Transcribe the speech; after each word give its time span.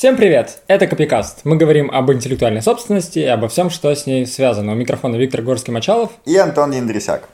Всем 0.00 0.16
привет! 0.16 0.62
Это 0.66 0.86
Копикаст. 0.86 1.40
Мы 1.44 1.56
говорим 1.56 1.90
об 1.90 2.10
интеллектуальной 2.10 2.62
собственности 2.62 3.18
и 3.18 3.26
обо 3.26 3.48
всем, 3.48 3.68
что 3.68 3.94
с 3.94 4.06
ней 4.06 4.24
связано. 4.24 4.72
У 4.72 4.74
микрофона 4.74 5.16
Виктор 5.16 5.42
Горский-Мачалов 5.42 6.08
и 6.24 6.38
Антон 6.38 6.72
Индрисяк. 6.72 7.28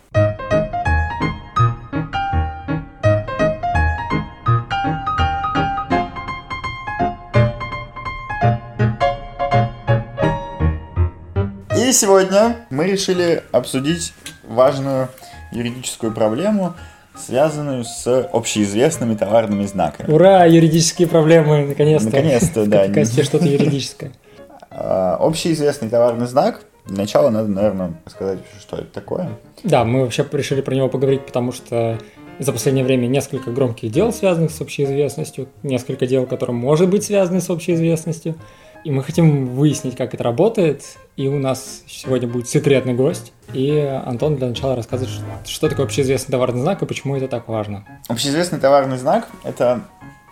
И 11.79 11.93
сегодня 11.93 12.67
мы 12.71 12.87
решили 12.87 13.45
обсудить 13.53 14.13
важную 14.43 15.09
юридическую 15.53 16.13
проблему– 16.13 16.75
связанную 17.17 17.85
с 17.85 18.07
общеизвестными 18.33 19.15
товарными 19.15 19.65
знаками. 19.67 20.11
Ура, 20.13 20.45
юридические 20.45 21.09
проблемы, 21.09 21.67
наконец-то. 21.67 22.11
Наконец-то, 22.11 22.67
да. 22.67 22.87
Наконец-то 22.87 23.25
что-то 23.25 23.47
юридическое. 23.47 24.13
А, 24.79 25.17
общеизвестный 25.21 25.89
товарный 25.89 26.27
знак. 26.27 26.61
Для 26.85 26.99
начала 26.99 27.31
надо, 27.31 27.49
наверное, 27.49 27.95
сказать, 28.07 28.41
что 28.61 28.77
это 28.77 28.93
такое. 28.93 29.31
Да, 29.65 29.85
мы 29.85 30.03
вообще 30.03 30.27
решили 30.31 30.61
про 30.61 30.75
него 30.75 30.91
поговорить, 30.91 31.25
потому 31.25 31.51
что 31.53 31.99
за 32.39 32.53
последнее 32.53 32.85
время 32.85 33.07
несколько 33.07 33.51
громких 33.51 33.91
дел, 33.91 34.13
связанных 34.13 34.51
с 34.51 34.61
общеизвестностью, 34.61 35.49
несколько 35.63 36.07
дел, 36.07 36.27
которые 36.27 36.55
может 36.55 36.91
быть 36.91 37.05
связаны 37.05 37.41
с 37.41 37.49
общеизвестностью. 37.49 38.35
И 38.87 38.91
мы 38.93 39.03
хотим 39.03 39.47
выяснить, 39.47 39.97
как 39.97 40.15
это 40.15 40.23
работает. 40.23 40.85
И 41.17 41.27
у 41.27 41.41
нас 41.41 41.83
сегодня 41.89 42.29
будет 42.29 42.49
секретный 42.49 42.95
гость. 42.95 43.33
И 43.53 43.81
Антон 43.81 44.37
для 44.37 44.47
начала 44.47 44.77
расскажет, 44.77 45.09
что 45.45 45.69
такое 45.69 45.87
общеизвестный 45.87 46.31
товарный 46.31 46.61
знак 46.61 46.83
и 46.83 46.87
почему 46.87 47.17
это 47.17 47.27
так 47.27 47.49
важно. 47.49 47.85
Общеизвестный 48.07 48.61
товарный 48.61 48.97
знак– 48.97 49.27
это 49.43 49.81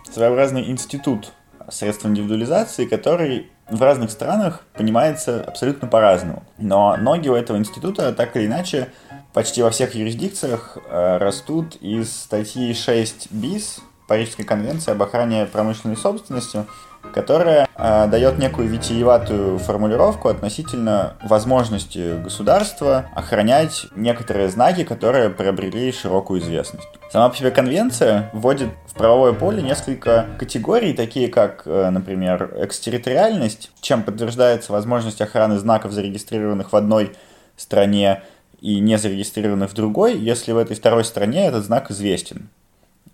своеобразный 0.09 0.71
институт 0.71 1.33
средств 1.69 2.07
индивидуализации, 2.07 2.87
который 2.87 3.51
в 3.69 3.83
разных 3.83 4.13
странах 4.13 4.63
понимается 4.75 5.43
абсолютно 5.43 5.89
по-разному. 5.89 6.45
Но 6.57 6.97
ноги 6.97 7.29
у 7.29 7.35
этого 7.35 7.57
института 7.57 8.13
так 8.13 8.37
или 8.37 8.47
иначе 8.47 8.93
почти 9.33 9.65
во 9.65 9.71
всех 9.71 9.97
юрисдикциях 9.97 10.79
э, 10.89 11.17
растут 11.17 11.75
из 11.81 12.13
статьи 12.13 12.73
6 12.73 13.33
БИС 13.33 13.81
Парижской 14.07 14.45
конвенции 14.45 14.93
об 14.93 15.03
охране 15.03 15.47
промышленной 15.47 15.97
собственности, 15.97 16.67
которая 17.13 17.69
э, 17.77 18.07
дает 18.09 18.39
некую 18.39 18.69
витиеватую 18.69 19.59
формулировку 19.59 20.29
относительно 20.29 21.15
возможности 21.23 22.23
государства 22.23 23.07
охранять 23.15 23.87
некоторые 23.95 24.49
знаки, 24.49 24.85
которые 24.85 25.31
приобрели 25.31 25.93
широкую 25.93 26.41
известность. 26.41 26.89
Сама 27.11 27.29
по 27.29 27.37
себе 27.37 27.51
конвенция 27.51 28.31
вводит 28.33 28.71
в 28.87 28.95
правовое 28.95 29.33
поле 29.33 29.63
несколько 29.63 30.27
категорий, 30.39 30.93
такие 30.93 31.29
как, 31.29 31.63
э, 31.67 31.91
например, 31.91 32.53
экстерриториальность, 32.59 33.71
чем 33.81 34.03
подтверждается 34.03 34.73
возможность 34.73 35.21
охраны 35.21 35.59
знаков, 35.59 35.93
зарегистрированных 35.93 36.73
в 36.73 36.77
одной 36.77 37.13
стране 37.57 38.23
и 38.61 38.81
не 38.81 38.97
зарегистрированных 38.97 39.71
в 39.71 39.75
другой, 39.75 40.17
если 40.17 40.53
в 40.53 40.59
этой 40.59 40.75
второй 40.75 41.05
стране 41.05 41.47
этот 41.47 41.65
знак 41.65 41.91
известен. 41.91 42.49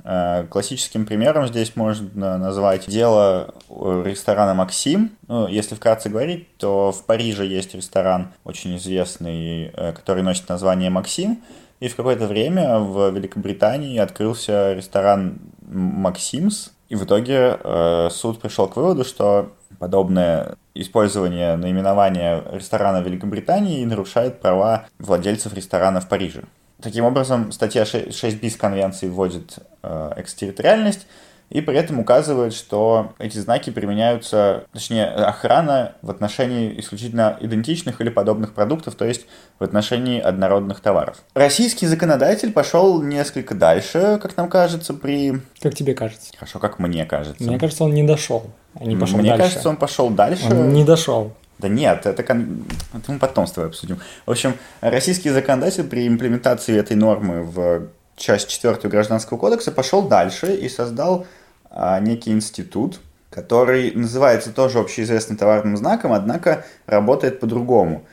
Э, 0.04 0.44
классическим 0.48 1.06
примером 1.06 1.46
здесь 1.48 1.76
можно 1.76 2.38
назвать 2.38 2.86
дело 2.88 3.54
ресторана 3.68 4.54
«Максим». 4.54 5.10
Ну, 5.28 5.46
если 5.46 5.74
вкратце 5.74 6.08
говорить, 6.08 6.56
то 6.56 6.92
в 6.92 7.04
Париже 7.04 7.46
есть 7.46 7.74
ресторан 7.74 8.28
очень 8.44 8.76
известный, 8.76 9.70
э, 9.74 9.92
который 9.92 10.22
носит 10.22 10.48
название 10.48 10.90
«Максим». 10.90 11.42
И 11.80 11.88
в 11.88 11.96
какое-то 11.96 12.26
время 12.26 12.78
в 12.78 13.10
Великобритании 13.10 13.98
открылся 13.98 14.74
ресторан 14.74 15.38
«Максимс». 15.62 16.70
И 16.88 16.96
в 16.96 17.04
итоге 17.04 17.58
э, 17.62 18.08
суд 18.10 18.40
пришел 18.40 18.68
к 18.68 18.76
выводу, 18.76 19.04
что 19.04 19.52
подобное 19.78 20.56
использование 20.74 21.56
наименования 21.56 22.42
ресторана 22.52 23.00
Великобритании 23.00 23.84
нарушает 23.84 24.40
права 24.40 24.86
владельцев 24.98 25.54
ресторана 25.54 26.00
в 26.00 26.08
Париже. 26.08 26.42
Таким 26.82 27.04
образом, 27.04 27.52
статья 27.52 27.84
6 27.84 28.22
bis 28.42 28.56
конвенции 28.56 29.08
вводит 29.08 29.58
э, 29.82 30.12
экстерриториальность 30.16 31.06
и 31.50 31.60
при 31.60 31.76
этом 31.76 31.98
указывает, 31.98 32.54
что 32.54 33.12
эти 33.18 33.38
знаки 33.38 33.70
применяются, 33.70 34.64
точнее, 34.72 35.06
охрана 35.06 35.96
в 36.00 36.10
отношении 36.10 36.78
исключительно 36.78 37.36
идентичных 37.40 38.00
или 38.00 38.08
подобных 38.08 38.54
продуктов, 38.54 38.94
то 38.94 39.04
есть 39.04 39.26
в 39.58 39.64
отношении 39.64 40.20
однородных 40.20 40.80
товаров. 40.80 41.22
Российский 41.34 41.86
законодатель 41.86 42.52
пошел 42.52 43.02
несколько 43.02 43.54
дальше, 43.54 44.20
как 44.22 44.36
нам 44.36 44.48
кажется, 44.48 44.94
при... 44.94 45.40
Как 45.60 45.74
тебе 45.74 45.94
кажется? 45.94 46.32
Хорошо, 46.36 46.60
как 46.60 46.78
мне 46.78 47.04
кажется. 47.04 47.42
Мне 47.42 47.58
кажется, 47.58 47.82
он 47.82 47.94
не 47.94 48.04
дошел. 48.04 48.44
А 48.74 48.84
не 48.84 48.96
пошел 48.96 49.18
мне 49.18 49.30
дальше. 49.30 49.44
кажется, 49.44 49.68
он 49.68 49.76
пошел 49.76 50.08
дальше. 50.10 50.46
Он 50.48 50.72
не 50.72 50.84
дошел. 50.84 51.32
Да 51.60 51.68
нет, 51.68 52.06
это, 52.06 52.22
кон... 52.22 52.64
это 52.94 53.12
мы 53.12 53.18
потом 53.18 53.46
с 53.46 53.52
тобой 53.52 53.68
обсудим. 53.68 53.98
В 54.24 54.30
общем, 54.30 54.54
российский 54.80 55.30
законодатель 55.30 55.84
при 55.84 56.08
имплементации 56.08 56.76
этой 56.76 56.96
нормы 56.96 57.42
в 57.42 57.88
часть 58.16 58.48
4 58.48 58.76
Гражданского 58.88 59.38
кодекса 59.38 59.72
пошел 59.72 60.02
дальше 60.08 60.54
и 60.54 60.68
создал 60.68 61.26
а, 61.70 62.00
некий 62.00 62.30
институт, 62.30 63.00
который 63.30 63.92
называется 63.92 64.52
тоже 64.52 64.78
общеизвестным 64.78 65.36
товарным 65.36 65.76
знаком, 65.76 66.12
однако 66.12 66.64
работает 66.86 67.40
по-другому. 67.40 68.06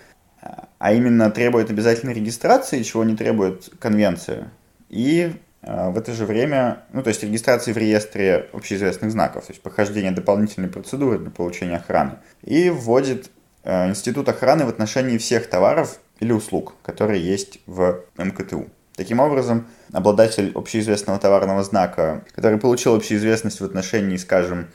А 0.80 0.94
именно 0.94 1.32
требует 1.32 1.70
обязательной 1.70 2.14
регистрации, 2.14 2.84
чего 2.84 3.04
не 3.04 3.16
требует 3.16 3.70
конвенция. 3.80 4.52
И 4.90 5.34
а, 5.62 5.90
в 5.90 5.98
это 5.98 6.14
же 6.14 6.26
время, 6.26 6.84
ну 6.94 7.02
то 7.02 7.10
есть 7.10 7.24
регистрации 7.24 7.74
в 7.74 7.78
реестре 7.78 8.50
общеизвестных 8.54 9.12
знаков, 9.12 9.46
то 9.48 9.52
есть 9.52 9.62
прохождение 9.62 10.12
дополнительной 10.12 10.70
процедуры 10.70 11.18
для 11.20 11.32
получения 11.32 11.78
охраны. 11.78 12.14
И 12.44 12.70
вводит 12.70 13.32
институт 13.68 14.30
охраны 14.30 14.66
в 14.66 14.70
отношении 14.70 15.18
всех 15.18 15.50
товаров 15.50 16.00
или 16.20 16.32
услуг, 16.32 16.74
которые 16.84 17.24
есть 17.24 17.60
в 17.66 18.02
МКТУ. 18.18 18.68
Таким 18.96 19.20
образом, 19.20 19.68
обладатель 19.94 20.52
общеизвестного 20.56 21.20
товарного 21.20 21.64
знака, 21.64 22.24
который 22.34 22.58
получил 22.58 22.96
общеизвестность 22.96 23.62
в 23.62 23.66
отношении, 23.66 24.18
скажем, 24.18 24.70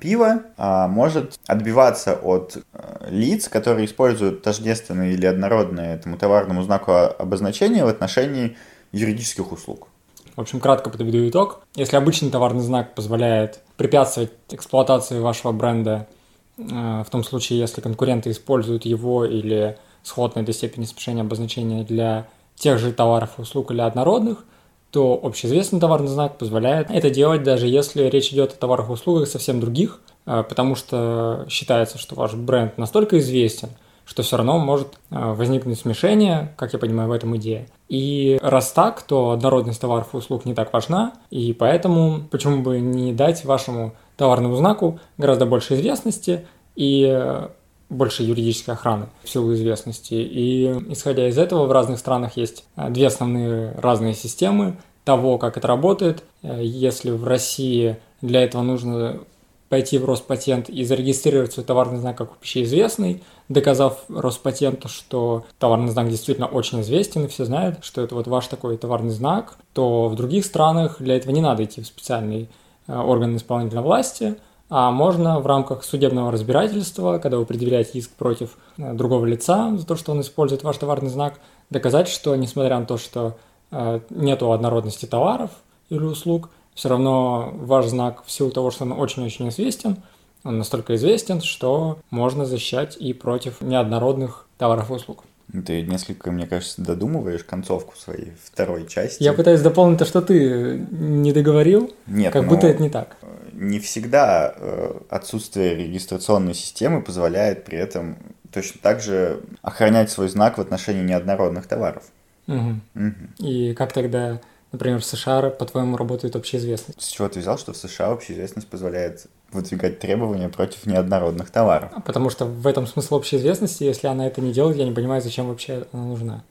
пива, 0.00 0.42
а, 0.56 0.86
может 0.86 1.38
отбиваться 1.46 2.14
от 2.14 2.56
э, 2.72 3.08
лиц, 3.10 3.48
которые 3.48 3.86
используют 3.86 4.42
тождественные 4.42 5.12
или 5.12 5.26
однородные 5.26 5.96
этому 5.96 6.16
товарному 6.16 6.62
знаку 6.62 6.92
обозначения 6.92 7.84
в 7.84 7.88
отношении 7.88 8.56
юридических 8.92 9.50
услуг. 9.52 9.88
В 10.36 10.40
общем, 10.40 10.60
кратко 10.60 10.88
подведу 10.88 11.28
итог. 11.28 11.62
Если 11.74 11.96
обычный 11.96 12.30
товарный 12.30 12.62
знак 12.62 12.94
позволяет 12.94 13.60
препятствовать 13.76 14.30
эксплуатации 14.50 15.18
вашего 15.18 15.52
бренда 15.52 16.06
Э, 16.06 16.19
в 16.68 17.06
том 17.10 17.24
случае, 17.24 17.58
если 17.58 17.80
конкуренты 17.80 18.30
используют 18.30 18.84
его 18.84 19.24
или 19.24 19.78
сходной 20.02 20.44
до 20.44 20.52
степени 20.52 20.84
смешения 20.84 21.22
обозначения 21.22 21.84
для 21.84 22.28
тех 22.54 22.78
же 22.78 22.92
товаров 22.92 23.38
услуг 23.38 23.70
или 23.70 23.80
однородных, 23.80 24.44
то 24.90 25.18
общеизвестный 25.22 25.80
товарный 25.80 26.08
знак 26.08 26.36
позволяет 26.36 26.90
это 26.90 27.10
делать, 27.10 27.42
даже 27.42 27.66
если 27.66 28.04
речь 28.04 28.32
идет 28.32 28.52
о 28.52 28.56
товарах 28.56 28.88
и 28.88 28.92
услугах 28.92 29.28
совсем 29.28 29.60
других, 29.60 30.00
э, 30.26 30.42
потому 30.48 30.74
что 30.74 31.46
считается, 31.48 31.98
что 31.98 32.16
ваш 32.16 32.34
бренд 32.34 32.76
настолько 32.76 33.18
известен, 33.18 33.70
что 34.04 34.24
все 34.24 34.36
равно 34.36 34.58
может 34.58 34.88
э, 35.10 35.32
возникнуть 35.32 35.78
смешение, 35.78 36.52
как 36.56 36.72
я 36.72 36.78
понимаю, 36.80 37.08
в 37.08 37.12
этом 37.12 37.36
идея. 37.36 37.68
И 37.88 38.38
раз 38.42 38.72
так, 38.72 39.02
то 39.02 39.30
однородность 39.30 39.80
товаров 39.80 40.08
и 40.12 40.16
услуг 40.16 40.44
не 40.44 40.54
так 40.54 40.72
важна, 40.72 41.12
и 41.30 41.52
поэтому 41.52 42.22
почему 42.28 42.62
бы 42.62 42.80
не 42.80 43.12
дать 43.12 43.44
вашему 43.44 43.92
товарному 44.20 44.54
знаку 44.54 45.00
гораздо 45.16 45.46
больше 45.46 45.74
известности 45.74 46.46
и 46.76 47.48
больше 47.90 48.22
юридической 48.22 48.70
охраны 48.70 49.06
в 49.24 49.28
силу 49.28 49.52
известности. 49.52 50.14
И 50.14 50.66
исходя 50.90 51.28
из 51.28 51.36
этого 51.36 51.66
в 51.66 51.72
разных 51.72 51.98
странах 51.98 52.36
есть 52.36 52.64
э, 52.76 52.88
две 52.88 53.08
основные 53.08 53.72
разные 53.72 54.14
системы 54.14 54.76
того, 55.04 55.38
как 55.38 55.56
это 55.56 55.66
работает. 55.66 56.22
Э, 56.42 56.60
если 56.62 57.10
в 57.10 57.24
России 57.24 57.98
для 58.22 58.44
этого 58.44 58.62
нужно 58.62 59.20
пойти 59.68 59.98
в 59.98 60.04
Роспатент 60.04 60.68
и 60.68 60.84
зарегистрировать 60.84 61.52
свой 61.52 61.64
товарный 61.64 61.98
знак 61.98 62.16
как 62.18 62.32
общеизвестный, 62.32 63.22
доказав 63.48 64.04
Роспатенту, 64.08 64.88
что 64.88 65.44
товарный 65.58 65.90
знак 65.90 66.08
действительно 66.08 66.46
очень 66.46 66.80
известен, 66.80 67.24
и 67.24 67.28
все 67.28 67.44
знают, 67.44 67.78
что 67.82 68.02
это 68.02 68.14
вот 68.14 68.26
ваш 68.26 68.46
такой 68.46 68.76
товарный 68.76 69.10
знак, 69.10 69.58
то 69.72 70.08
в 70.08 70.14
других 70.14 70.44
странах 70.44 70.96
для 71.00 71.16
этого 71.16 71.32
не 71.32 71.40
надо 71.40 71.64
идти 71.64 71.80
в 71.80 71.86
специальный 71.86 72.42
Э, 72.44 72.69
органы 72.86 73.36
исполнительной 73.36 73.82
власти, 73.82 74.36
а 74.70 74.92
можно 74.92 75.40
в 75.40 75.46
рамках 75.46 75.82
судебного 75.82 76.30
разбирательства, 76.30 77.18
когда 77.18 77.38
вы 77.38 77.44
предъявляете 77.44 77.98
иск 77.98 78.12
против 78.12 78.56
э, 78.78 78.92
другого 78.94 79.26
лица 79.26 79.76
за 79.76 79.84
то, 79.84 79.96
что 79.96 80.12
он 80.12 80.20
использует 80.20 80.62
ваш 80.62 80.76
товарный 80.76 81.10
знак, 81.10 81.40
доказать, 81.70 82.08
что 82.08 82.34
несмотря 82.36 82.78
на 82.78 82.86
то, 82.86 82.96
что 82.96 83.36
э, 83.72 84.00
нету 84.10 84.52
однородности 84.52 85.06
товаров 85.06 85.50
или 85.88 86.04
услуг, 86.04 86.50
все 86.74 86.88
равно 86.88 87.50
ваш 87.52 87.86
знак 87.86 88.22
в 88.24 88.30
силу 88.30 88.52
того, 88.52 88.70
что 88.70 88.84
он 88.84 88.92
очень-очень 88.92 89.48
известен, 89.48 89.96
он 90.44 90.58
настолько 90.58 90.94
известен, 90.94 91.40
что 91.40 91.98
можно 92.10 92.46
защищать 92.46 92.96
и 92.96 93.12
против 93.12 93.60
неоднородных 93.60 94.46
товаров 94.56 94.90
и 94.90 94.94
услуг. 94.94 95.24
Ты 95.66 95.82
несколько, 95.82 96.30
мне 96.30 96.46
кажется, 96.46 96.82
додумываешь 96.82 97.44
концовку 97.44 97.96
своей 97.96 98.32
второй 98.44 98.86
части. 98.86 99.22
Я 99.22 99.32
пытаюсь 99.32 99.60
дополнить 99.60 99.98
то, 99.98 100.04
что 100.04 100.22
ты 100.22 100.86
не 100.90 101.32
договорил. 101.32 101.94
Нет, 102.06 102.32
как 102.32 102.44
но 102.44 102.48
будто 102.50 102.66
это 102.68 102.82
не 102.82 102.90
так. 102.90 103.16
Не 103.52 103.80
всегда 103.80 104.54
э, 104.56 105.00
отсутствие 105.08 105.74
регистрационной 105.74 106.54
системы 106.54 107.02
позволяет 107.02 107.64
при 107.64 107.78
этом 107.78 108.16
точно 108.52 108.80
так 108.82 109.00
же 109.00 109.40
охранять 109.62 110.10
свой 110.10 110.28
знак 110.28 110.58
в 110.58 110.60
отношении 110.60 111.02
неоднородных 111.02 111.66
товаров. 111.66 112.04
Угу. 112.46 112.80
Мгм. 112.94 113.34
И 113.38 113.74
как 113.74 113.92
тогда, 113.92 114.40
например, 114.72 115.00
в 115.00 115.04
США, 115.04 115.50
по-твоему, 115.50 115.96
работает 115.96 116.36
общеизвестность? 116.36 117.00
С 117.00 117.08
чего 117.08 117.28
ты 117.28 117.40
взял, 117.40 117.58
что 117.58 117.72
в 117.72 117.76
США 117.76 118.12
общеизвестность 118.12 118.68
позволяет 118.68 119.26
выдвигать 119.52 119.98
требования 119.98 120.48
против 120.48 120.86
неоднородных 120.86 121.50
товаров? 121.50 121.92
Потому 122.04 122.30
что 122.30 122.44
в 122.44 122.66
этом 122.66 122.86
смысл 122.86 123.16
общеизвестности, 123.16 123.84
если 123.84 124.06
она 124.06 124.26
это 124.26 124.40
не 124.40 124.52
делает, 124.52 124.76
я 124.76 124.84
не 124.84 124.92
понимаю, 124.92 125.22
зачем 125.22 125.48
вообще 125.48 125.86
она 125.92 126.04
нужна. 126.04 126.44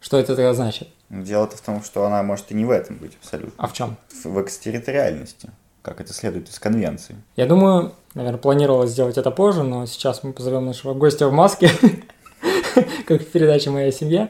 Что 0.00 0.18
это 0.18 0.34
тогда 0.34 0.52
значит? 0.52 0.88
Дело-то 1.10 1.56
в 1.56 1.60
том, 1.60 1.82
что 1.82 2.04
она 2.04 2.22
может 2.22 2.50
и 2.50 2.54
не 2.54 2.64
в 2.64 2.70
этом 2.70 2.96
быть 2.96 3.12
абсолютно. 3.20 3.54
А 3.56 3.68
в 3.68 3.72
чем? 3.72 3.96
В 4.10 4.24
в 4.30 4.42
экстерриториальности, 4.42 5.50
как 5.82 6.00
это 6.00 6.12
следует 6.12 6.48
из 6.48 6.58
конвенции. 6.58 7.16
Я 7.36 7.46
думаю, 7.46 7.92
наверное, 8.14 8.38
планировалось 8.38 8.90
сделать 8.90 9.16
это 9.16 9.30
позже, 9.30 9.62
но 9.62 9.86
сейчас 9.86 10.24
мы 10.24 10.32
позовем 10.32 10.66
нашего 10.66 10.94
гостя 10.94 11.28
в 11.28 11.32
маске, 11.32 11.70
как 13.06 13.22
в 13.22 13.26
передаче 13.26 13.70
«Моя 13.70 13.92
семья». 13.92 14.28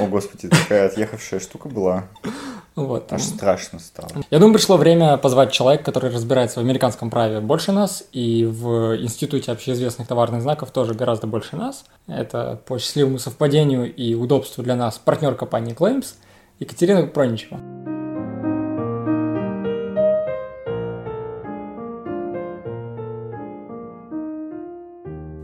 О, 0.00 0.06
господи, 0.06 0.48
такая 0.48 0.86
отъехавшая 0.86 1.38
штука 1.38 1.68
была. 1.68 2.08
Вот. 2.76 3.12
Аж 3.12 3.22
страшно 3.22 3.78
стало. 3.78 4.08
Я 4.30 4.38
думаю, 4.38 4.54
пришло 4.54 4.76
время 4.76 5.16
позвать 5.16 5.52
человека, 5.52 5.84
который 5.84 6.10
разбирается 6.10 6.58
в 6.58 6.64
американском 6.64 7.08
праве 7.08 7.40
больше 7.40 7.70
нас, 7.70 8.02
и 8.10 8.44
в 8.44 8.96
Институте 9.00 9.52
общеизвестных 9.52 10.08
товарных 10.08 10.42
знаков 10.42 10.72
тоже 10.72 10.94
гораздо 10.94 11.28
больше 11.28 11.56
нас. 11.56 11.84
Это 12.08 12.60
по 12.66 12.78
счастливому 12.78 13.18
совпадению 13.18 13.94
и 13.94 14.14
удобству 14.14 14.64
для 14.64 14.74
нас 14.74 14.98
партнер 14.98 15.36
компании 15.36 15.74
Claims 15.74 16.14
Екатерина 16.58 17.06
Проничева. 17.06 17.60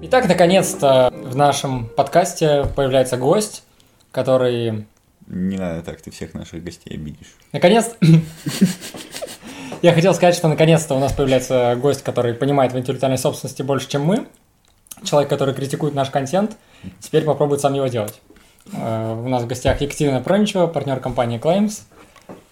Итак, 0.02 0.26
наконец-то 0.26 1.12
в 1.12 1.36
нашем 1.36 1.86
подкасте 1.86 2.66
появляется 2.74 3.16
гость, 3.16 3.62
который 4.10 4.86
Не 5.30 5.56
надо 5.56 5.82
так, 5.82 6.00
ты 6.00 6.10
всех 6.10 6.34
наших 6.34 6.62
гостей 6.62 6.94
обидишь. 6.94 7.34
Наконец, 7.52 7.96
я 9.82 9.92
хотел 9.94 10.12
сказать, 10.12 10.34
что 10.34 10.48
наконец-то 10.48 10.94
у 10.94 10.98
нас 10.98 11.12
появляется 11.12 11.76
гость, 11.80 12.02
который 12.02 12.34
понимает 12.34 12.72
в 12.72 12.78
интеллектуальной 12.78 13.18
собственности 13.18 13.62
больше, 13.62 13.88
чем 13.88 14.02
мы. 14.02 14.26
Человек, 15.04 15.30
который 15.30 15.54
критикует 15.54 15.94
наш 15.94 16.10
контент, 16.10 16.56
теперь 16.98 17.24
попробует 17.24 17.60
сам 17.62 17.72
его 17.74 17.86
делать. 17.86 18.20
Э, 18.72 19.14
У 19.14 19.28
нас 19.28 19.44
в 19.44 19.46
гостях 19.46 19.80
Екатерина 19.80 20.20
Проничева, 20.20 20.66
партнер 20.66 21.00
компании 21.00 21.40
Claims, 21.40 21.84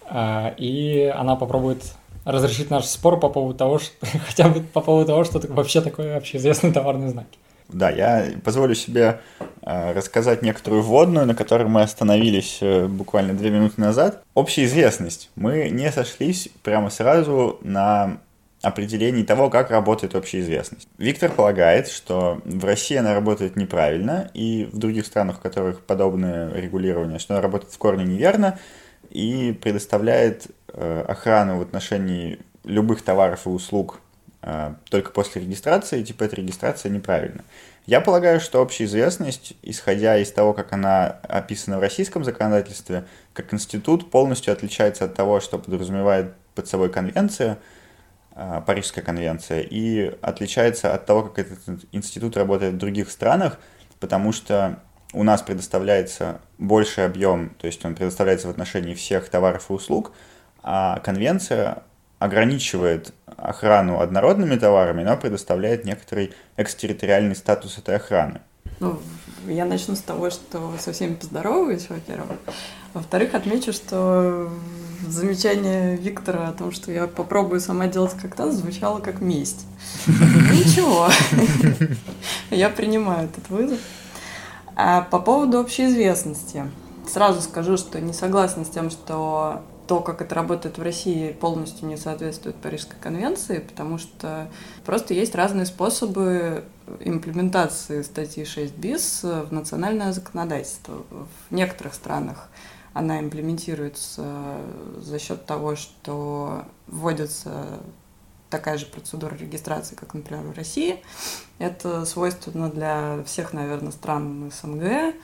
Э, 0.09 0.53
и 0.57 1.13
она 1.15 1.35
попробует 1.35 1.83
разрешить 2.25 2.69
наш 2.69 2.85
спор 2.85 3.19
по 3.19 3.29
поводу 3.29 3.57
того, 3.57 3.79
что, 3.79 3.93
хотя 4.27 4.49
бы 4.49 4.61
по 4.61 4.81
поводу 4.81 5.07
того, 5.07 5.23
что 5.23 5.41
вообще 5.49 5.81
такое 5.81 6.17
общеизвестный 6.17 6.71
товарный 6.71 7.09
знак. 7.09 7.27
Да, 7.69 7.91
я 7.91 8.25
позволю 8.43 8.73
себе 8.73 9.21
э, 9.61 9.93
рассказать 9.93 10.41
некоторую 10.41 10.81
вводную, 10.81 11.27
на 11.27 11.35
которой 11.35 11.67
мы 11.67 11.83
остановились 11.83 12.57
э, 12.61 12.87
буквально 12.87 13.33
две 13.33 13.51
минуты 13.51 13.79
назад. 13.79 14.23
Общеизвестность. 14.33 15.29
Мы 15.35 15.69
не 15.69 15.91
сошлись 15.91 16.49
прямо 16.63 16.89
сразу 16.89 17.59
на 17.61 18.17
определении 18.61 19.23
того, 19.23 19.49
как 19.49 19.69
работает 19.69 20.15
общеизвестность. 20.15 20.87
Виктор 20.97 21.31
полагает, 21.31 21.87
что 21.87 22.41
в 22.43 22.65
России 22.65 22.97
она 22.97 23.13
работает 23.13 23.55
неправильно, 23.55 24.29
и 24.33 24.67
в 24.71 24.77
других 24.77 25.05
странах, 25.05 25.37
в 25.37 25.41
которых 25.41 25.81
подобное 25.81 26.51
регулирование, 26.53 27.19
что 27.19 27.35
она 27.35 27.41
работает 27.41 27.71
в 27.71 27.77
корне 27.77 28.03
неверно, 28.03 28.59
и 29.11 29.57
предоставляет 29.61 30.47
э, 30.73 31.05
охрану 31.07 31.59
в 31.59 31.61
отношении 31.61 32.39
любых 32.63 33.01
товаров 33.01 33.45
и 33.45 33.49
услуг 33.49 33.99
только 34.89 35.11
после 35.11 35.41
регистрации, 35.41 36.03
типа 36.03 36.23
эта 36.23 36.37
регистрация 36.37 36.89
неправильна. 36.91 37.43
Я 37.85 38.01
полагаю, 38.01 38.39
что 38.39 38.61
общеизвестность, 38.61 39.53
исходя 39.63 40.17
из 40.17 40.31
того, 40.31 40.53
как 40.53 40.73
она 40.73 41.07
описана 41.23 41.77
в 41.77 41.81
российском 41.81 42.23
законодательстве, 42.23 43.05
как 43.33 43.53
институт 43.53 44.11
полностью 44.11 44.53
отличается 44.53 45.05
от 45.05 45.15
того, 45.15 45.39
что 45.39 45.57
подразумевает 45.57 46.33
под 46.53 46.67
собой 46.67 46.91
конвенция, 46.91 47.57
э, 48.35 48.61
Парижская 48.65 49.03
конвенция, 49.03 49.61
и 49.61 50.15
отличается 50.21 50.93
от 50.93 51.05
того, 51.05 51.23
как 51.23 51.39
этот 51.39 51.85
институт 51.91 52.37
работает 52.37 52.75
в 52.75 52.77
других 52.77 53.09
странах, 53.09 53.57
потому 53.99 54.33
что 54.33 54.79
у 55.13 55.23
нас 55.23 55.41
предоставляется 55.41 56.41
больший 56.59 57.05
объем, 57.05 57.55
то 57.57 57.65
есть 57.65 57.83
он 57.83 57.95
предоставляется 57.95 58.47
в 58.47 58.51
отношении 58.51 58.93
всех 58.93 59.29
товаров 59.29 59.71
и 59.71 59.73
услуг, 59.73 60.11
а 60.61 60.99
конвенция 60.99 61.81
ограничивает 62.19 63.13
охрану 63.25 63.99
однородными 64.01 64.55
товарами, 64.57 65.03
но 65.03 65.17
предоставляет 65.17 65.85
некоторый 65.85 66.33
экстерриториальный 66.57 67.35
статус 67.35 67.77
этой 67.77 67.95
охраны. 67.95 68.41
Ну, 68.79 68.99
я 69.47 69.65
начну 69.65 69.95
с 69.95 70.01
того, 70.01 70.29
что 70.29 70.73
со 70.79 70.91
всеми 70.91 71.15
поздороваюсь, 71.15 71.89
во-первых. 71.89 72.37
Во-вторых, 72.93 73.33
отмечу, 73.33 73.73
что 73.73 74.49
замечание 75.07 75.95
Виктора 75.95 76.49
о 76.49 76.53
том, 76.53 76.71
что 76.71 76.91
я 76.91 77.07
попробую 77.07 77.61
сама 77.61 77.87
делать 77.87 78.13
как 78.21 78.35
то 78.35 78.51
звучало 78.51 78.99
как 78.99 79.21
месть. 79.21 79.65
Ничего. 80.07 81.07
Я 82.49 82.69
принимаю 82.69 83.25
этот 83.25 83.49
вызов. 83.49 83.79
А 84.75 85.01
по 85.01 85.19
поводу 85.19 85.59
общеизвестности. 85.59 86.65
Сразу 87.07 87.41
скажу, 87.41 87.75
что 87.75 87.99
не 87.99 88.13
согласна 88.13 88.65
с 88.65 88.69
тем, 88.69 88.89
что 88.89 89.63
то, 89.89 90.01
как 90.01 90.21
это 90.21 90.35
работает 90.35 90.77
в 90.77 90.83
России, 90.83 91.31
полностью 91.31 91.87
не 91.87 91.97
соответствует 91.97 92.55
Парижской 92.57 92.99
конвенции, 93.01 93.57
потому 93.57 93.97
что 93.97 94.47
просто 94.85 95.15
есть 95.15 95.33
разные 95.33 95.65
способы 95.65 96.63
имплементации 96.99 98.03
статьи 98.03 98.45
6 98.45 98.75
БИС 98.75 99.23
в 99.23 99.51
национальное 99.51 100.13
законодательство. 100.13 101.01
В 101.09 101.51
некоторых 101.51 101.95
странах 101.95 102.49
она 102.93 103.19
имплементируется 103.19 104.57
за 104.97 105.17
счет 105.17 105.47
того, 105.47 105.75
что 105.75 106.65
вводится 106.85 107.79
такая 108.51 108.77
же 108.77 108.85
процедура 108.85 109.33
регистрации, 109.33 109.95
как, 109.95 110.13
например, 110.13 110.43
в 110.43 110.55
России. 110.55 111.03
Это 111.57 112.05
свойственно 112.05 112.69
для 112.69 113.23
всех, 113.25 113.53
наверное, 113.53 113.91
стран 113.91 114.51
СНГ. 114.55 115.15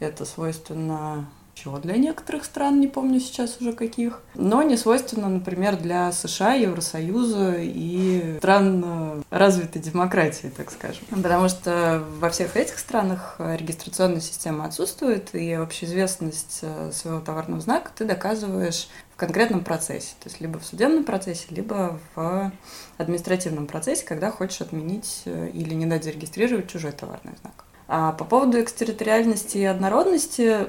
Это 0.00 0.24
свойственно 0.24 1.28
чего 1.56 1.78
для 1.78 1.96
некоторых 1.96 2.44
стран, 2.44 2.78
не 2.80 2.86
помню 2.86 3.18
сейчас 3.18 3.60
уже 3.60 3.72
каких. 3.72 4.20
Но 4.34 4.62
не 4.62 4.76
свойственно, 4.76 5.28
например, 5.28 5.76
для 5.76 6.12
США, 6.12 6.52
Евросоюза 6.52 7.56
и 7.58 8.36
стран 8.38 8.84
э, 8.86 9.22
развитой 9.30 9.82
демократии, 9.82 10.52
так 10.54 10.70
скажем. 10.70 11.04
Потому 11.10 11.48
что 11.48 12.04
во 12.20 12.28
всех 12.30 12.56
этих 12.56 12.78
странах 12.78 13.36
регистрационная 13.38 14.20
система 14.20 14.66
отсутствует, 14.66 15.34
и 15.34 15.52
общеизвестность 15.52 16.60
э, 16.62 16.92
своего 16.92 17.20
товарного 17.20 17.60
знака 17.60 17.90
ты 17.96 18.04
доказываешь 18.04 18.88
в 19.14 19.16
конкретном 19.16 19.64
процессе. 19.64 20.14
То 20.22 20.28
есть 20.28 20.40
либо 20.42 20.58
в 20.58 20.64
судебном 20.66 21.04
процессе, 21.04 21.46
либо 21.48 21.98
в 22.14 22.52
административном 22.98 23.66
процессе, 23.66 24.04
когда 24.04 24.30
хочешь 24.30 24.60
отменить 24.60 25.22
э, 25.24 25.48
или 25.54 25.72
не 25.72 25.86
дать 25.86 26.04
зарегистрировать 26.04 26.68
чужой 26.68 26.92
товарный 26.92 27.32
знак. 27.40 27.64
А 27.88 28.12
по 28.12 28.24
поводу 28.24 28.60
экстерриториальности 28.60 29.58
и 29.58 29.64
однородности 29.64 30.68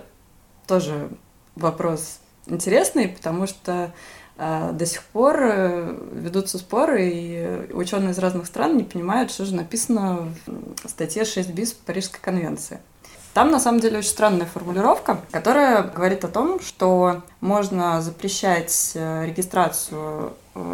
тоже 0.67 1.09
вопрос 1.55 2.19
интересный, 2.45 3.07
потому 3.07 3.47
что 3.47 3.91
э, 4.37 4.71
до 4.73 4.85
сих 4.85 5.03
пор 5.03 5.37
э, 5.39 5.97
ведутся 6.13 6.57
споры, 6.57 7.09
и 7.09 7.71
ученые 7.73 8.11
из 8.11 8.19
разных 8.19 8.47
стран 8.47 8.77
не 8.77 8.83
понимают, 8.83 9.31
что 9.31 9.45
же 9.45 9.55
написано 9.55 10.33
в 10.45 10.89
статье 10.89 11.25
6 11.25 11.49
БИС 11.49 11.73
Парижской 11.73 12.19
конвенции. 12.21 12.79
Там, 13.33 13.51
на 13.51 13.59
самом 13.59 13.79
деле, 13.79 13.99
очень 13.99 14.09
странная 14.09 14.47
формулировка, 14.47 15.19
которая 15.31 15.83
говорит 15.83 16.23
о 16.23 16.27
том, 16.27 16.59
что 16.59 17.21
можно 17.39 18.01
запрещать 18.01 18.91
э, 18.95 19.25
регистрацию 19.25 20.33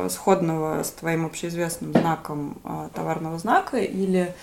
сходного 0.09 0.81
с 0.81 0.91
твоим 0.91 1.25
общеизвестным 1.25 1.91
знаком 1.91 2.55
товарного 2.93 3.37
знака 3.37 3.75
или 3.75 4.33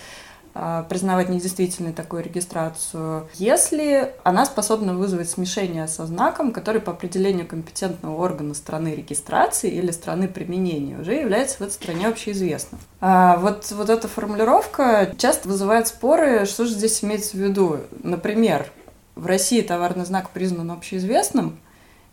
признавать 0.89 1.29
недействительной 1.29 1.93
такую 1.93 2.23
регистрацию, 2.23 3.29
если 3.35 4.13
она 4.23 4.45
способна 4.45 4.93
вызвать 4.93 5.29
смешение 5.29 5.87
со 5.87 6.05
знаком, 6.05 6.51
который 6.51 6.81
по 6.81 6.91
определению 6.91 7.47
компетентного 7.47 8.21
органа 8.21 8.53
страны 8.53 8.93
регистрации 8.95 9.71
или 9.71 9.91
страны 9.91 10.27
применения 10.27 10.97
уже 10.99 11.13
является 11.13 11.57
в 11.57 11.61
этой 11.61 11.71
стране 11.71 12.07
общеизвестным. 12.07 12.81
А 12.99 13.37
вот, 13.37 13.71
вот 13.71 13.89
эта 13.89 14.07
формулировка 14.07 15.13
часто 15.17 15.47
вызывает 15.47 15.87
споры, 15.87 16.45
что 16.45 16.65
же 16.65 16.73
здесь 16.73 17.03
имеется 17.03 17.37
в 17.37 17.39
виду. 17.39 17.77
Например, 18.03 18.69
в 19.15 19.25
России 19.25 19.61
товарный 19.61 20.05
знак 20.05 20.31
признан 20.31 20.71
общеизвестным, 20.71 21.59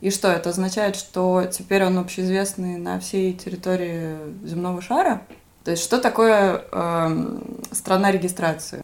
и 0.01 0.11
что, 0.11 0.29
это 0.29 0.51
означает, 0.51 0.95
что 0.95 1.45
теперь 1.51 1.85
он 1.85 1.99
общеизвестный 1.99 2.77
на 2.77 3.01
всей 3.01 3.33
территории 3.33 4.17
земного 4.45 4.81
шара? 4.81 5.23
То 5.69 5.73
есть 5.73 5.85
что 5.85 5.99
такое 5.99 6.63
эм, 6.73 7.43
страна 7.73 8.11
регистрации? 8.11 8.83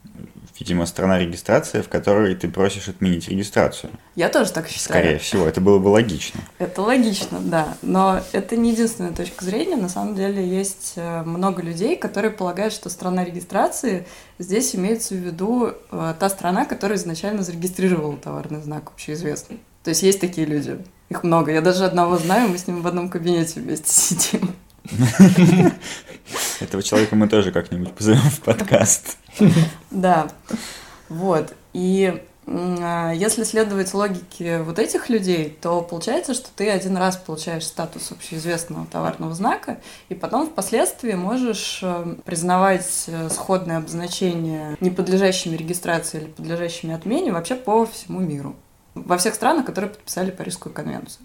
Видимо, 0.60 0.84
страна 0.84 1.18
регистрации, 1.18 1.80
в 1.80 1.88
которой 1.88 2.34
ты 2.34 2.46
просишь 2.46 2.88
отменить 2.88 3.26
регистрацию. 3.26 3.90
Я 4.16 4.28
тоже 4.28 4.52
так 4.52 4.68
считаю. 4.68 5.00
Скорее 5.00 5.18
всего, 5.18 5.46
это 5.46 5.62
было 5.62 5.78
бы 5.78 5.88
логично. 5.88 6.42
Это 6.58 6.82
логично, 6.82 7.40
да. 7.40 7.78
Но 7.80 8.20
это 8.32 8.56
не 8.56 8.72
единственная 8.72 9.12
точка 9.12 9.46
зрения. 9.46 9.76
На 9.76 9.88
самом 9.88 10.14
деле 10.14 10.46
есть 10.46 10.92
э, 10.96 11.22
много 11.22 11.62
людей, 11.62 11.96
которые 11.96 12.32
полагают, 12.32 12.74
что 12.74 12.90
страна 12.90 13.24
регистрации 13.24 14.06
здесь 14.38 14.76
имеется 14.76 15.14
в 15.14 15.18
виду 15.20 15.72
э, 15.90 16.14
та 16.20 16.28
страна, 16.28 16.66
которая 16.66 16.98
изначально 16.98 17.42
зарегистрировала 17.42 18.18
товарный 18.18 18.60
знак 18.60 18.90
общеизвестный. 18.92 19.58
То 19.84 19.88
есть 19.88 20.02
есть 20.02 20.20
такие 20.20 20.46
люди. 20.46 20.84
Их 21.08 21.22
много. 21.22 21.50
Я 21.50 21.62
даже 21.62 21.86
одного 21.86 22.18
знаю, 22.18 22.50
мы 22.50 22.58
с 22.58 22.66
ним 22.66 22.82
в 22.82 22.86
одном 22.86 23.08
кабинете 23.08 23.60
вместе 23.60 23.90
сидим. 23.90 24.54
Этого 26.60 26.82
человека 26.82 27.16
мы 27.16 27.28
тоже 27.28 27.52
как-нибудь 27.52 27.92
позовем 27.92 28.20
в 28.20 28.40
подкаст. 28.40 29.16
Да. 29.90 30.28
Вот. 31.08 31.54
И 31.72 32.22
а, 32.46 33.12
если 33.12 33.44
следовать 33.44 33.94
логике 33.94 34.60
вот 34.60 34.78
этих 34.78 35.08
людей, 35.08 35.56
то 35.60 35.80
получается, 35.80 36.34
что 36.34 36.48
ты 36.54 36.68
один 36.68 36.96
раз 36.96 37.16
получаешь 37.16 37.66
статус 37.66 38.12
общеизвестного 38.12 38.86
товарного 38.86 39.34
знака, 39.34 39.80
и 40.08 40.14
потом 40.14 40.48
впоследствии 40.48 41.12
можешь 41.12 41.80
э, 41.82 42.16
признавать 42.24 43.04
э, 43.06 43.30
сходные 43.30 43.78
обозначения 43.78 44.76
не 44.80 44.90
подлежащими 44.90 45.56
регистрации 45.56 46.20
или 46.20 46.26
подлежащими 46.26 46.94
отмене 46.94 47.32
вообще 47.32 47.54
по 47.54 47.86
всему 47.86 48.20
миру. 48.20 48.56
Во 48.94 49.16
всех 49.16 49.34
странах, 49.34 49.64
которые 49.64 49.90
подписали 49.90 50.30
Парижскую 50.30 50.72
конвенцию. 50.72 51.24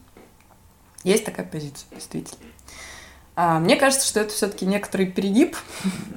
Есть 1.03 1.25
такая 1.25 1.45
позиция, 1.45 1.87
действительно. 1.91 2.45
А, 3.41 3.57
мне 3.57 3.77
кажется, 3.77 4.05
что 4.05 4.19
это 4.19 4.33
все-таки 4.33 4.65
некоторый 4.65 5.05
перегиб. 5.05 5.55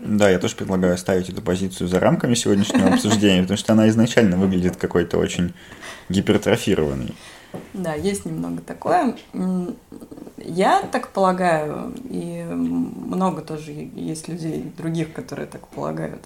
Да, 0.00 0.29
я 0.29 0.41
тоже 0.41 0.57
предлагаю 0.57 0.95
оставить 0.95 1.29
эту 1.29 1.41
позицию 1.41 1.87
за 1.87 2.00
рамками 2.00 2.35
сегодняшнего 2.35 2.88
обсуждения, 2.95 3.43
потому 3.43 3.59
что 3.59 3.75
она 3.75 3.88
изначально 3.91 4.37
выглядит 4.37 4.75
какой-то 4.76 5.19
очень 5.19 5.55
гипертрофированной. 6.09 7.14
Да, 7.75 7.95
есть 7.95 8.25
немного 8.25 8.61
такое. 8.61 9.14
Я 10.37 10.83
так 10.91 11.11
полагаю, 11.11 11.95
и 12.11 12.43
много 12.43 13.43
тоже 13.43 13.71
есть 13.71 14.26
людей 14.26 14.73
других, 14.76 15.12
которые 15.12 15.47
так 15.47 15.69
полагают, 15.69 16.25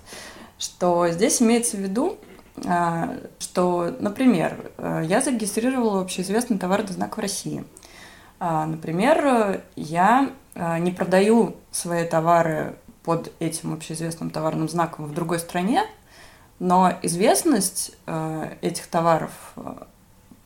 что 0.59 1.11
здесь 1.11 1.43
имеется 1.43 1.77
в 1.77 1.81
виду, 1.81 2.17
а, 2.65 3.19
что, 3.39 3.95
например, 4.01 4.71
я 4.79 5.21
зарегистрировала 5.21 6.01
общеизвестный 6.01 6.57
товарный 6.59 6.95
знак 6.95 7.19
в 7.19 7.21
России. 7.21 7.65
А, 8.39 8.65
например, 8.65 9.61
я 9.77 10.31
не 10.57 10.91
продаю 10.91 11.57
свои 11.71 12.07
товары 12.07 12.77
под 13.05 13.33
этим 13.39 13.73
общеизвестным 13.73 14.31
товарным 14.31 14.69
знаком 14.69 15.07
в 15.07 15.15
другой 15.15 15.39
стране, 15.39 15.85
но 16.59 16.93
известность 17.03 17.93
э, 18.07 18.55
этих 18.63 18.89
товаров 18.89 19.31
э, 19.57 19.75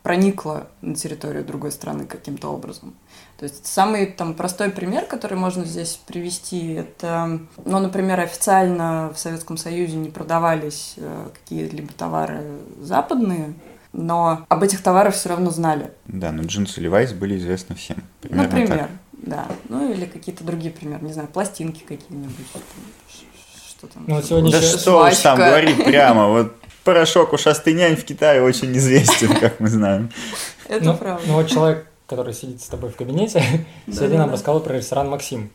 проникла 0.03 0.67
на 0.81 0.95
территорию 0.95 1.43
другой 1.43 1.71
страны 1.71 2.05
каким-то 2.05 2.49
образом. 2.49 2.93
То 3.37 3.45
есть 3.45 3.65
самый 3.65 4.05
там 4.05 4.35
простой 4.35 4.69
пример, 4.69 5.05
который 5.05 5.37
можно 5.37 5.65
здесь 5.65 5.99
привести, 6.05 6.73
это, 6.73 7.39
ну, 7.65 7.79
например, 7.79 8.19
официально 8.19 9.11
в 9.13 9.17
Советском 9.17 9.57
Союзе 9.57 9.95
не 9.95 10.09
продавались 10.09 10.95
э, 10.97 11.29
какие-либо 11.33 11.91
товары 11.93 12.59
западные, 12.79 13.53
но 13.93 14.45
об 14.47 14.63
этих 14.63 14.83
товарах 14.83 15.15
все 15.15 15.29
равно 15.29 15.49
знали. 15.49 15.91
Да, 16.05 16.31
но 16.31 16.43
джинсы 16.43 16.79
Levi's 16.81 17.15
были 17.15 17.37
известны 17.37 17.75
всем. 17.75 18.03
Например. 18.21 18.77
Так. 18.77 18.89
Да, 19.21 19.47
ну 19.69 19.91
или 19.91 20.05
какие-то 20.05 20.43
другие 20.43 20.71
примеры, 20.71 21.05
не 21.05 21.13
знаю, 21.13 21.27
пластинки 21.27 21.83
какие-нибудь, 21.83 22.33
что 23.67 23.87
там. 23.87 24.03
Ну, 24.07 24.21
сегодня 24.21 24.51
да 24.51 24.57
еще... 24.57 24.77
что 24.77 25.05
уж 25.05 25.17
там 25.17 25.37
говорить 25.37 25.83
прямо, 25.83 26.27
вот 26.27 26.55
порошок 26.83 27.33
у 27.33 27.37
шастынянь 27.37 27.95
в 27.95 28.03
Китае 28.03 28.41
очень 28.41 28.75
известен, 28.77 29.35
как 29.39 29.59
мы 29.59 29.69
знаем. 29.69 30.09
Это 30.67 30.85
ну, 30.85 30.97
правда. 30.97 31.23
Ну 31.27 31.33
вот 31.35 31.47
человек, 31.47 31.87
который 32.07 32.33
сидит 32.33 32.61
с 32.61 32.67
тобой 32.67 32.89
в 32.89 32.95
кабинете, 32.95 33.43
сегодня 33.87 34.17
нам 34.17 34.31
рассказал 34.31 34.59
про 34.61 34.75
ресторан 34.75 35.09
«Максим». 35.09 35.51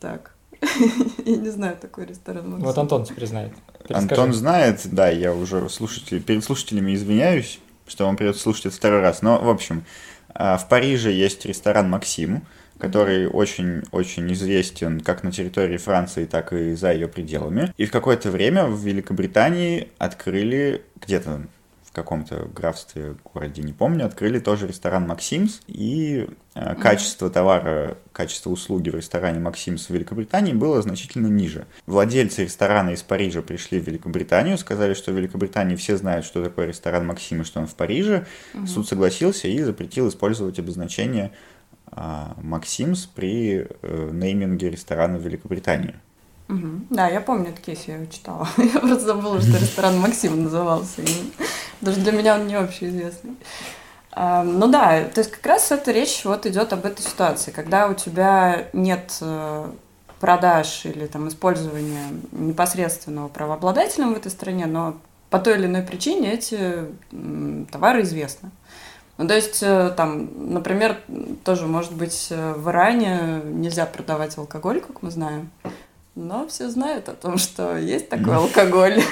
Так. 0.00 0.34
Я 1.24 1.36
не 1.36 1.50
знаю 1.50 1.76
такой 1.76 2.06
ресторан 2.06 2.50
«Максим». 2.50 2.66
Вот 2.66 2.78
Антон 2.78 3.04
теперь 3.04 3.26
знает. 3.26 3.52
Антон 3.88 4.32
знает, 4.32 4.80
да, 4.84 5.08
я 5.08 5.32
уже 5.32 5.68
слушатель, 5.68 6.20
перед 6.20 6.42
слушателями 6.42 6.92
извиняюсь, 6.92 7.60
что 7.86 8.06
вам 8.06 8.16
придется 8.16 8.42
слушать 8.42 8.66
это 8.66 8.76
второй 8.76 9.00
раз. 9.00 9.22
Но, 9.22 9.38
в 9.38 9.48
общем, 9.48 9.84
в 10.38 10.66
Париже 10.68 11.10
есть 11.12 11.46
ресторан 11.46 11.88
«Максим», 11.90 12.42
который 12.78 13.26
очень-очень 13.26 14.32
известен 14.32 15.00
как 15.00 15.22
на 15.22 15.32
территории 15.32 15.76
Франции, 15.76 16.26
так 16.26 16.52
и 16.52 16.74
за 16.74 16.92
ее 16.92 17.08
пределами. 17.08 17.72
И 17.76 17.86
в 17.86 17.90
какое-то 17.90 18.30
время 18.30 18.66
в 18.66 18.78
Великобритании 18.84 19.88
открыли 19.98 20.82
где-то 21.00 21.42
каком-то 21.96 22.48
графстве, 22.54 23.16
городе, 23.24 23.62
не 23.62 23.72
помню, 23.72 24.04
открыли 24.04 24.38
тоже 24.38 24.68
ресторан 24.68 25.06
«Максимс», 25.06 25.62
и 25.66 26.28
э, 26.54 26.74
качество 26.76 27.30
товара, 27.30 27.96
качество 28.12 28.50
услуги 28.50 28.90
в 28.90 28.94
ресторане 28.94 29.40
«Максимс» 29.40 29.86
в 29.86 29.90
Великобритании 29.90 30.52
было 30.52 30.82
значительно 30.82 31.28
ниже. 31.28 31.66
Владельцы 31.86 32.44
ресторана 32.44 32.90
из 32.90 33.02
Парижа 33.02 33.40
пришли 33.40 33.80
в 33.80 33.86
Великобританию, 33.86 34.58
сказали, 34.58 34.92
что 34.92 35.10
в 35.10 35.16
Великобритании 35.16 35.74
все 35.74 35.96
знают, 35.96 36.26
что 36.26 36.44
такое 36.44 36.66
ресторан 36.66 37.06
«Максим» 37.06 37.40
и 37.40 37.44
что 37.44 37.60
он 37.60 37.66
в 37.66 37.74
Париже. 37.74 38.26
Угу. 38.52 38.66
Суд 38.66 38.86
согласился 38.86 39.48
и 39.48 39.62
запретил 39.62 40.08
использовать 40.10 40.58
обозначение 40.58 41.32
а, 41.90 42.36
Максимс 42.42 43.06
при 43.06 43.66
э, 43.82 44.10
нейминге 44.12 44.68
ресторана 44.68 45.16
в 45.18 45.22
Великобритании. 45.22 45.94
Угу. 46.48 46.86
Да, 46.90 47.08
я 47.08 47.20
помню 47.20 47.48
этот 47.48 47.60
кейс, 47.60 47.84
я 47.86 47.96
его 47.96 48.06
читала. 48.06 48.48
я 48.56 48.78
просто 48.80 49.06
забыла, 49.06 49.40
что 49.40 49.58
ресторан 49.58 49.98
Максим 49.98 50.44
назывался. 50.44 51.02
И 51.02 51.32
даже 51.80 52.00
для 52.00 52.12
меня 52.12 52.34
он 52.34 52.46
не 52.46 52.54
общеизвестный. 52.54 53.36
Ну 54.14 54.68
да, 54.68 55.04
то 55.04 55.18
есть 55.18 55.30
как 55.30 55.44
раз 55.44 55.70
эта 55.70 55.92
речь 55.92 56.24
вот 56.24 56.46
идет 56.46 56.72
об 56.72 56.86
этой 56.86 57.02
ситуации, 57.02 57.50
когда 57.50 57.86
у 57.86 57.92
тебя 57.92 58.68
нет 58.72 59.18
э, 59.20 59.70
продаж 60.20 60.86
или 60.86 61.06
там 61.06 61.28
использования 61.28 62.08
непосредственного 62.32 63.28
правообладателем 63.28 64.14
в 64.14 64.16
этой 64.16 64.30
стране, 64.30 64.64
но 64.64 64.96
по 65.28 65.38
той 65.38 65.56
или 65.58 65.66
иной 65.66 65.82
причине 65.82 66.32
эти 66.32 66.86
товары 67.70 68.02
известны. 68.02 68.50
Ну, 69.18 69.28
то 69.28 69.34
есть, 69.34 69.62
э, 69.62 69.92
там, 69.94 70.30
например, 70.52 70.98
тоже, 71.44 71.66
может 71.66 71.92
быть, 71.92 72.28
э, 72.30 72.54
в 72.54 72.70
Иране 72.70 73.42
нельзя 73.44 73.84
продавать 73.84 74.38
алкоголь, 74.38 74.80
как 74.80 75.02
мы 75.02 75.10
знаем, 75.10 75.50
но 76.14 76.48
все 76.48 76.70
знают 76.70 77.10
о 77.10 77.12
том, 77.12 77.36
что 77.36 77.76
есть 77.76 78.08
такой 78.08 78.36
алкоголь. 78.36 79.02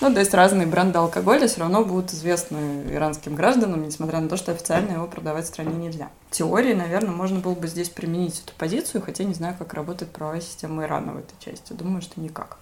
Ну, 0.00 0.12
то 0.12 0.20
есть 0.20 0.34
разные 0.34 0.66
бренды 0.66 0.98
алкоголя 0.98 1.48
все 1.48 1.60
равно 1.60 1.84
будут 1.84 2.12
известны 2.12 2.84
иранским 2.90 3.34
гражданам, 3.34 3.82
несмотря 3.82 4.20
на 4.20 4.28
то, 4.28 4.36
что 4.36 4.52
официально 4.52 4.92
его 4.92 5.06
продавать 5.06 5.46
в 5.46 5.48
стране 5.48 5.74
нельзя. 5.74 6.10
В 6.28 6.32
теории, 6.32 6.74
наверное, 6.74 7.12
можно 7.12 7.40
было 7.40 7.54
бы 7.54 7.66
здесь 7.66 7.88
применить 7.88 8.42
эту 8.44 8.52
позицию, 8.58 9.02
хотя 9.02 9.24
не 9.24 9.34
знаю, 9.34 9.56
как 9.58 9.72
работает 9.74 10.12
правовая 10.12 10.40
система 10.42 10.84
Ирана 10.84 11.12
в 11.12 11.18
этой 11.18 11.34
части. 11.40 11.72
Думаю, 11.72 12.02
что 12.02 12.20
никак. 12.20 12.58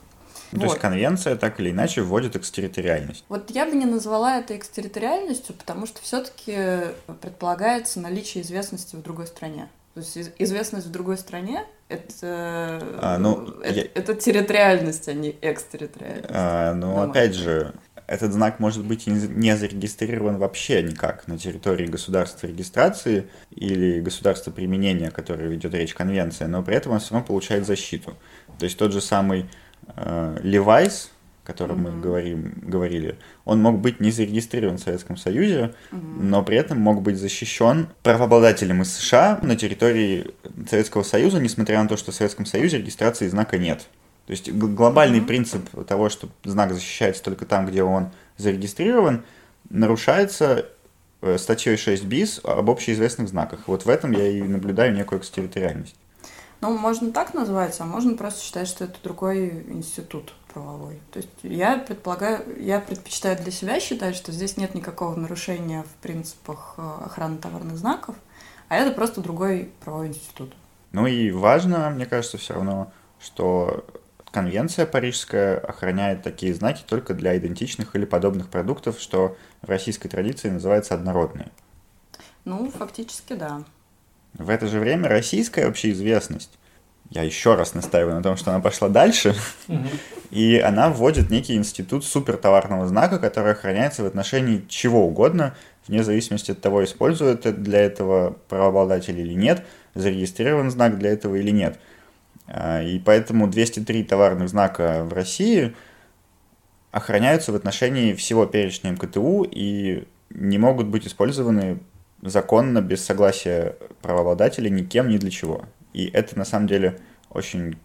Вот. 0.52 0.60
То 0.60 0.66
есть 0.66 0.78
конвенция 0.78 1.34
так 1.34 1.58
или 1.58 1.72
иначе 1.72 2.02
вводит 2.02 2.36
экстерриториальность. 2.36 3.24
Вот 3.28 3.50
я 3.50 3.66
бы 3.66 3.72
не 3.72 3.86
назвала 3.86 4.38
это 4.38 4.56
экстерриториальностью, 4.56 5.54
потому 5.56 5.86
что 5.86 6.00
все-таки 6.00 6.92
предполагается 7.20 7.98
наличие 7.98 8.44
известности 8.44 8.94
в 8.94 9.02
другой 9.02 9.26
стране. 9.26 9.68
То 9.94 10.00
есть 10.00 10.32
известность 10.38 10.86
в 10.86 10.90
другой 10.90 11.16
стране 11.16 11.64
это, 11.88 12.82
а, 13.00 13.18
ну, 13.18 13.60
это, 13.62 13.80
я... 13.80 13.86
это 13.94 14.14
территориальность, 14.14 15.08
а 15.08 15.12
не 15.12 15.36
экстерриториальность. 15.40 16.30
А, 16.30 16.74
ну, 16.74 16.94
Дома. 16.94 17.04
опять 17.04 17.34
же, 17.34 17.74
этот 18.06 18.32
знак 18.32 18.58
может 18.58 18.84
быть 18.84 19.06
не 19.06 19.56
зарегистрирован 19.56 20.38
вообще 20.38 20.82
никак 20.82 21.28
на 21.28 21.38
территории 21.38 21.86
государства 21.86 22.46
регистрации 22.46 23.28
или 23.50 24.00
государства 24.00 24.50
применения, 24.50 25.08
о 25.08 25.10
которое 25.10 25.48
ведет 25.48 25.72
речь 25.74 25.94
конвенция, 25.94 26.48
но 26.48 26.62
при 26.62 26.74
этом 26.74 26.92
он 26.92 26.98
все 26.98 27.14
равно 27.14 27.26
получает 27.26 27.64
защиту. 27.64 28.16
То 28.58 28.64
есть 28.64 28.76
тот 28.76 28.92
же 28.92 29.00
самый 29.00 29.48
э, 29.96 30.38
Levi's, 30.42 31.08
котором 31.44 31.86
mm-hmm. 31.86 31.92
мы 31.92 32.00
говорим, 32.00 32.54
говорили, 32.62 33.18
он 33.44 33.60
мог 33.60 33.78
быть 33.78 34.00
не 34.00 34.10
зарегистрирован 34.10 34.78
в 34.78 34.80
Советском 34.80 35.16
Союзе, 35.16 35.74
mm-hmm. 35.92 36.22
но 36.22 36.42
при 36.42 36.56
этом 36.56 36.80
мог 36.80 37.02
быть 37.02 37.18
защищен 37.18 37.88
правообладателем 38.02 38.82
из 38.82 38.92
США 38.94 39.38
на 39.42 39.54
территории 39.54 40.34
Советского 40.68 41.02
Союза, 41.02 41.40
несмотря 41.40 41.82
на 41.82 41.88
то, 41.88 41.96
что 41.96 42.12
в 42.12 42.14
Советском 42.14 42.46
Союзе 42.46 42.78
регистрации 42.78 43.28
знака 43.28 43.58
нет. 43.58 43.86
То 44.26 44.30
есть 44.30 44.50
глобальный 44.50 45.20
mm-hmm. 45.20 45.26
принцип 45.26 45.86
того, 45.86 46.08
что 46.08 46.28
знак 46.44 46.72
защищается 46.72 47.22
только 47.22 47.44
там, 47.44 47.66
где 47.66 47.82
он 47.82 48.08
зарегистрирован, 48.38 49.22
нарушается 49.68 50.66
э, 51.20 51.36
статьей 51.36 51.76
6 51.76 52.04
БИС 52.04 52.40
об 52.42 52.70
общеизвестных 52.70 53.28
знаках. 53.28 53.60
Вот 53.66 53.84
в 53.84 53.88
этом 53.90 54.12
я 54.12 54.28
и 54.28 54.42
наблюдаю 54.42 54.94
некую 54.94 55.20
экстерриториальность. 55.20 55.96
Ну, 56.62 56.78
можно 56.78 57.12
так 57.12 57.34
назвать, 57.34 57.78
а 57.80 57.84
можно 57.84 58.16
просто 58.16 58.42
считать, 58.42 58.68
что 58.68 58.84
это 58.84 58.94
другой 59.02 59.66
институт 59.68 60.32
правовой. 60.54 61.00
То 61.10 61.18
есть 61.18 61.30
я 61.42 61.76
предполагаю, 61.76 62.62
я 62.62 62.80
предпочитаю 62.80 63.36
для 63.36 63.50
себя 63.50 63.80
считать, 63.80 64.14
что 64.14 64.32
здесь 64.32 64.56
нет 64.56 64.74
никакого 64.74 65.16
нарушения 65.16 65.82
в 65.82 66.02
принципах 66.02 66.74
э, 66.78 66.90
охраны 67.04 67.38
товарных 67.38 67.76
знаков, 67.76 68.14
а 68.68 68.76
это 68.76 68.94
просто 68.94 69.20
другой 69.20 69.70
правовой 69.84 70.08
институт. 70.08 70.54
Ну 70.92 71.06
и 71.06 71.32
важно, 71.32 71.90
мне 71.90 72.06
кажется, 72.06 72.38
все 72.38 72.54
равно, 72.54 72.92
что 73.20 73.84
конвенция 74.30 74.86
парижская 74.86 75.58
охраняет 75.58 76.22
такие 76.22 76.54
знаки 76.54 76.84
только 76.86 77.14
для 77.14 77.36
идентичных 77.36 77.96
или 77.96 78.04
подобных 78.04 78.48
продуктов, 78.48 79.00
что 79.00 79.36
в 79.62 79.68
российской 79.68 80.08
традиции 80.08 80.50
называется 80.50 80.94
однородные. 80.94 81.50
Ну, 82.44 82.70
фактически, 82.70 83.32
да. 83.32 83.64
В 84.34 84.50
это 84.50 84.66
же 84.66 84.78
время 84.78 85.08
российская 85.08 85.66
общеизвестность, 85.66 86.58
я 87.14 87.22
еще 87.22 87.54
раз 87.54 87.74
настаиваю 87.74 88.16
на 88.16 88.22
том, 88.22 88.36
что 88.36 88.50
она 88.50 88.60
пошла 88.60 88.88
дальше, 88.88 89.36
и 90.30 90.58
она 90.58 90.90
вводит 90.90 91.30
некий 91.30 91.54
институт 91.54 92.04
супертоварного 92.04 92.88
знака, 92.88 93.20
который 93.20 93.52
охраняется 93.52 94.02
в 94.02 94.06
отношении 94.06 94.64
чего 94.68 95.06
угодно, 95.06 95.54
вне 95.86 96.02
зависимости 96.02 96.50
от 96.50 96.60
того, 96.60 96.82
использует 96.82 97.62
для 97.62 97.80
этого 97.80 98.36
правообладатель 98.48 99.18
или 99.18 99.32
нет, 99.32 99.64
зарегистрирован 99.94 100.72
знак 100.72 100.98
для 100.98 101.10
этого 101.10 101.36
или 101.36 101.50
нет. 101.50 101.78
А, 102.48 102.82
и 102.82 102.98
поэтому 102.98 103.46
203 103.46 104.02
товарных 104.02 104.48
знака 104.48 105.04
в 105.04 105.12
России 105.12 105.72
охраняются 106.90 107.52
в 107.52 107.54
отношении 107.54 108.14
всего 108.14 108.44
перечня 108.44 108.90
МКТУ 108.90 109.46
и 109.48 110.04
не 110.30 110.58
могут 110.58 110.88
быть 110.88 111.06
использованы 111.06 111.78
законно, 112.22 112.80
без 112.80 113.04
согласия 113.04 113.76
правообладателя, 114.02 114.68
никем, 114.68 115.08
ни 115.08 115.18
для 115.18 115.30
чего. 115.30 115.66
И 115.94 116.06
это 116.06 116.38
на 116.38 116.44
самом 116.44 116.66
деле 116.66 117.00
очень 117.30 117.78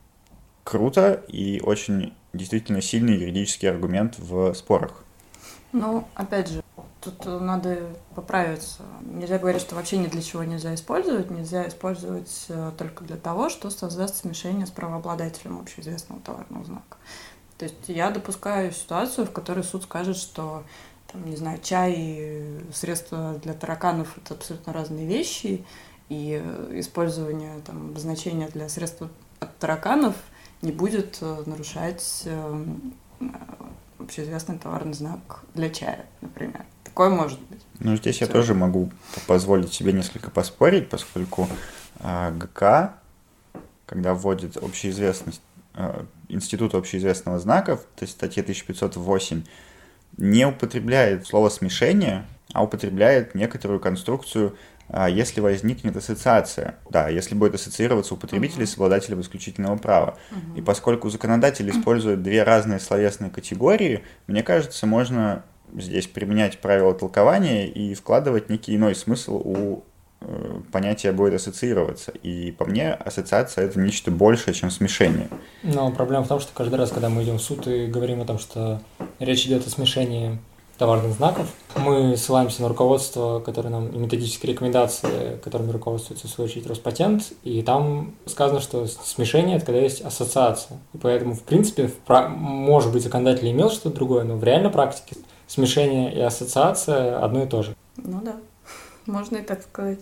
круто 0.66 1.24
и 1.28 1.62
очень 1.62 2.14
действительно 2.34 2.82
сильный 2.82 3.16
юридический 3.16 3.70
аргумент 3.70 4.20
в 4.20 4.54
спорах. 4.54 5.04
Ну, 5.72 6.08
опять 6.16 6.50
же, 6.50 6.64
тут 7.02 7.26
надо 7.26 7.78
поправиться. 8.16 8.84
Нельзя 9.02 9.38
говорить, 9.38 9.62
что 9.62 9.76
вообще 9.76 9.98
ни 9.98 10.08
для 10.08 10.22
чего 10.22 10.44
нельзя 10.44 10.74
использовать. 10.74 11.30
Нельзя 11.30 11.68
использовать 11.68 12.46
э, 12.50 12.72
только 12.78 13.04
для 13.04 13.18
того, 13.18 13.50
что 13.50 13.70
создаст 13.70 14.18
смешение 14.18 14.66
с 14.66 14.72
правообладателем 14.72 15.60
общеизвестного 15.60 16.22
товарного 16.22 16.66
знака. 16.66 16.98
То 17.58 17.66
есть 17.66 17.88
я 17.88 18.10
допускаю 18.10 18.72
ситуацию, 18.72 19.28
в 19.28 19.32
которой 19.32 19.64
суд 19.64 19.84
скажет, 19.84 20.18
что 20.18 20.64
там, 21.12 21.26
не 21.26 21.36
знаю, 21.36 21.60
чай 21.62 21.94
и 21.98 22.60
средства 22.74 23.40
для 23.44 23.54
тараканов 23.54 24.18
это 24.18 24.34
абсолютно 24.34 24.74
разные 24.74 25.08
вещи, 25.08 25.66
и 26.10 26.42
использование 26.74 27.60
там, 27.66 27.92
обозначения 27.92 28.50
для 28.50 28.68
средств 28.68 29.04
от 29.40 29.58
тараканов 29.58 30.16
не 30.62 30.72
будет 30.72 31.20
э, 31.22 31.44
нарушать 31.46 32.24
э, 32.26 32.66
общеизвестный 34.00 34.58
товарный 34.58 34.94
знак 34.94 35.42
для 35.54 35.70
чая, 35.70 36.06
например. 36.22 36.66
Такое 36.84 37.10
может 37.10 37.40
быть. 37.44 37.62
Ну, 37.80 37.96
здесь 37.96 38.18
Все. 38.18 38.26
я 38.26 38.32
тоже 38.32 38.54
могу 38.54 38.92
позволить 39.28 39.72
себе 39.72 39.94
несколько 39.94 40.32
поспорить, 40.32 40.90
поскольку 40.90 41.48
э, 42.00 42.32
ГК, 42.32 42.96
когда 43.86 44.14
вводит 44.14 44.58
общеизвестность, 44.58 45.42
э, 45.76 46.04
Институт 46.28 46.76
общеизвестного 46.76 47.40
знака, 47.40 47.78
то 47.78 48.02
есть 48.02 48.14
статья 48.14 48.44
1508, 48.44 49.44
не 50.18 50.46
употребляет 50.46 51.26
слово 51.26 51.50
смешение, 51.50 52.26
а 52.54 52.64
употребляет 52.64 53.36
некоторую 53.36 53.80
конструкцию 53.80 54.56
если 55.10 55.40
возникнет 55.40 55.96
ассоциация. 55.96 56.76
Да, 56.90 57.10
если 57.10 57.36
будет 57.36 57.56
ассоциироваться 57.56 58.16
у 58.16 58.18
потребителей 58.18 58.64
uh-huh. 58.64 58.68
с 58.68 58.74
обладателем 58.76 59.22
исключительного 59.22 59.78
права. 59.78 60.18
Uh-huh. 60.32 60.60
И 60.60 60.62
поскольку 60.62 61.10
законодатель 61.10 61.70
использует 61.70 62.24
две 62.24 62.44
разные 62.44 62.80
словесные 62.80 63.30
категории, 63.30 64.04
мне 64.28 64.42
кажется, 64.44 64.88
можно 64.88 65.44
здесь 65.78 66.08
применять 66.08 66.60
правила 66.60 66.94
толкования 66.94 67.68
и 67.68 67.94
вкладывать 67.94 68.50
некий 68.50 68.76
иной 68.76 68.96
смысл 68.96 69.42
у 69.44 69.84
э, 70.22 70.62
понятия 70.72 71.12
будет 71.12 71.36
ассоциироваться. 71.36 72.12
И 72.24 72.52
по 72.52 72.66
мне 72.66 72.94
ассоциация 72.94 73.66
это 73.66 73.80
нечто 73.80 74.12
большее, 74.12 74.54
чем 74.54 74.72
смешение. 74.72 75.30
Но 75.64 75.92
проблема 75.92 76.24
в 76.24 76.28
том, 76.28 76.40
что 76.40 76.52
каждый 76.54 76.76
раз, 76.76 76.92
когда 76.92 77.10
мы 77.10 77.24
идем 77.24 77.38
в 77.38 77.42
суд 77.42 77.68
и 77.68 77.88
говорим 77.88 78.22
о 78.22 78.26
том, 78.26 78.40
что 78.40 78.82
речь 79.20 79.46
идет 79.46 79.68
о 79.68 79.70
смешении 79.70 80.40
товарных 80.80 81.12
знаков. 81.12 81.48
Мы 81.76 82.16
ссылаемся 82.18 82.62
на 82.62 82.70
руководство, 82.70 83.42
которое 83.42 83.70
нам 83.70 83.90
и 83.90 83.98
методические 83.98 84.54
рекомендации, 84.54 85.38
которыми 85.44 85.72
руководствуется 85.72 86.28
в 86.28 86.32
свою 86.32 86.50
очередь 86.50 86.66
Роспатент, 86.68 87.34
и 87.44 87.62
там 87.62 88.16
сказано, 88.26 88.62
что 88.62 88.88
смешение– 88.88 89.58
это 89.58 89.68
когда 89.68 89.82
есть 89.82 90.02
ассоциация. 90.02 90.80
И 90.94 90.98
поэтому, 90.98 91.36
в 91.36 91.44
принципе, 91.44 91.88
в, 92.08 92.28
может 92.30 92.94
быть, 92.94 93.04
законодатель 93.04 93.52
имел 93.52 93.70
что-то 93.70 93.96
другое, 93.96 94.24
но 94.24 94.38
в 94.38 94.44
реальной 94.44 94.72
практике 94.72 95.18
смешение 95.48 96.16
и 96.16 96.20
ассоциация 96.22 97.20
одно 97.20 97.44
и 97.44 97.48
то 97.48 97.62
же. 97.62 97.76
Ну 97.98 98.22
да, 98.22 98.38
можно 99.06 99.38
и 99.38 99.42
так 99.42 99.62
сказать. 99.62 100.00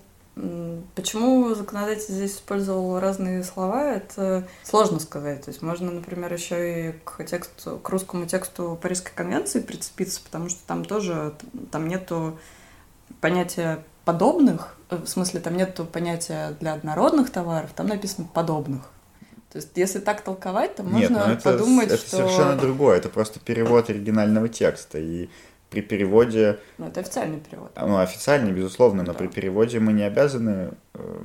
Почему 0.95 1.54
законодатель 1.56 2.13
здесь 2.13 2.36
использовал 2.36 3.00
разные 3.00 3.43
слова, 3.43 3.93
это 3.93 4.47
сложно 4.63 5.00
сказать. 5.00 5.45
То 5.45 5.50
есть 5.50 5.62
можно, 5.62 5.89
например, 5.91 6.32
еще 6.32 6.89
и 6.89 6.91
к 7.04 7.23
тексту, 7.23 7.80
к 7.80 7.89
русскому 7.89 8.26
тексту 8.26 8.78
Парижской 8.82 9.13
конвенции 9.15 9.62
прицепиться, 9.62 10.21
потому 10.23 10.50
что 10.50 10.60
там 10.67 10.86
тоже 10.86 11.34
там 11.71 11.88
нету 11.88 12.38
понятия 13.19 13.84
подобных, 14.06 14.76
э, 14.89 14.97
в 14.97 15.08
смысле 15.08 15.39
там 15.39 15.58
нету 15.58 15.86
понятия 15.86 16.56
для 16.60 16.73
однородных 16.73 17.32
товаров, 17.32 17.71
там 17.76 17.88
написано 17.88 18.28
подобных. 18.32 18.84
То 19.52 19.58
есть, 19.60 19.71
если 19.76 20.00
так 20.00 20.21
толковать, 20.21 20.76
то 20.76 20.84
можно 20.84 21.00
Нет, 21.00 21.12
ну 21.12 21.34
это, 21.34 21.41
подумать, 21.41 21.88
это 21.88 21.97
что... 21.97 22.17
совершенно 22.17 22.56
другое. 22.58 22.97
Это 22.97 23.10
просто 23.10 23.39
перевод 23.39 23.89
оригинального 23.89 24.50
текста. 24.50 25.00
И 25.00 25.30
при 25.69 25.82
переводе... 25.82 26.60
Ну, 26.77 26.88
это 26.88 27.01
официальный 27.01 27.39
перевод. 27.39 27.71
Ну, 27.75 27.97
официальный, 27.97 28.51
безусловно, 28.51 29.03
но 29.03 29.13
да. 29.13 29.19
при 29.19 29.27
переводе 29.27 29.80
мы 29.80 29.93
не 29.93 30.03
обязаны... 30.03 30.71
Э, 30.93 31.19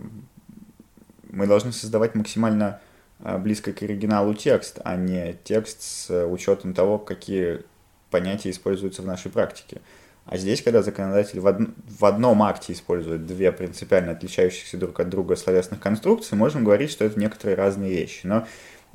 мы 1.30 1.46
должны 1.46 1.72
создавать 1.72 2.14
максимально 2.14 2.80
э, 3.20 3.38
близко 3.38 3.72
к 3.72 3.82
оригиналу 3.82 4.34
текст, 4.34 4.80
а 4.84 4.96
не 4.96 5.36
текст 5.44 5.82
с 5.82 6.26
учетом 6.26 6.74
того, 6.74 6.98
какие 6.98 7.62
понятия 8.10 8.50
используются 8.50 9.02
в 9.02 9.06
нашей 9.06 9.30
практике. 9.30 9.80
А 10.24 10.36
здесь, 10.36 10.62
когда 10.62 10.82
законодатель 10.82 11.40
в, 11.40 11.46
од... 11.46 11.58
в 11.98 12.04
одном 12.04 12.42
акте 12.42 12.72
использует 12.72 13.26
две 13.26 13.50
принципиально 13.50 14.12
отличающихся 14.12 14.76
друг 14.76 14.98
от 15.00 15.08
друга 15.08 15.36
словесных 15.36 15.80
конструкции, 15.80 16.36
можем 16.36 16.64
говорить, 16.64 16.90
что 16.90 17.04
это 17.04 17.18
некоторые 17.18 17.56
разные 17.56 17.90
вещи. 17.90 18.26
Но 18.26 18.46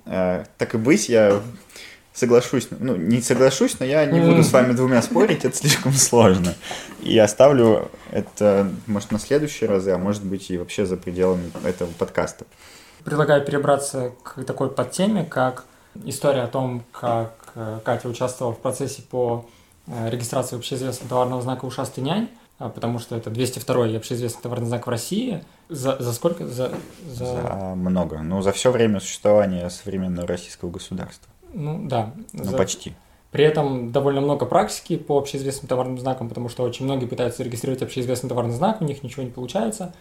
э, 0.05 0.45
так 0.57 0.75
и 0.75 0.77
быть, 0.77 1.09
я 1.09 1.41
соглашусь, 2.17 2.67
ну, 2.71 2.95
не 2.95 3.21
соглашусь, 3.21 3.79
но 3.79 3.85
я 3.85 4.05
не 4.05 4.19
буду 4.19 4.43
с 4.43 4.51
вами 4.51 4.73
двумя 4.73 5.01
спорить, 5.03 5.45
это 5.45 5.55
слишком 5.55 5.93
сложно. 5.93 6.55
И 7.03 7.17
оставлю 7.17 7.91
это, 8.11 8.71
может, 8.87 9.11
на 9.11 9.19
следующие 9.19 9.69
разы, 9.69 9.91
а 9.91 9.99
может 9.99 10.23
быть 10.23 10.49
и 10.49 10.57
вообще 10.57 10.87
за 10.87 10.97
пределами 10.97 11.51
этого 11.63 11.89
подкаста. 11.91 12.45
Предлагаю 13.03 13.45
перебраться 13.45 14.13
к 14.23 14.43
такой 14.43 14.71
подтеме, 14.71 15.25
как 15.25 15.65
история 16.05 16.41
о 16.41 16.47
том, 16.47 16.83
как 16.91 17.33
э, 17.53 17.79
Катя 17.85 18.09
участвовала 18.09 18.53
в 18.53 18.59
процессе 18.59 19.03
по 19.03 19.45
э, 19.85 20.09
регистрации 20.09 20.55
общеизвестного 20.55 21.09
товарного 21.09 21.41
знака 21.43 21.65
«Ушастый 21.65 22.03
нянь», 22.03 22.29
а, 22.57 22.69
потому 22.69 22.97
что 22.97 23.15
это 23.15 23.29
202-й 23.29 23.95
общеизвестный 23.95 24.41
товарный 24.41 24.67
знак 24.67 24.87
в 24.87 24.89
России. 24.89 25.43
За, 25.69 25.95
за 25.99 26.11
сколько? 26.13 26.47
За, 26.47 26.71
за... 27.07 27.25
за 27.25 27.73
много. 27.75 28.23
Ну, 28.23 28.41
за 28.41 28.51
все 28.51 28.71
время 28.71 28.99
существования 28.99 29.69
современного 29.69 30.27
российского 30.27 30.71
государства. 30.71 31.31
Ну 31.53 31.87
да. 31.87 32.13
Ну 32.33 32.43
за... 32.43 32.57
почти. 32.57 32.93
При 33.31 33.43
этом 33.43 33.91
довольно 33.91 34.21
много 34.21 34.45
практики 34.45 34.97
по 34.97 35.17
общеизвестным 35.17 35.67
товарным 35.67 35.99
знакам, 35.99 36.29
потому 36.29 36.49
что 36.49 36.63
очень 36.63 36.85
многие 36.85 37.05
пытаются 37.05 37.39
зарегистрировать 37.39 37.81
общеизвестный 37.83 38.29
товарный 38.29 38.53
знак, 38.53 38.81
у 38.81 38.85
них 38.85 39.03
ничего 39.03 39.23
не 39.23 39.31
получается. 39.31 39.93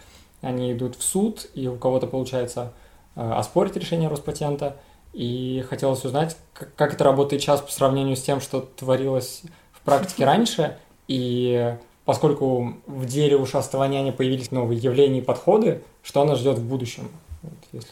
Они 0.43 0.73
идут 0.73 0.97
в 0.97 1.03
суд, 1.03 1.49
и 1.55 1.67
у 1.67 1.77
кого-то 1.77 2.07
получается 2.07 2.73
э, 3.17 3.33
оспорить 3.33 3.77
решение 3.77 4.09
Роспатента. 4.09 4.77
И 5.13 5.65
хотелось 5.69 6.05
узнать, 6.05 6.37
как, 6.53 6.75
как 6.75 6.95
это 6.95 7.05
работает 7.05 7.43
сейчас 7.43 7.61
по 7.61 7.73
сравнению 7.73 8.17
с 8.17 8.23
тем, 8.23 8.41
что 8.41 8.61
творилось 8.61 9.43
в 9.73 9.81
практике 9.81 10.25
раньше. 10.27 10.77
И 11.09 11.77
поскольку 12.05 12.75
в 12.87 13.07
деле 13.07 13.37
ушастого 13.37 13.85
няня 13.85 14.13
появились 14.13 14.51
новые 14.51 14.79
явления 14.79 15.19
и 15.19 15.23
подходы, 15.23 15.83
что 16.03 16.25
нас 16.25 16.39
ждет 16.39 16.59
в 16.59 16.65
будущем? 16.69 17.09
Вот, 17.43 17.53
если 17.73 17.91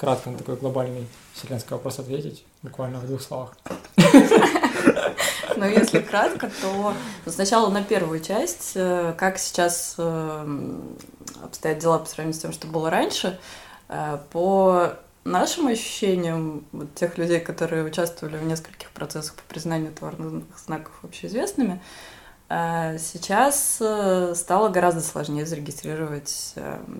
кратко 0.00 0.30
на 0.30 0.38
такой 0.38 0.56
глобальный 0.56 1.06
вселенский 1.34 1.72
вопрос 1.72 1.98
ответить, 1.98 2.42
буквально 2.62 3.00
в 3.00 3.06
двух 3.06 3.20
словах. 3.20 3.54
Но 5.56 5.66
если 5.66 6.00
кратко, 6.00 6.50
то 6.62 6.94
сначала 7.26 7.68
на 7.68 7.84
первую 7.84 8.20
часть, 8.20 8.72
э, 8.76 9.14
как 9.18 9.38
сейчас 9.38 9.96
э, 9.98 10.70
обстоят 11.44 11.78
дела 11.80 11.98
по 11.98 12.06
сравнению 12.06 12.38
с 12.38 12.42
тем, 12.42 12.52
что 12.52 12.66
было 12.66 12.88
раньше, 12.88 13.38
э, 13.90 14.18
по 14.32 14.94
нашим 15.24 15.66
ощущениям, 15.66 16.64
вот 16.72 16.94
тех 16.94 17.18
людей, 17.18 17.40
которые 17.40 17.84
участвовали 17.84 18.38
в 18.38 18.44
нескольких 18.44 18.90
процессах 18.92 19.34
по 19.34 19.42
признанию 19.52 19.92
товарных 19.92 20.44
знаков 20.64 20.94
общеизвестными, 21.02 21.82
сейчас 22.48 23.76
стало 23.76 24.70
гораздо 24.70 25.02
сложнее 25.02 25.46
зарегистрировать 25.46 26.56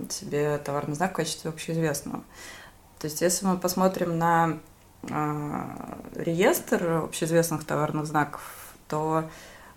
себе 0.09 0.59
товарный 0.59 0.95
знак 0.95 1.11
в 1.11 1.17
качестве 1.17 1.51
общеизвестного. 1.51 2.23
То 3.01 3.07
есть, 3.07 3.23
если 3.23 3.47
мы 3.47 3.57
посмотрим 3.57 4.19
на 4.19 4.59
э, 5.09 5.63
реестр 6.17 7.05
общеизвестных 7.05 7.65
товарных 7.65 8.05
знаков, 8.05 8.43
то 8.89 9.25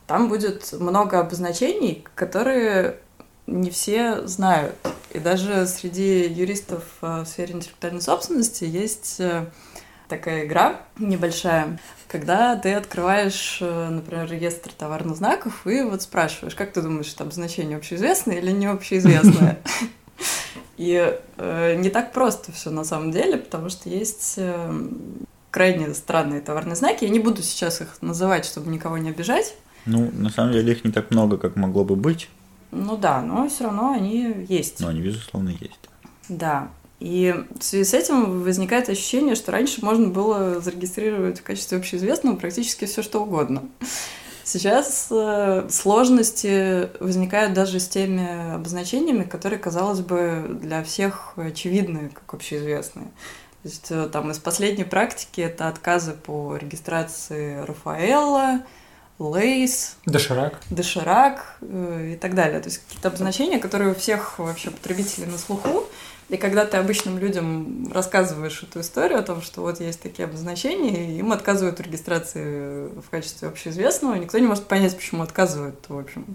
там 0.08 0.28
будет 0.28 0.74
много 0.74 1.20
обозначений, 1.20 2.06
которые 2.16 2.98
не 3.48 3.70
все 3.70 4.28
знают. 4.28 4.76
И 5.12 5.20
даже 5.20 5.68
среди 5.68 6.28
юристов 6.28 6.84
в 7.00 7.26
сфере 7.26 7.54
интеллектуальной 7.54 8.02
собственности 8.02 8.66
есть 8.66 9.22
э, 9.22 9.46
такая 10.10 10.46
игра 10.46 10.82
небольшая, 10.98 11.80
когда 12.10 12.58
ты 12.58 12.74
открываешь, 12.74 13.60
например, 13.62 14.30
реестр 14.30 14.72
товарных 14.74 15.16
знаков 15.16 15.66
и 15.66 15.82
вот 15.82 16.02
спрашиваешь, 16.02 16.56
как 16.56 16.74
ты 16.74 16.82
думаешь, 16.82 17.14
это 17.14 17.24
обозначение 17.24 17.78
общеизвестное 17.78 18.40
или 18.40 18.52
не 18.52 18.66
общеизвестное? 18.66 19.60
И 20.78 21.20
не 21.78 21.90
так 21.90 22.14
просто 22.14 22.52
все 22.52 22.70
на 22.70 22.84
самом 22.84 23.12
деле, 23.12 23.38
потому 23.38 23.70
что 23.70 23.90
есть 23.90 24.36
э, 24.38 24.88
крайне 25.52 25.94
странные 25.94 26.42
товарные 26.42 26.76
знаки. 26.76 27.04
Я 27.04 27.10
не 27.10 27.20
буду 27.20 27.42
сейчас 27.42 27.82
их 27.82 28.02
называть, 28.02 28.46
чтобы 28.46 28.72
никого 28.72 28.98
не 28.98 29.10
обижать. 29.10 29.56
Ну, 29.86 30.10
на 30.14 30.30
самом 30.30 30.54
деле 30.54 30.74
их 30.74 30.84
не 30.84 30.92
так 30.92 31.12
много, 31.12 31.38
как 31.38 31.56
могло 31.56 31.84
бы 31.84 31.96
быть. 31.96 32.30
Ну 32.72 32.98
да, 32.98 33.22
но 33.22 33.48
все 33.50 33.66
равно 33.66 33.92
они 33.92 34.46
есть. 34.50 34.80
Но 34.80 34.88
они, 34.88 35.02
безусловно, 35.02 35.50
есть. 35.50 35.90
Да. 36.30 36.70
И 37.00 37.36
в 37.60 37.64
связи 37.64 37.84
с 37.84 37.94
этим 37.94 38.44
возникает 38.44 38.88
ощущение, 38.90 39.36
что 39.36 39.52
раньше 39.52 39.84
можно 39.84 40.08
было 40.08 40.62
зарегистрировать 40.62 41.40
в 41.40 41.44
качестве 41.44 41.78
общеизвестного 41.78 42.38
практически 42.38 42.86
все 42.86 43.04
что 43.04 43.22
угодно. 43.22 43.64
Сейчас 44.44 45.08
э, 45.10 45.68
сложности 45.70 46.90
возникают 47.02 47.54
даже 47.54 47.80
с 47.80 47.88
теми 47.88 48.56
обозначениями, 48.56 49.24
которые, 49.24 49.58
казалось 49.58 50.02
бы, 50.02 50.58
для 50.62 50.84
всех 50.84 51.34
очевидны, 51.38 52.10
как 52.10 52.34
общеизвестные. 52.34 53.06
То 53.64 53.70
есть 53.70 53.92
э, 53.92 54.10
там 54.12 54.32
из 54.32 54.40
последней 54.40 54.84
практики 54.84 55.40
это 55.40 55.70
отказы 55.70 56.12
по 56.12 56.58
регистрации 56.58 57.64
Рафаэлла, 57.64 58.60
Лейс, 59.20 59.96
Доширак, 60.06 60.60
Доширак 60.70 61.58
э, 61.62 62.12
и 62.14 62.18
так 62.18 62.36
далее. 62.36 62.60
То 62.60 62.68
есть 62.68 62.80
какие-то 62.80 63.08
обозначения, 63.08 63.60
которые 63.60 63.92
у 63.92 63.96
всех 63.96 64.40
вообще 64.40 64.72
потребителей 64.72 65.28
на 65.28 65.38
слуху, 65.38 65.86
и 66.30 66.38
когда 66.38 66.66
ты 66.66 66.78
обычным 66.78 67.18
людям 67.18 67.92
рассказываешь 67.94 68.64
эту 68.64 68.82
историю 68.82 69.20
о 69.20 69.24
том, 69.24 69.42
что 69.42 69.62
вот 69.62 69.80
есть 69.80 70.02
такие 70.02 70.26
обозначения, 70.26 71.18
им 71.18 71.32
отказывают 71.32 71.80
в 71.80 71.82
регистрации 71.82 72.88
в 72.88 73.10
качестве 73.10 73.50
общеизвестного, 73.50 74.16
никто 74.16 74.38
не 74.40 74.48
может 74.48 74.66
понять, 74.66 74.96
почему 74.96 75.24
отказывают, 75.24 75.76
в 75.88 75.98
общем, 75.98 76.26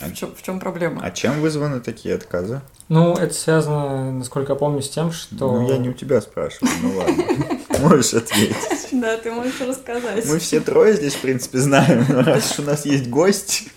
в, 0.00 0.12
чем, 0.14 0.34
в 0.34 0.42
чем 0.42 0.60
проблема. 0.60 1.00
А 1.02 1.10
чем 1.10 1.40
вызваны 1.40 1.80
такие 1.80 2.14
отказы? 2.14 2.60
Ну, 2.88 3.14
это 3.14 3.34
связано, 3.34 4.12
насколько 4.12 4.52
я 4.52 4.56
помню, 4.56 4.82
с 4.82 4.90
тем, 4.90 5.12
что... 5.12 5.60
Ну, 5.60 5.68
я 5.68 5.78
не 5.78 5.88
у 5.88 5.92
тебя 5.92 6.20
спрашиваю, 6.20 6.72
ну 6.82 6.96
ладно. 6.96 7.24
Можешь 7.80 8.14
ответить. 8.14 8.88
Да, 8.92 9.16
ты 9.18 9.30
можешь 9.30 9.60
рассказать. 9.60 10.24
Мы 10.26 10.38
все 10.38 10.60
трое 10.60 10.94
здесь, 10.94 11.14
в 11.14 11.20
принципе, 11.20 11.58
знаем, 11.58 12.06
но 12.08 12.22
раз 12.22 12.52
уж 12.52 12.60
у 12.60 12.62
нас 12.62 12.86
есть 12.86 13.08
гость... 13.08 13.68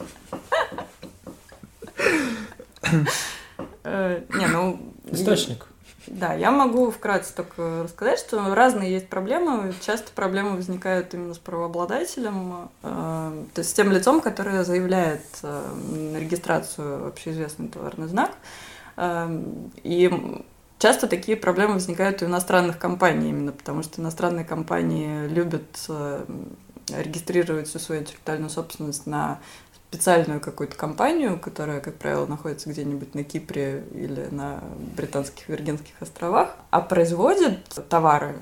Источник. 5.22 5.66
Да, 6.08 6.34
я 6.34 6.50
могу 6.50 6.90
вкратце 6.90 7.34
только 7.36 7.84
рассказать, 7.84 8.20
что 8.20 8.56
разные 8.56 8.92
есть 8.92 9.10
проблемы. 9.10 9.74
Часто 9.82 10.12
проблемы 10.12 10.56
возникают 10.56 11.14
именно 11.14 11.34
с 11.34 11.38
правообладателем, 11.38 12.70
э, 12.82 13.44
то 13.54 13.60
есть 13.60 13.70
с 13.70 13.74
тем 13.74 13.92
лицом, 13.92 14.22
которое 14.22 14.64
заявляет 14.64 15.22
э, 15.44 16.16
регистрацию 16.20 17.08
общеизвестный 17.08 17.68
товарный 17.68 18.08
знак. 18.08 18.32
Э, 18.98 19.30
и 19.84 20.12
часто 20.80 21.08
такие 21.08 21.38
проблемы 21.38 21.76
возникают 21.76 22.24
у 22.24 22.26
иностранных 22.26 22.80
компаний, 22.80 23.30
именно 23.30 23.52
потому 23.52 23.84
что 23.84 24.02
иностранные 24.02 24.46
компании 24.46 25.28
любят 25.28 25.86
э, 25.90 26.26
регистрировать 26.98 27.68
всю 27.68 27.78
свою 27.78 28.02
интеллектуальную 28.02 28.50
собственность 28.50 29.06
на 29.06 29.40
специальную 29.90 30.40
какую-то 30.40 30.76
компанию, 30.76 31.40
которая, 31.40 31.80
как 31.80 31.96
правило, 31.96 32.28
находится 32.28 32.70
где-нибудь 32.70 33.16
на 33.16 33.24
Кипре 33.24 33.84
или 33.94 34.28
на 34.30 34.64
Британских 34.96 35.50
Виргинских 35.50 35.94
островах, 36.00 36.56
а 36.70 36.82
производит 36.82 37.60
товары 37.90 38.36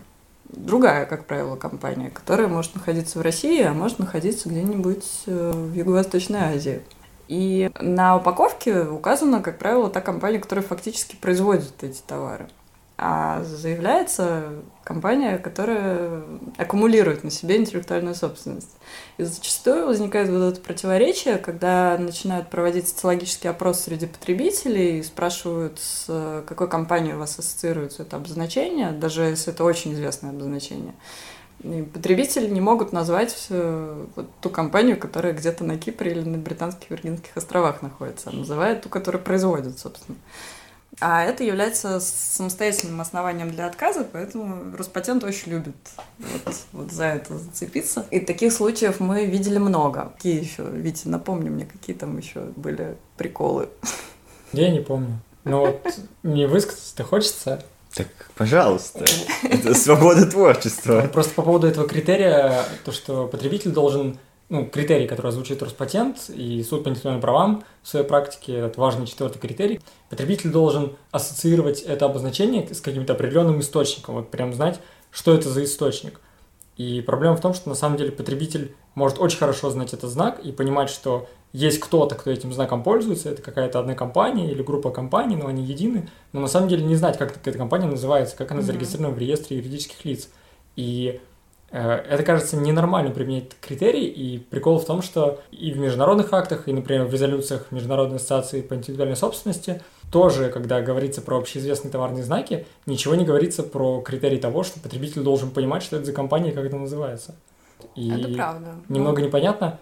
другая, 0.50 1.06
как 1.06 1.26
правило, 1.26 1.56
компания, 1.56 2.10
которая 2.10 2.48
может 2.48 2.76
находиться 2.76 3.20
в 3.20 3.22
России, 3.22 3.62
а 3.62 3.74
может 3.74 4.00
находиться 4.00 4.50
где-нибудь 4.50 5.24
э, 5.26 5.52
в 5.52 5.74
Юго-Восточной 5.74 6.40
Азии. 6.40 6.82
И 7.28 7.70
на 7.80 8.18
упаковке 8.18 8.82
указана, 8.84 9.42
как 9.42 9.58
правило, 9.58 9.90
та 9.90 10.02
компания, 10.02 10.40
которая 10.40 10.66
фактически 10.66 11.16
производит 11.16 11.84
эти 11.84 12.02
товары 12.02 12.48
а 13.00 13.44
заявляется 13.44 14.54
компания, 14.84 15.38
которая 15.38 16.24
аккумулирует 16.58 17.24
на 17.24 17.30
себе 17.30 17.58
интеллектуальную 17.58 18.16
собственность. 18.16 18.76
И 19.18 19.24
зачастую 19.24 19.86
возникает 19.86 20.30
вот 20.30 20.54
это 20.54 20.62
противоречие, 20.62 21.38
когда 21.38 21.96
начинают 22.00 22.50
проводить 22.50 22.88
социологический 22.88 23.50
опрос 23.52 23.82
среди 23.82 24.08
потребителей 24.08 25.00
и 25.00 25.04
спрашивают, 25.04 25.80
с 25.80 26.44
какой 26.48 26.68
компанией 26.68 27.14
у 27.14 27.20
вас 27.20 27.38
ассоциируется 27.38 28.02
это 28.02 28.16
обозначение, 28.16 28.92
даже 28.92 29.24
если 29.24 29.54
это 29.54 29.64
очень 29.64 29.94
известное 29.94 30.32
обозначение. 30.32 30.94
И 31.62 31.82
потребители 31.82 32.48
не 32.48 32.62
могут 32.62 32.94
назвать 32.94 33.48
э, 33.50 34.06
вот 34.16 34.28
ту 34.42 34.50
компанию, 34.50 34.98
которая 34.98 35.34
где-то 35.34 35.64
на 35.64 35.78
Кипре 35.78 36.12
или 36.12 36.22
на 36.22 36.38
Британских 36.38 36.92
Виргинских 36.92 37.36
островах 37.36 37.82
находится, 37.82 38.30
а 38.30 38.34
называют 38.34 38.84
ту, 38.84 38.90
которая 38.90 39.22
производит, 39.22 39.80
собственно. 39.80 40.18
А 41.00 41.24
это 41.24 41.44
является 41.44 42.00
самостоятельным 42.00 43.00
основанием 43.02 43.52
для 43.52 43.68
отказа, 43.68 44.04
поэтому 44.12 44.76
Роспатент 44.76 45.24
очень 45.24 45.52
любит 45.52 45.76
вот, 46.18 46.56
вот 46.72 46.92
за 46.92 47.06
это 47.06 47.38
зацепиться. 47.38 48.06
И 48.10 48.20
таких 48.20 48.52
случаев 48.52 49.00
мы 49.00 49.26
видели 49.26 49.60
много. 49.60 50.12
Какие 50.16 50.42
еще, 50.42 50.64
Витя, 50.64 51.08
напомни 51.08 51.50
мне, 51.50 51.66
какие 51.66 51.96
там 51.96 52.18
еще 52.18 52.42
были 52.56 52.98
приколы. 53.16 53.70
Я 54.54 54.72
не 54.72 54.80
помню. 54.80 55.20
Но 55.44 55.62
вот 55.62 56.00
мне 56.24 56.48
высказаться-то 56.48 57.04
хочется. 57.04 57.64
Так, 57.94 58.08
пожалуйста, 58.36 59.06
это 59.44 59.74
свобода 59.76 60.26
творчества. 60.26 61.08
Просто 61.14 61.34
по 61.36 61.42
поводу 61.44 61.68
этого 61.68 61.88
критерия, 61.88 62.64
то, 62.84 62.92
что 62.92 63.28
потребитель 63.28 63.72
должен 63.72 64.18
ну, 64.50 64.66
критерий, 64.66 65.08
который 65.08 65.28
озвучивает 65.28 65.62
Роспатент 65.62 66.30
и 66.30 66.64
суд 66.64 66.84
по 66.84 66.90
интеллектуальным 66.90 67.22
правам 67.22 67.64
в 67.84 67.88
своей 67.88 68.06
практике, 68.06 68.54
это 68.54 68.80
важный 68.80 69.06
четвертый 69.06 69.40
критерий. 69.40 69.82
Потребитель 70.10 70.52
должен 70.52 70.96
ассоциировать 71.12 71.82
это 71.82 72.06
обозначение 72.06 72.74
с 72.74 72.80
каким-то 72.80 73.14
определенным 73.14 73.60
источником, 73.60 74.16
вот 74.16 74.32
прям 74.32 74.54
знать, 74.54 74.80
что 75.12 75.34
это 75.34 75.50
за 75.50 75.64
источник. 75.64 76.22
И 76.78 77.02
проблема 77.02 77.36
в 77.36 77.42
том, 77.42 77.54
что 77.54 77.70
на 77.70 77.76
самом 77.76 77.98
деле 77.98 78.12
потребитель 78.12 78.76
может 78.96 79.20
очень 79.20 79.40
хорошо 79.40 79.70
знать 79.72 79.94
этот 79.94 80.12
знак 80.12 80.40
и 80.40 80.52
понимать, 80.52 80.90
что 80.90 81.28
есть 81.52 81.80
кто-то, 81.80 82.16
кто 82.16 82.30
этим 82.30 82.54
знаком 82.54 82.84
пользуется, 82.84 83.30
это 83.30 83.42
какая-то 83.42 83.80
одна 83.80 83.96
компания 83.96 84.52
или 84.52 84.62
группа 84.62 84.92
компаний, 84.92 85.36
но 85.36 85.48
они 85.48 85.64
едины, 85.64 86.10
но 86.34 86.40
на 86.40 86.48
самом 86.48 86.70
деле 86.70 86.84
не 86.84 86.96
знать, 86.96 87.18
как 87.18 87.36
эта 87.36 87.58
компания 87.58 87.88
называется, 87.88 88.38
как 88.38 88.52
она 88.52 88.62
зарегистрирована 88.62 89.14
в 89.14 89.18
реестре 89.18 89.58
юридических 89.58 90.06
лиц. 90.06 90.30
И 90.76 91.20
это 91.69 92.23
кажется 92.23 92.56
ненормально 92.56 93.12
применять 93.12 93.51
критерий, 93.60 94.06
и 94.06 94.39
прикол 94.39 94.80
в 94.80 94.86
том, 94.86 95.01
что 95.01 95.41
и 95.51 95.71
в 95.71 95.77
международных 95.77 96.32
актах, 96.32 96.67
и, 96.67 96.73
например, 96.73 97.06
в 97.06 97.13
резолюциях 97.13 97.71
Международной 97.71 98.17
ассоциации 98.17 98.62
по 98.62 98.73
интеллектуальной 98.75 99.17
собственности 99.17 99.82
тоже, 100.12 100.49
когда 100.49 100.82
говорится 100.82 101.21
про 101.21 101.38
общеизвестные 101.38 101.91
товарные 101.91 102.23
знаки, 102.23 102.65
ничего 102.86 103.15
не 103.15 103.25
говорится 103.25 103.63
про 103.63 103.99
критерий 104.01 104.38
того, 104.38 104.63
что 104.63 104.80
потребитель 104.80 105.23
должен 105.23 105.49
понимать, 105.51 105.84
что 105.84 105.97
это 105.97 106.06
за 106.06 106.13
компания 106.13 106.51
и 106.51 106.53
как 106.53 106.65
это 106.65 106.77
называется. 106.77 107.36
И 107.95 108.10
это 108.10 108.34
правда. 108.34 108.75
Немного 108.88 109.19
ну... 109.19 109.27
непонятно, 109.27 109.80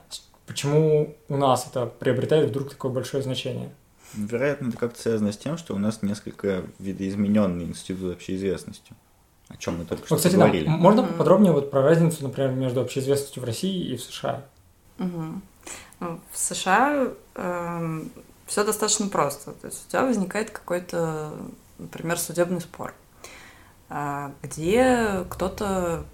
почему 0.48 1.16
у 1.30 1.38
нас 1.38 1.68
это 1.70 1.86
приобретает 1.86 2.50
вдруг 2.50 2.72
такое 2.72 2.92
большое 2.92 3.22
значение. 3.22 3.70
Вероятно, 4.16 4.70
это 4.70 4.78
как-то 4.78 5.00
связано 5.00 5.32
с 5.32 5.38
тем, 5.38 5.58
что 5.58 5.76
у 5.76 5.78
нас 5.78 6.02
несколько 6.02 6.64
видоизмененный 6.80 7.66
институт 7.66 8.14
общеизвестности 8.14 8.94
о 9.50 9.58
чем 9.58 9.78
мы 9.78 9.86
только 9.86 10.06
что 10.06 10.16
кстати, 10.16 10.36
говорили. 10.36 10.66
Да. 10.66 10.72
Можно 10.72 11.02
mm-hmm. 11.02 11.18
подробнее 11.18 11.52
вот 11.52 11.72
про 11.72 11.82
разницу, 11.82 12.24
например, 12.24 12.52
между 12.52 12.82
общеизвестностью 12.82 13.42
в 13.44 13.46
России 13.46 13.94
и 13.94 13.96
в 13.96 14.02
США? 14.02 14.44
Mm-hmm. 14.98 15.42
В 16.00 16.38
США 16.38 16.94
э, 16.94 17.14
эм, 17.36 18.12
все 18.46 18.64
достаточно 18.64 19.08
просто. 19.08 19.52
То 19.54 19.68
есть 19.68 19.86
у 19.88 19.92
тебя 19.92 20.04
возникает 20.04 20.50
какой-то, 20.50 21.34
например, 21.78 22.20
судебный 22.20 22.62
спор, 22.62 22.94
э, 23.90 24.32
где 24.42 25.26
кто-то 25.30 26.06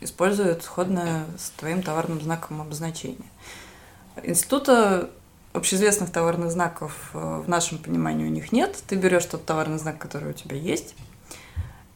использует 0.00 0.62
сходное 0.62 1.24
с 1.38 1.50
твоим 1.50 1.82
товарным 1.82 2.20
знаком 2.20 2.60
обозначение. 2.60 3.30
Института 4.22 5.10
общеизвестных 5.52 6.10
товарных 6.10 6.50
знаков 6.50 7.10
э, 7.14 7.42
в 7.44 7.48
нашем 7.48 7.78
понимании 7.78 8.26
у 8.26 8.30
них 8.30 8.52
нет. 8.52 8.78
Ты 8.86 8.96
берешь 8.96 9.24
тот 9.24 9.44
товарный 9.44 9.78
знак, 9.78 9.98
который 9.98 10.30
у 10.30 10.34
тебя 10.34 10.56
есть, 10.56 10.94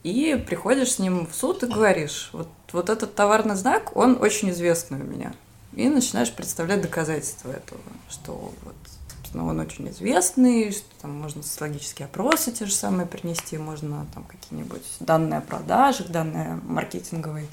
и 0.03 0.43
приходишь 0.47 0.93
с 0.93 0.99
ним 0.99 1.27
в 1.27 1.35
суд 1.35 1.63
и 1.63 1.67
говоришь, 1.67 2.29
вот, 2.33 2.47
вот 2.71 2.89
этот 2.89 3.15
товарный 3.15 3.55
знак, 3.55 3.95
он 3.95 4.17
очень 4.19 4.49
известный 4.49 4.99
у 4.99 5.03
меня. 5.03 5.33
И 5.73 5.87
начинаешь 5.87 6.31
представлять 6.33 6.81
доказательства 6.81 7.51
этого, 7.51 7.81
что 8.09 8.51
вот, 8.63 8.75
собственно, 9.15 9.47
он 9.47 9.59
очень 9.59 9.89
известный, 9.89 10.71
что 10.71 10.87
там 11.01 11.11
можно 11.11 11.43
социологические 11.43 12.07
опросы 12.07 12.51
те 12.51 12.65
же 12.65 12.73
самые 12.73 13.05
принести, 13.05 13.57
можно 13.57 14.05
там 14.13 14.23
какие-нибудь 14.23 14.83
данные 14.99 15.37
о 15.37 15.41
продажах, 15.41 16.07
данные 16.07 16.59
маркетинговой 16.63 17.47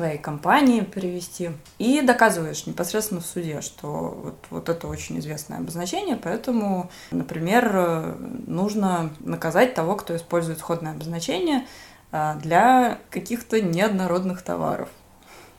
твоей 0.00 0.16
компании 0.16 0.80
привести. 0.80 1.50
И 1.78 2.00
доказываешь 2.00 2.64
непосредственно 2.64 3.20
в 3.20 3.26
суде, 3.26 3.60
что 3.60 4.18
вот, 4.24 4.36
вот 4.48 4.68
это 4.70 4.88
очень 4.88 5.18
известное 5.18 5.58
обозначение, 5.58 6.16
поэтому, 6.16 6.90
например, 7.10 8.16
нужно 8.46 9.10
наказать 9.20 9.74
того, 9.74 9.96
кто 9.96 10.16
использует 10.16 10.58
сходное 10.58 10.92
обозначение, 10.92 11.66
а, 12.12 12.36
для 12.36 12.98
каких-то 13.10 13.60
неоднородных 13.60 14.40
товаров, 14.40 14.88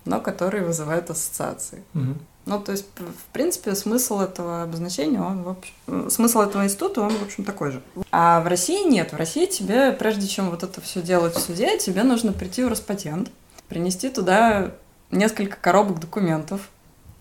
но 0.06 0.20
которые 0.20 0.66
вызывают 0.66 1.12
ассоциации. 1.12 1.84
Мгм. 1.94 2.20
Ну, 2.48 2.60
то 2.60 2.72
есть, 2.72 2.88
в 2.98 3.34
принципе, 3.34 3.76
смысл 3.76 4.22
этого 4.22 4.64
обозначения, 4.64 5.22
он, 5.22 5.44
в 5.44 5.50
общем, 5.50 5.74
э, 5.88 6.08
смысл 6.10 6.42
этого 6.42 6.64
института, 6.64 7.02
он, 7.02 7.12
в 7.12 7.22
общем, 7.22 7.44
такой 7.44 7.72
же. 7.72 7.82
А 8.12 8.42
в 8.42 8.48
России 8.48 8.90
нет. 8.90 9.14
В 9.14 9.16
России 9.16 9.46
тебе, 9.46 9.92
прежде 9.92 10.28
чем 10.28 10.50
вот 10.50 10.64
это 10.64 10.82
все 10.82 11.04
делать 11.04 11.36
в 11.36 11.40
суде, 11.40 11.78
тебе 11.78 12.02
нужно 12.02 12.34
прийти 12.34 12.64
в 12.64 12.68
Роспатент, 12.68 13.30
принести 13.72 14.10
туда 14.10 14.74
несколько 15.12 15.56
коробок 15.56 16.02
документов, 16.02 16.70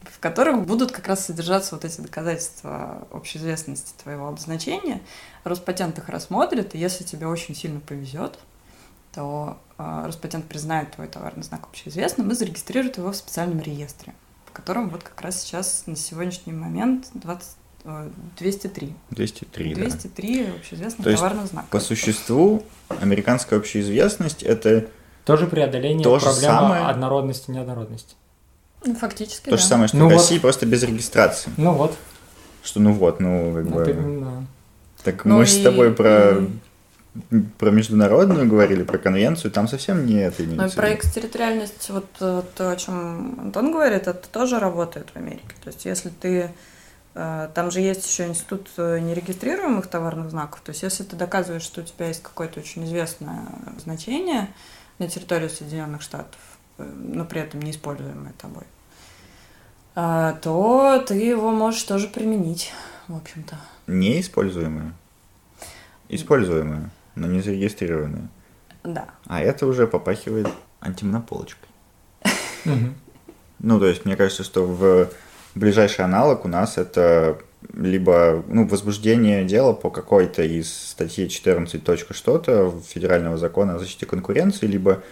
в 0.03 0.19
которых 0.19 0.67
будут 0.67 0.91
как 0.91 1.07
раз 1.07 1.27
содержаться 1.27 1.77
вот 1.77 1.85
эти 1.85 2.01
доказательства 2.01 3.07
общеизвестности 3.13 3.93
твоего 4.03 4.27
обозначения. 4.27 5.01
Роспатент 5.45 5.99
их 5.99 6.09
рассмотрит, 6.09 6.75
и 6.75 6.79
если 6.79 7.05
тебе 7.05 7.29
очень 7.29 7.55
сильно 7.55 7.79
повезет, 7.79 8.41
то 9.15 9.59
э, 9.79 10.03
Роспатент 10.07 10.47
признает 10.47 10.91
твой 10.91 11.07
товарный 11.07 11.45
знак 11.45 11.69
общеизвестным 11.69 12.33
и 12.33 12.35
зарегистрирует 12.35 12.97
его 12.99 13.13
в 13.13 13.17
специальном 13.17 13.61
реестре, 13.61 14.13
в 14.47 14.51
котором 14.51 14.91
вот 14.91 15.05
как 15.05 15.21
раз 15.21 15.41
сейчас 15.41 15.85
на 15.87 15.95
сегодняшний 15.95 16.53
момент 16.53 17.11
20, 17.15 17.49
э, 17.85 18.11
203. 18.41 18.93
203, 19.11 19.75
да. 19.75 19.81
203 19.83 20.47
общеизвестных 20.49 21.05
То 21.05 21.15
товарных 21.15 21.47
знака. 21.47 21.69
По 21.71 21.79
существу, 21.79 22.65
американская 22.89 23.57
общеизвестность– 23.57 24.43
это 24.45 24.89
Тоже 25.25 25.47
преодоление 25.47 26.03
То 26.05 26.19
проблемы 26.19 26.41
самое. 26.55 26.85
однородности 26.87 27.51
и 27.51 27.53
неоднородности. 27.53 28.15
Ну, 28.85 28.95
Фактически, 28.95 29.45
то 29.45 29.51
да. 29.53 29.57
же 29.59 29.65
самое, 29.65 29.89
что 29.89 29.99
Ну 29.99 30.07
в 30.07 30.09
вот. 30.13 30.15
России, 30.19 30.39
просто 30.39 30.67
без 30.67 30.83
регистрации. 30.83 31.51
Ну 31.57 31.73
вот, 31.73 31.97
Что 32.63 32.81
ну 32.81 32.93
вот, 32.93 33.21
ну 33.21 33.53
как 33.55 33.65
вот 33.67 33.85
бы... 33.85 33.91
именно. 33.91 34.47
Так 35.05 35.25
Ну 35.25 35.39
мы 35.39 35.45
же 35.47 35.53
с 35.53 35.57
и- 35.59 35.63
тобой 35.65 35.93
про, 35.93 36.39
и- 37.31 37.41
про 37.59 37.71
международную 37.71 38.49
говорили, 38.49 38.83
про 38.83 38.97
конвенцию, 38.99 39.51
там 39.51 39.69
совсем 39.69 40.07
не 40.07 40.15
это 40.21 40.43
Ну 40.43 40.45
и 40.53 40.55
имеется. 40.57 40.69
в 40.69 40.75
про 40.81 40.95
экстерриториальность, 40.95 41.91
вот 41.91 42.07
э, 42.21 42.43
то, 42.57 42.71
о 42.71 42.77
чем 42.77 43.39
Антон 43.41 43.73
говорит, 43.73 44.07
это 44.09 44.27
тоже 44.29 44.59
работает 44.59 45.09
в 45.13 45.17
Америке. 45.17 45.55
То 45.63 45.69
есть 45.69 45.85
если 45.85 46.09
ты... 46.09 46.51
э, 47.15 47.49
Там 47.55 47.71
же 47.71 47.81
есть 47.81 48.07
еще 48.11 48.27
институт 48.29 48.69
э, 48.79 48.99
нерегистрируемых 49.01 49.87
товарных 49.89 50.31
знаков. 50.31 50.61
То 50.65 50.71
есть 50.71 50.83
если 50.83 51.03
ты 51.03 51.17
доказываешь, 51.17 51.63
что 51.63 51.81
у 51.83 51.85
тебя 51.85 52.07
есть 52.09 52.23
какое-то 52.23 52.61
очень 52.61 52.85
известное 52.85 53.41
значение 53.83 54.49
на 55.01 55.09
территории 55.09 55.49
Соединенных 55.49 56.03
Штатов, 56.03 56.39
э, 56.79 56.85
но 56.85 57.25
при 57.25 57.41
этом 57.41 57.61
не 57.61 57.73
используемое 57.73 58.33
тобой, 58.39 58.65
а, 59.97 60.35
то 60.35 61.03
ты 61.05 61.15
его 61.15 61.51
можешь 61.51 61.83
тоже 61.83 62.07
применить, 62.07 62.73
в 63.09 63.17
общем-то. 63.17 63.59
Неиспользуемые. 63.89 64.93
Используемые, 66.09 66.91
но 67.17 67.27
не 67.27 67.41
зарегистрированные. 67.41 68.29
Да. 68.85 69.09
А 69.27 69.41
это 69.41 69.67
уже 69.67 69.87
попахивает 69.87 70.49
антимонополочкой. 70.81 71.69
Ну, 73.63 73.79
то 73.79 73.87
есть, 73.87 74.05
мне 74.05 74.17
кажется, 74.17 74.43
что 74.43 74.65
в 74.65 75.11
ближайший 75.55 76.05
аналог 76.05 76.45
у 76.45 76.49
нас 76.49 76.79
это 76.79 77.39
либо 77.75 78.43
ну, 78.49 78.67
возбуждение 78.67 79.45
дела 79.45 79.73
по 79.73 79.91
какой-то 79.91 80.43
из 80.43 80.73
статьи 80.73 81.29
14 81.29 81.83
точка 81.83 82.15
что-то 82.15 82.73
Федерального 82.87 83.37
закона 83.37 83.75
о 83.75 83.79
защите 83.79 84.07
конкуренции, 84.07 84.67
либо 84.67 85.03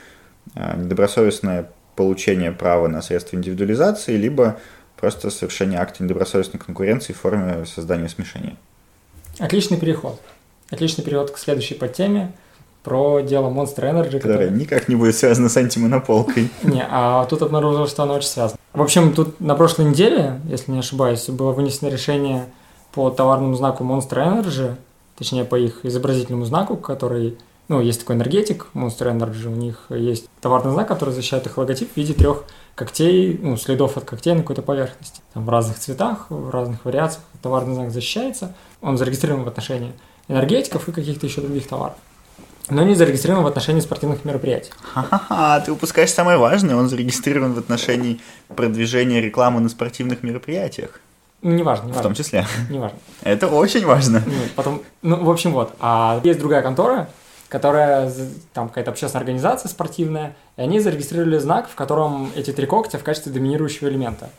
э, 0.55 0.77
недобросовестное 0.77 1.71
получение 1.95 2.53
права 2.53 2.89
на 2.89 3.03
средства 3.03 3.37
индивидуализации, 3.37 4.17
либо 4.17 4.59
просто 4.97 5.31
совершение 5.31 5.81
акта 5.81 6.03
недобросовестной 6.03 6.61
конкуренции 6.61 7.13
в 7.13 7.19
форме 7.19 7.67
создания 7.67 8.09
смешения. 8.09 8.57
Отличный 9.39 9.79
переход. 9.79 10.21
Отличный 10.71 11.05
переход 11.05 11.31
к 11.31 11.39
следующей 11.39 11.75
подтеме 11.75 12.33
про 12.83 13.21
дело 13.21 13.51
Monster 13.51 13.81
Energy. 13.81 14.19
Которое 14.19 14.19
которое- 14.47 14.51
никак 14.51 14.89
не 14.89 14.95
будет 14.97 15.15
связано 15.17 15.49
с 15.49 15.57
антимонополкой. 15.57 16.49
Не, 16.63 16.87
а 16.89 17.25
тут 17.27 17.43
обнаружил, 17.43 17.87
что 17.87 18.03
оно 18.05 18.15
очень 18.15 18.29
связано. 18.29 18.59
В 18.73 18.83
общем, 18.83 19.13
тут 19.13 19.41
на 19.41 19.55
прошлой 19.55 19.87
неделе, 19.87 20.41
если 20.45 20.71
не 20.73 20.79
ошибаюсь, 20.79 21.29
было 21.29 21.53
вынесено 21.53 21.89
решение 21.89 22.47
по 22.93 23.11
товарному 23.11 23.55
знаку 23.55 23.85
Monster 23.85 24.17
Energy, 24.43 24.75
точнее 25.17 25.45
по 25.45 25.57
их 25.57 25.85
изобразительному 25.85 26.45
знаку, 26.45 26.77
который, 26.77 27.37
ну, 27.69 27.81
есть 27.81 28.01
такой 28.01 28.17
энергетик 28.17 28.69
Monster 28.75 29.13
Energy, 29.13 29.47
у 29.47 29.51
них 29.57 29.87
есть 29.91 30.27
товарный 30.41 30.73
знак, 30.73 30.89
который 30.89 31.13
защищает 31.13 31.47
их 31.47 31.59
логотип 31.59 31.93
в 31.93 31.97
виде 31.97 32.15
трех 32.15 32.45
когтей, 32.75 33.39
ну, 33.43 33.57
следов 33.57 33.97
от 33.97 34.05
когтей 34.05 34.35
на 34.35 34.43
какой-то 34.43 34.63
поверхности. 34.63 35.21
Там 35.35 35.45
в 35.45 35.49
разных 35.51 35.79
цветах, 35.79 36.27
в 36.31 36.51
разных 36.51 36.85
вариациях 36.85 37.25
товарный 37.43 37.75
знак 37.75 37.91
защищается, 37.91 38.55
он 38.81 38.97
зарегистрирован 38.97 39.43
в 39.45 39.49
отношении 39.49 39.93
энергетиков 40.29 40.89
и 40.89 40.93
каких-то 40.93 41.27
еще 41.27 41.41
других 41.41 41.67
товаров. 41.67 41.97
Но 42.71 42.83
не 42.83 42.95
зарегистрирован 42.95 43.45
в 43.45 43.47
отношении 43.47 43.81
спортивных 43.81 44.25
мероприятий. 44.25 44.71
Ха-ха-ха, 44.95 45.61
ты 45.61 45.73
упускаешь 45.73 46.13
самое 46.13 46.39
важное, 46.39 46.77
он 46.77 46.89
зарегистрирован 46.89 47.55
в 47.55 47.59
отношении 47.59 48.21
продвижения 48.49 49.21
рекламы 49.21 49.61
на 49.61 49.69
спортивных 49.69 50.23
мероприятиях. 50.23 51.01
Ну, 51.41 51.53
неважно, 51.53 51.85
В 51.85 51.89
неважно. 51.89 52.03
том 52.03 52.15
числе. 52.15 52.47
Неважно. 52.69 52.99
Это 53.23 53.47
очень 53.47 53.87
важно. 53.87 54.23
Ну, 54.27 54.33
потом, 54.57 54.83
ну, 55.03 55.23
в 55.25 55.31
общем, 55.31 55.53
вот. 55.53 55.73
А 55.81 56.21
есть 56.25 56.41
другая 56.41 56.63
контора, 56.63 57.09
которая, 57.49 58.13
там 58.53 58.69
какая-то 58.69 58.91
общественная 58.91 59.21
организация 59.23 59.69
спортивная, 59.69 60.37
и 60.57 60.63
они 60.63 60.81
зарегистрировали 60.81 61.39
знак, 61.39 61.69
в 61.69 61.75
котором 61.75 62.31
эти 62.35 62.53
три 62.53 62.67
когтя 62.67 62.99
в 62.99 63.05
качестве 63.05 63.33
доминирующего 63.33 63.89
элемента. 63.89 64.31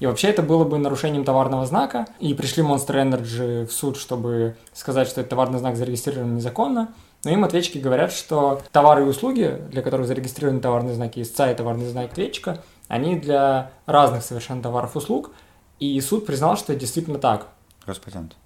И 0.00 0.06
вообще 0.06 0.28
это 0.28 0.42
было 0.42 0.64
бы 0.64 0.76
нарушением 0.78 1.24
товарного 1.24 1.64
знака, 1.66 2.06
и 2.20 2.34
пришли 2.34 2.62
Monster 2.62 2.94
Energy 2.96 3.66
в 3.66 3.72
суд, 3.72 3.96
чтобы 3.96 4.56
сказать, 4.74 5.08
что 5.08 5.20
этот 5.20 5.30
товарный 5.30 5.58
знак 5.58 5.76
зарегистрирован 5.76 6.34
незаконно, 6.36 6.88
но 7.26 7.32
им 7.32 7.42
ответчики 7.42 7.78
говорят, 7.78 8.12
что 8.12 8.62
товары 8.70 9.02
и 9.02 9.06
услуги, 9.08 9.60
для 9.72 9.82
которых 9.82 10.06
зарегистрированы 10.06 10.60
товарные 10.60 10.94
знаки 10.94 11.20
истца 11.20 11.50
и 11.50 11.56
товарный 11.56 11.86
знак 11.88 12.12
ответчика, 12.12 12.62
они 12.86 13.16
для 13.16 13.72
разных 13.84 14.22
совершенно 14.22 14.62
товаров 14.62 14.94
и 14.94 14.98
услуг, 14.98 15.32
и 15.80 16.00
суд 16.00 16.24
признал, 16.24 16.56
что 16.56 16.72
это 16.72 16.80
действительно 16.82 17.18
так. 17.18 17.48
Роспатент. 17.84 18.36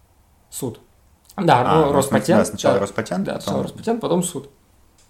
Суд. 0.49 0.81
Да, 1.37 1.61
А, 1.61 1.87
ну, 1.87 1.93
Роспатент. 1.93 2.41
да, 2.41 2.45
сначала 2.47 2.75
да. 2.77 2.81
Роспатент, 2.81 3.25
Да, 3.25 3.33
потом- 3.35 3.43
сначала 3.43 3.63
Роспатент, 3.65 4.01
потом 4.01 4.23
суд. 4.23 4.49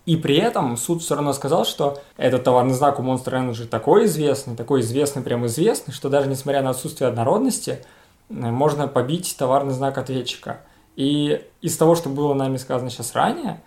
И 0.04 0.16
при 0.16 0.36
этом 0.38 0.76
суд 0.76 1.00
все 1.02 1.14
равно 1.14 1.32
сказал, 1.32 1.64
что 1.64 2.02
этот 2.16 2.42
товарный 2.42 2.74
знак 2.74 2.98
у 2.98 3.04
Monster 3.04 3.34
Energy 3.34 3.66
такой 3.68 4.06
известный, 4.06 4.56
такой 4.56 4.80
известный, 4.80 5.22
прям 5.22 5.46
известный, 5.46 5.94
что 5.94 6.08
даже 6.08 6.28
несмотря 6.28 6.62
на 6.62 6.70
отсутствие 6.70 7.06
однородности, 7.06 7.84
можно 8.28 8.88
побить 8.88 9.36
товарный 9.38 9.72
знак 9.74 9.96
ответчика. 9.96 10.62
И 11.00 11.42
из 11.62 11.78
того, 11.78 11.94
что 11.94 12.10
было 12.10 12.34
нами 12.34 12.58
сказано 12.58 12.90
сейчас 12.90 13.14
ранее, 13.14 13.62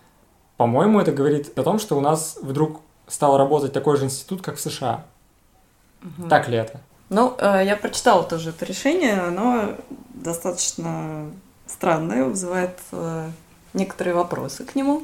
по-моему, 0.56 1.00
это 1.00 1.10
говорит 1.10 1.58
о 1.58 1.64
том, 1.64 1.80
что 1.80 1.96
у 1.96 2.00
нас 2.00 2.38
вдруг 2.40 2.80
стал 3.08 3.36
работать 3.36 3.72
такой 3.72 3.96
же 3.96 4.04
институт, 4.04 4.40
как 4.40 4.54
в 4.54 4.60
США. 4.60 5.04
Так 6.30 6.48
ли 6.48 6.56
это? 6.56 6.78
Ну, 7.08 7.34
э, 7.36 7.62
я 7.66 7.76
прочитала 7.76 8.22
тоже 8.22 8.50
это 8.50 8.64
решение, 8.64 9.14
оно 9.14 9.72
достаточно 10.10 11.26
странное, 11.66 12.24
вызывает 12.24 12.78
э, 12.92 13.28
некоторые 13.72 14.14
вопросы 14.14 14.64
к 14.64 14.76
нему. 14.76 15.02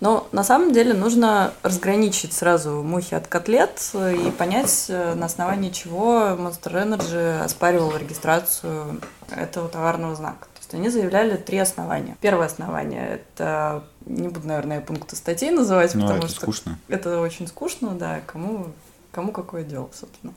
Но 0.00 0.28
на 0.32 0.44
самом 0.44 0.72
деле 0.72 0.94
нужно 0.94 1.52
разграничить 1.62 2.32
сразу 2.32 2.82
мухи 2.82 3.12
от 3.14 3.26
котлет 3.26 3.90
и 3.94 4.30
понять, 4.30 4.86
э, 4.88 5.14
на 5.14 5.26
основании 5.26 5.68
чего 5.68 6.28
Monster 6.38 6.72
Energy 6.72 7.38
оспаривал 7.42 7.94
регистрацию 7.98 8.98
этого 9.30 9.68
товарного 9.68 10.14
знака. 10.14 10.46
То 10.68 10.76
есть 10.76 10.84
они 10.84 10.88
заявляли 10.88 11.36
три 11.36 11.58
основания. 11.58 12.16
Первое 12.20 12.46
основание– 12.46 13.20
это, 13.34 13.84
не 14.04 14.28
буду, 14.28 14.48
наверное, 14.48 14.80
пункты 14.80 15.14
статей 15.14 15.50
называть, 15.50 15.94
Ну, 15.94 16.02
потому 16.02 16.18
это 16.20 16.28
что 16.28 16.40
скучно. 16.40 16.78
это 16.88 17.20
очень 17.20 17.46
скучно, 17.46 17.90
да, 17.90 18.20
кому, 18.26 18.66
кому 19.12 19.30
какое 19.30 19.62
дело, 19.62 19.88
собственно. 19.94 20.32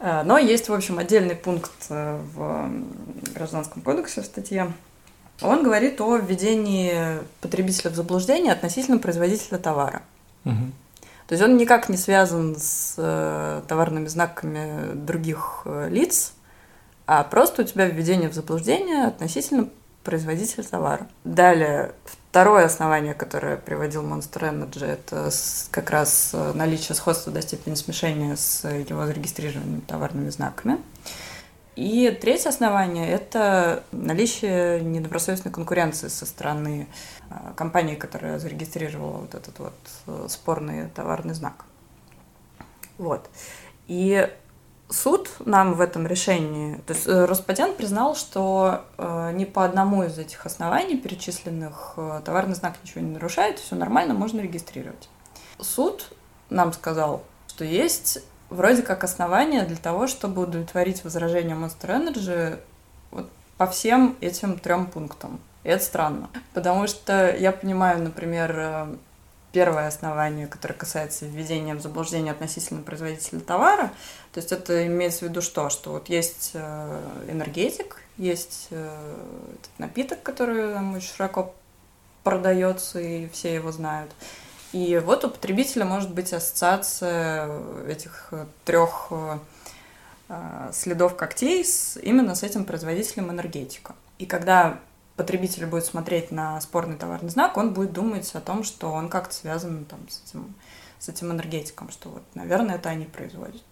Э, 0.00 0.22
Но 0.22 0.36
есть, 0.36 0.68
в 0.68 0.74
общем, 0.74 0.98
отдельный 0.98 1.34
пункт 1.34 1.70
э, 1.88 2.20
в 2.34 2.70
Гражданском 3.34 3.80
кодексе 3.80 4.20
в 4.20 4.26
статье. 4.26 4.70
Он 5.40 5.62
говорит 5.64 5.98
о 6.02 6.16
введении 6.18 7.18
потребителя 7.40 7.90
в 7.90 7.94
заблуждение 7.94 8.52
относительно 8.52 8.98
производителя 8.98 9.56
товара. 9.58 10.02
Мгм. 10.44 10.72
То 11.26 11.32
есть 11.32 11.42
он 11.42 11.56
никак 11.56 11.88
не 11.88 11.96
связан 11.96 12.54
с 12.58 12.96
э, 12.98 13.62
товарными 13.66 14.08
знаками 14.08 14.92
других 14.94 15.62
э, 15.64 15.88
лиц, 15.90 16.33
а 17.06 17.22
просто 17.24 17.62
у 17.62 17.64
тебя 17.64 17.86
введение 17.86 18.28
в 18.28 18.34
заблуждение 18.34 19.06
относительно 19.06 19.68
производителя 20.04 20.62
товара. 20.64 21.06
Далее, 21.24 21.92
второе 22.04 22.66
основание, 22.66 23.14
которое 23.14 23.56
приводил 23.56 24.02
Monster 24.02 24.50
Energy, 24.50 24.84
это 24.84 25.30
как 25.70 25.90
раз 25.90 26.30
э, 26.34 26.52
наличие 26.54 26.94
сходства 26.94 27.32
до 27.32 27.42
степени 27.42 27.74
смешения 27.74 28.36
с 28.36 28.68
его 28.68 29.06
зарегистрированными 29.06 29.80
товарными 29.80 30.28
знаками. 30.28 30.78
И 31.76 32.16
третье 32.20 32.50
основание– 32.50 33.08
это 33.10 33.82
наличие 33.90 34.80
недобросовестной 34.80 35.50
конкуренции 35.50 36.08
со 36.08 36.24
стороны 36.24 36.86
э, 37.30 37.34
компании, 37.56 37.96
которая 37.96 38.38
зарегистрировала 38.38 39.18
вот 39.18 39.34
этот 39.34 39.58
вот 39.58 39.74
э, 40.06 40.26
спорный 40.28 40.88
товарный 40.90 41.34
знак. 41.34 41.64
Вот. 42.98 43.28
И 43.88 44.30
суд 44.94 45.30
нам 45.44 45.74
в 45.74 45.80
этом 45.80 46.06
решении, 46.06 46.76
то 46.86 46.94
есть 46.94 47.06
э, 47.06 47.24
Роспатент 47.24 47.76
признал, 47.76 48.14
что 48.14 48.84
э, 48.96 49.32
ни 49.34 49.44
по 49.44 49.64
одному 49.64 50.04
из 50.04 50.18
этих 50.18 50.46
оснований 50.46 50.96
перечисленных 50.96 51.94
э, 51.96 52.22
товарный 52.24 52.54
знак 52.54 52.74
ничего 52.82 53.00
не 53.00 53.10
нарушает, 53.10 53.58
все 53.58 53.74
нормально, 53.74 54.14
можно 54.14 54.40
регистрировать. 54.40 55.08
Суд 55.60 56.12
нам 56.48 56.72
сказал, 56.72 57.22
что 57.48 57.64
есть 57.64 58.20
вроде 58.50 58.82
как 58.82 59.04
основания 59.04 59.64
для 59.64 59.76
того, 59.76 60.06
чтобы 60.06 60.42
удовлетворить 60.42 61.04
возражение 61.04 61.56
Monster 61.56 61.88
Energy 61.88 62.58
вот 63.10 63.28
по 63.56 63.66
всем 63.66 64.16
этим 64.20 64.58
трем 64.58 64.86
пунктам. 64.86 65.40
И 65.64 65.68
это 65.68 65.82
странно, 65.82 66.28
потому 66.52 66.86
что 66.86 67.34
я 67.34 67.52
понимаю, 67.52 68.02
например, 68.02 68.54
э, 68.56 68.86
первое 69.54 69.86
основание, 69.86 70.48
которое 70.48 70.74
касается 70.74 71.26
введения 71.26 71.76
в 71.76 71.80
заблуждение 71.80 72.32
относительно 72.32 72.82
производителя 72.82 73.38
товара. 73.38 73.92
То 74.32 74.40
есть 74.40 74.50
это 74.50 74.86
имеется 74.86 75.20
в 75.20 75.28
виду 75.28 75.40
что? 75.40 75.70
Что 75.70 75.92
вот 75.92 76.08
есть 76.08 76.50
э, 76.54 77.00
энергетик, 77.28 78.02
есть 78.18 78.66
э, 78.70 78.96
этот 79.60 79.78
напиток, 79.78 80.22
который 80.24 80.74
там 80.74 80.96
очень 80.96 81.14
широко 81.14 81.54
продается, 82.24 82.98
и 82.98 83.28
все 83.28 83.54
его 83.54 83.70
знают. 83.70 84.10
И 84.72 84.98
вот 84.98 85.24
у 85.24 85.30
потребителя 85.30 85.84
может 85.84 86.12
быть 86.12 86.32
ассоциация 86.32 87.48
этих 87.86 88.32
трех 88.64 89.12
следов 90.72 91.14
когтей 91.14 91.64
с, 91.64 91.96
именно 92.02 92.34
с 92.34 92.42
этим 92.42 92.64
производителем 92.64 93.30
энергетика. 93.30 93.94
И 94.18 94.26
когда 94.26 94.80
потребитель 95.16 95.66
будет 95.66 95.84
смотреть 95.84 96.30
на 96.30 96.60
спорный 96.60 96.96
товарный 96.96 97.30
знак, 97.30 97.56
он 97.56 97.72
будет 97.72 97.92
думать 97.92 98.30
о 98.34 98.40
том, 98.40 98.64
что 98.64 98.90
он 98.90 99.08
как-то 99.08 99.34
связан 99.34 99.84
там, 99.84 100.00
с, 100.08 100.22
этим, 100.24 100.54
с 100.98 101.08
этим 101.08 101.30
энергетиком, 101.30 101.90
что 101.90 102.08
вот, 102.08 102.22
наверное, 102.34 102.76
это 102.76 102.88
они 102.88 103.04
производят. 103.04 103.62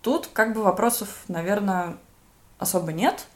Тут 0.00 0.28
как 0.32 0.54
бы 0.54 0.62
вопросов, 0.62 1.24
наверное, 1.28 1.96
особо 2.58 2.92
нет, 2.92 3.26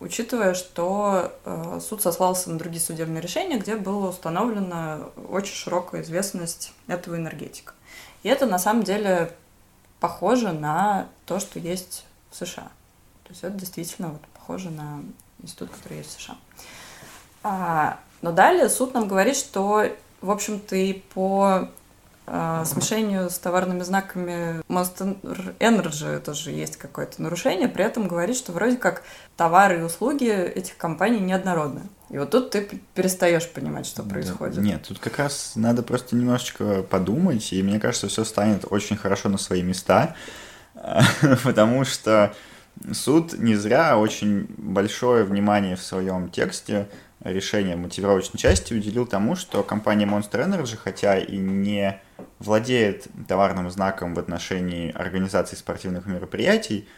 учитывая, 0.00 0.54
что 0.54 1.32
э, 1.44 1.80
суд 1.82 2.02
сослался 2.02 2.50
на 2.50 2.58
другие 2.58 2.80
судебные 2.80 3.20
решения, 3.20 3.58
где 3.58 3.76
была 3.76 4.08
установлена 4.08 5.00
очень 5.28 5.54
широкая 5.54 6.02
известность 6.02 6.72
этого 6.86 7.16
энергетика. 7.16 7.74
И 8.22 8.28
это 8.28 8.46
на 8.46 8.58
самом 8.58 8.84
деле 8.84 9.34
похоже 10.00 10.52
на 10.52 11.08
то, 11.26 11.40
что 11.40 11.58
есть 11.58 12.04
в 12.30 12.36
США. 12.36 12.70
То 13.24 13.30
есть 13.30 13.44
это 13.44 13.54
действительно 13.54 14.08
вот 14.08 14.22
похоже 14.34 14.70
на 14.70 15.02
институт, 15.42 15.70
который 15.70 15.98
есть 15.98 16.16
в 16.16 16.20
США. 16.20 16.36
А, 17.42 17.98
но 18.22 18.32
далее 18.32 18.68
суд 18.68 18.94
нам 18.94 19.08
говорит, 19.08 19.36
что, 19.36 19.84
в 20.20 20.30
общем-то, 20.30 20.76
и 20.76 20.92
по 20.92 21.68
а, 22.30 22.64
смешению 22.66 23.30
с 23.30 23.38
товарными 23.38 23.82
знаками 23.82 24.60
Monster 24.68 25.16
Energy 25.58 26.20
тоже 26.20 26.50
есть 26.50 26.76
какое-то 26.76 27.22
нарушение, 27.22 27.68
при 27.68 27.84
этом 27.84 28.06
говорит, 28.06 28.36
что 28.36 28.52
вроде 28.52 28.76
как 28.76 29.02
товары 29.36 29.80
и 29.80 29.82
услуги 29.82 30.28
этих 30.28 30.76
компаний 30.76 31.20
неоднородны. 31.20 31.82
И 32.10 32.18
вот 32.18 32.30
тут 32.30 32.50
ты 32.50 32.68
перестаешь 32.94 33.48
понимать, 33.48 33.86
что 33.86 34.02
происходит. 34.02 34.56
Да, 34.56 34.62
нет, 34.62 34.84
тут 34.86 34.98
как 34.98 35.18
раз 35.18 35.52
надо 35.54 35.82
просто 35.82 36.16
немножечко 36.16 36.82
подумать, 36.82 37.50
и 37.52 37.62
мне 37.62 37.80
кажется, 37.80 38.08
все 38.08 38.24
станет 38.24 38.64
очень 38.68 38.96
хорошо 38.96 39.30
на 39.30 39.38
свои 39.38 39.62
места, 39.62 40.14
потому 41.44 41.84
что 41.84 42.34
Суд 42.92 43.38
не 43.38 43.54
зря 43.56 43.98
очень 43.98 44.46
большое 44.56 45.24
внимание 45.24 45.76
в 45.76 45.82
своем 45.82 46.30
тексте 46.30 46.88
решения 47.20 47.76
мотивировочной 47.76 48.38
части 48.38 48.74
уделил 48.74 49.06
тому, 49.06 49.36
что 49.36 49.62
компания 49.62 50.06
Monster 50.06 50.46
Energy, 50.46 50.76
хотя 50.76 51.18
и 51.18 51.36
не 51.36 52.00
владеет 52.38 53.08
товарным 53.26 53.70
знаком 53.70 54.14
в 54.14 54.18
отношении 54.18 54.92
организации 54.92 55.56
спортивных 55.56 56.06
мероприятий, 56.06 56.88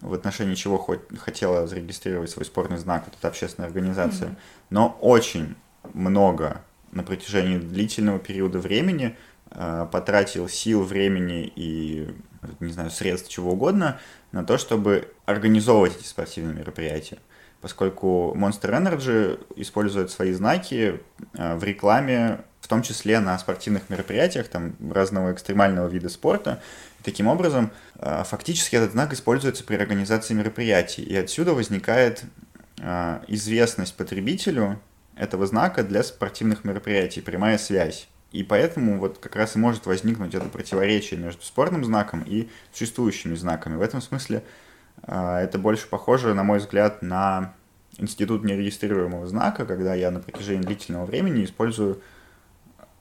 в 0.00 0.14
отношении 0.14 0.54
чего 0.54 0.78
хоть 0.78 1.00
хотела 1.18 1.66
зарегистрировать 1.66 2.30
свой 2.30 2.44
спортный 2.44 2.78
знак, 2.78 3.04
вот 3.06 3.14
эта 3.18 3.28
общественная 3.28 3.68
организация, 3.68 4.28
mm-hmm. 4.28 4.36
но 4.70 4.98
очень 5.00 5.56
много 5.92 6.62
на 6.92 7.02
протяжении 7.02 7.58
длительного 7.58 8.18
периода 8.18 8.58
времени 8.58 9.16
э, 9.50 9.86
потратил 9.90 10.48
сил, 10.48 10.82
времени 10.84 11.52
и, 11.54 12.08
не 12.60 12.72
знаю, 12.72 12.90
средств, 12.90 13.28
чего 13.28 13.52
угодно 13.52 14.00
на 14.32 14.44
то, 14.44 14.58
чтобы 14.58 15.12
организовывать 15.26 15.96
эти 15.96 16.06
спортивные 16.06 16.54
мероприятия. 16.54 17.18
Поскольку 17.60 18.34
Monster 18.36 18.70
Energy 18.70 19.40
использует 19.56 20.10
свои 20.10 20.32
знаки 20.32 21.00
э, 21.34 21.56
в 21.56 21.64
рекламе, 21.64 22.40
в 22.60 22.68
том 22.68 22.82
числе 22.82 23.18
на 23.20 23.38
спортивных 23.38 23.88
мероприятиях 23.90 24.48
там, 24.48 24.74
разного 24.92 25.32
экстремального 25.32 25.88
вида 25.88 26.08
спорта. 26.08 26.62
И 27.00 27.02
таким 27.02 27.26
образом, 27.26 27.70
э, 27.96 28.22
фактически 28.24 28.76
этот 28.76 28.92
знак 28.92 29.12
используется 29.12 29.64
при 29.64 29.74
организации 29.76 30.34
мероприятий. 30.34 31.02
И 31.02 31.16
отсюда 31.16 31.54
возникает 31.54 32.22
э, 32.78 33.20
известность 33.26 33.96
потребителю 33.96 34.80
этого 35.16 35.46
знака 35.46 35.82
для 35.82 36.04
спортивных 36.04 36.64
мероприятий, 36.64 37.20
прямая 37.20 37.58
связь. 37.58 38.08
И 38.32 38.42
поэтому 38.42 38.98
вот 38.98 39.18
как 39.18 39.36
раз 39.36 39.56
и 39.56 39.58
может 39.58 39.86
возникнуть 39.86 40.34
это 40.34 40.48
противоречие 40.48 41.18
между 41.18 41.42
спорным 41.42 41.84
знаком 41.84 42.22
и 42.22 42.48
существующими 42.72 43.34
знаками. 43.34 43.76
В 43.76 43.82
этом 43.82 44.02
смысле 44.02 44.44
а, 45.02 45.40
это 45.40 45.58
больше 45.58 45.88
похоже, 45.88 46.34
на 46.34 46.42
мой 46.42 46.58
взгляд, 46.58 47.00
на 47.00 47.54
институт 47.96 48.44
нерегистрируемого 48.44 49.26
знака, 49.26 49.64
когда 49.64 49.94
я 49.94 50.10
на 50.10 50.20
протяжении 50.20 50.62
длительного 50.62 51.06
времени 51.06 51.44
использую 51.44 52.02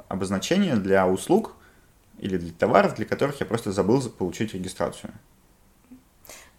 обозначение 0.08 0.76
для 0.76 1.08
услуг 1.08 1.56
или 2.20 2.38
для 2.38 2.52
товаров, 2.52 2.96
для 2.96 3.06
которых 3.06 3.40
я 3.42 3.46
просто 3.46 3.72
забыл 3.72 4.02
получить 4.10 4.54
регистрацию. 4.54 5.12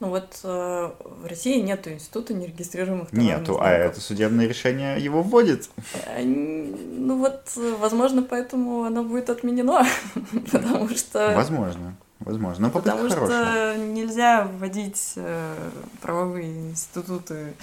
Ну 0.01 0.11
вот 0.11 0.41
э, 0.45 0.91
в 1.01 1.27
России 1.27 1.61
нет 1.61 1.89
института 1.89 2.33
нерегистрируемых 2.33 3.11
товарных 3.11 3.39
Нету, 3.41 3.55
а 3.55 3.65
знаков. 3.65 3.67
а 3.67 3.71
это 3.71 4.01
судебное 4.01 4.47
решение 4.47 5.01
его 5.01 5.23
вводит. 5.23 5.69
Э, 6.07 6.23
ну 6.23 7.19
вот, 7.19 7.53
возможно, 7.81 8.23
поэтому 8.23 8.85
оно 8.85 9.03
будет 9.03 9.29
отменено, 9.29 9.85
потому 10.53 10.89
что... 10.91 11.33
Возможно, 11.35 11.97
возможно, 12.21 12.69
но 12.69 12.71
Потому 12.71 13.09
что 13.09 13.75
нельзя 13.77 14.45
вводить 14.45 15.15
э, 15.17 15.55
правовые 16.01 16.71
институты 16.71 17.55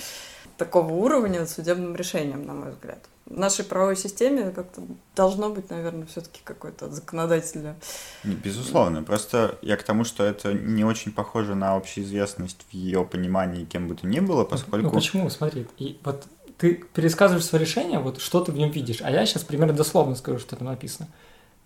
такого 0.57 0.91
уровня 0.91 1.45
судебным 1.45 1.95
решением, 1.95 2.45
на 2.45 2.53
мой 2.53 2.71
взгляд 2.71 2.99
в 3.25 3.37
нашей 3.37 3.65
правовой 3.65 3.97
системе 3.97 4.51
как-то 4.51 4.81
должно 5.15 5.49
быть, 5.49 5.69
наверное, 5.69 6.05
все-таки 6.05 6.41
какой-то 6.43 6.89
законодатель. 6.91 7.73
Безусловно. 8.23 9.01
Просто 9.03 9.57
я 9.61 9.77
к 9.77 9.83
тому, 9.83 10.03
что 10.03 10.23
это 10.23 10.53
не 10.53 10.83
очень 10.83 11.11
похоже 11.11 11.55
на 11.55 11.75
общеизвестность 11.75 12.65
в 12.69 12.73
ее 12.73 13.03
понимании 13.03 13.65
кем 13.65 13.87
бы 13.87 13.95
то 13.95 14.05
ни 14.05 14.19
было, 14.19 14.43
поскольку... 14.43 14.87
Ну, 14.87 14.91
почему? 14.91 15.29
Смотри, 15.29 15.67
и 15.77 15.99
вот 16.03 16.25
ты 16.57 16.75
пересказываешь 16.93 17.45
свое 17.45 17.65
решение, 17.65 17.99
вот 17.99 18.21
что 18.21 18.41
ты 18.43 18.51
в 18.51 18.57
нем 18.57 18.69
видишь, 18.69 19.01
а 19.01 19.09
я 19.09 19.25
сейчас 19.25 19.43
примерно 19.43 19.73
дословно 19.73 20.15
скажу, 20.15 20.39
что 20.39 20.55
там 20.55 20.67
написано. 20.67 21.07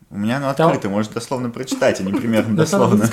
У 0.09 0.17
меня 0.17 0.37
оно 0.37 0.49
открыто, 0.49 0.83
Там... 0.83 0.93
можешь 0.93 1.11
дословно 1.11 1.51
прочитать, 1.51 1.99
а 1.99 2.03
не 2.03 2.13
примерно 2.13 2.55
дословно. 2.57 3.07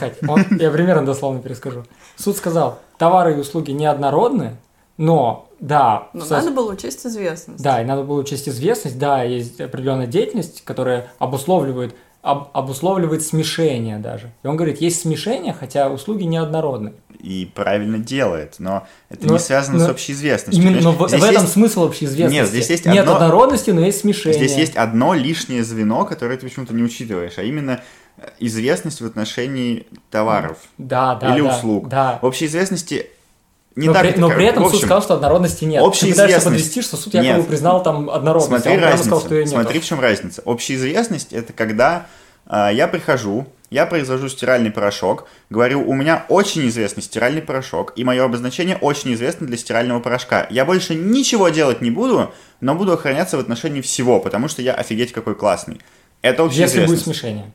Я 0.58 0.70
примерно 0.70 1.04
дословно 1.04 1.42
перескажу. 1.42 1.84
Суд 2.16 2.36
сказал, 2.36 2.80
товары 2.96 3.34
и 3.34 3.40
услуги 3.40 3.72
неоднородны, 3.72 4.56
но, 4.96 5.48
да. 5.60 6.08
Но 6.12 6.24
со... 6.24 6.36
надо 6.36 6.50
было 6.50 6.72
учесть 6.72 7.06
известность. 7.06 7.62
Да, 7.62 7.82
и 7.82 7.84
надо 7.84 8.02
было 8.02 8.20
учесть 8.20 8.48
известность, 8.48 8.98
да, 8.98 9.22
есть 9.22 9.60
определенная 9.60 10.06
деятельность, 10.06 10.62
которая 10.64 11.08
обусловливает, 11.18 11.94
об, 12.22 12.48
обусловливает 12.54 13.22
смешение 13.22 13.98
даже. 13.98 14.30
И 14.42 14.46
он 14.46 14.56
говорит, 14.56 14.80
есть 14.80 15.02
смешение, 15.02 15.52
хотя 15.52 15.90
услуги 15.90 16.24
неоднородны. 16.24 16.94
И 17.20 17.50
правильно 17.54 17.98
делает, 17.98 18.56
но 18.58 18.86
это 19.08 19.26
но, 19.26 19.34
не 19.34 19.38
связано 19.38 19.78
но, 19.78 19.86
с 19.86 19.88
общеизвестностью. 19.88 20.62
Именно, 20.62 20.80
но 20.82 20.92
в, 20.92 20.98
в 20.98 21.12
этом 21.12 21.42
есть... 21.42 21.52
смысл 21.52 21.84
общеизвестности. 21.84 22.40
Нет, 22.40 22.48
здесь 22.48 22.70
есть 22.70 22.86
Нет 22.86 23.00
одно... 23.00 23.16
однородности, 23.16 23.70
но 23.70 23.80
есть 23.80 24.00
смешение. 24.00 24.38
Здесь 24.38 24.56
есть 24.56 24.76
одно 24.76 25.14
лишнее 25.14 25.64
звено, 25.64 26.04
которое 26.04 26.36
ты 26.36 26.46
почему-то 26.46 26.74
не 26.74 26.82
учитываешь, 26.82 27.38
а 27.38 27.42
именно 27.42 27.80
известность 28.38 29.00
в 29.00 29.06
отношении 29.06 29.86
товаров 30.10 30.58
да, 30.78 31.16
да, 31.16 31.34
или 31.34 31.42
да, 31.42 31.56
услуг. 31.56 31.88
Да. 31.88 32.18
В 32.22 32.26
общеизвестности 32.26 33.10
не 33.76 33.88
но 33.88 33.92
так 33.92 34.02
при, 34.02 34.10
это, 34.10 34.20
но 34.20 34.30
при 34.30 34.46
этом 34.46 34.64
общем, 34.64 34.78
суд 34.78 34.86
сказал, 34.86 35.02
что 35.02 35.14
однородности 35.14 35.66
нет. 35.66 35.82
Общая 35.82 36.14
Ты 36.14 36.40
подвести, 36.40 36.80
что 36.80 36.96
суд 36.96 37.12
якобы 37.12 37.40
нет. 37.40 37.46
признал 37.46 37.82
там 37.82 38.08
однородность, 38.08 38.64
Смотри, 38.64 38.80
а 38.82 38.86
разница. 38.86 39.04
Сказал, 39.04 39.20
что 39.20 39.34
ее 39.34 39.46
Смотри, 39.46 39.80
в 39.80 39.84
чем 39.84 40.00
разница. 40.00 40.42
Общеизвестность– 40.46 41.28
это 41.34 41.52
когда 41.52 42.06
э, 42.46 42.70
я 42.72 42.88
прихожу, 42.88 43.46
я 43.68 43.84
произвожу 43.84 44.30
стиральный 44.30 44.70
порошок, 44.70 45.28
говорю, 45.50 45.86
у 45.86 45.92
меня 45.92 46.24
очень 46.30 46.66
известный 46.68 47.02
стиральный 47.02 47.42
порошок, 47.42 47.92
и 47.96 48.04
мое 48.04 48.24
обозначение 48.24 48.78
очень 48.78 49.12
известно 49.12 49.46
для 49.46 49.58
стирального 49.58 50.00
порошка. 50.00 50.46
Я 50.48 50.64
больше 50.64 50.94
ничего 50.94 51.50
делать 51.50 51.82
не 51.82 51.90
буду, 51.90 52.32
но 52.62 52.74
буду 52.74 52.94
охраняться 52.94 53.36
в 53.36 53.40
отношении 53.40 53.82
всего, 53.82 54.20
потому 54.20 54.48
что 54.48 54.62
я 54.62 54.72
офигеть 54.72 55.12
какой 55.12 55.34
классный. 55.34 55.82
Это 56.22 56.44
общеизвестность. 56.44 56.76
Если 56.76 56.86
будет 56.86 57.04
смешение 57.04 57.52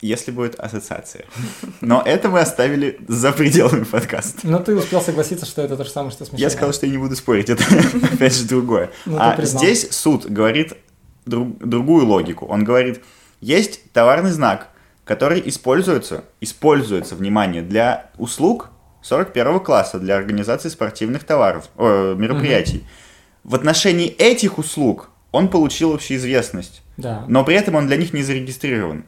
если 0.00 0.30
будет 0.30 0.58
ассоциация. 0.58 1.24
Но 1.80 2.02
это 2.04 2.28
мы 2.28 2.40
оставили 2.40 2.98
за 3.08 3.32
пределами 3.32 3.84
подкаста. 3.84 4.40
Но 4.44 4.58
ты 4.58 4.74
успел 4.74 5.00
согласиться, 5.00 5.46
что 5.46 5.62
это 5.62 5.76
то 5.76 5.84
же 5.84 5.90
самое, 5.90 6.10
что 6.10 6.24
смешение. 6.24 6.44
Я 6.44 6.50
сказал, 6.50 6.72
что 6.72 6.86
я 6.86 6.92
не 6.92 6.98
буду 6.98 7.16
спорить, 7.16 7.50
это 7.50 7.62
опять 8.12 8.34
же 8.34 8.44
другое. 8.44 8.90
Ну, 9.06 9.16
а 9.18 9.36
здесь 9.42 9.90
суд 9.90 10.26
говорит 10.26 10.74
друг, 11.26 11.58
другую 11.58 12.06
логику. 12.06 12.46
Он 12.46 12.64
говорит, 12.64 13.02
есть 13.40 13.90
товарный 13.92 14.30
знак, 14.30 14.68
который 15.04 15.42
используется, 15.44 16.24
используется, 16.40 17.14
внимание, 17.14 17.62
для 17.62 18.10
услуг 18.16 18.70
41 19.02 19.60
класса, 19.60 19.98
для 19.98 20.16
организации 20.16 20.68
спортивных 20.68 21.24
товаров, 21.24 21.68
э, 21.76 22.14
мероприятий. 22.16 22.78
Угу. 22.78 23.50
В 23.50 23.54
отношении 23.54 24.08
этих 24.08 24.58
услуг 24.58 25.10
он 25.32 25.48
получил 25.48 25.94
общеизвестность. 25.94 26.82
Да. 26.96 27.24
но 27.28 27.44
при 27.44 27.54
этом 27.56 27.76
он 27.76 27.86
для 27.86 27.96
них 27.96 28.12
не 28.12 28.22
зарегистрирован. 28.22 29.04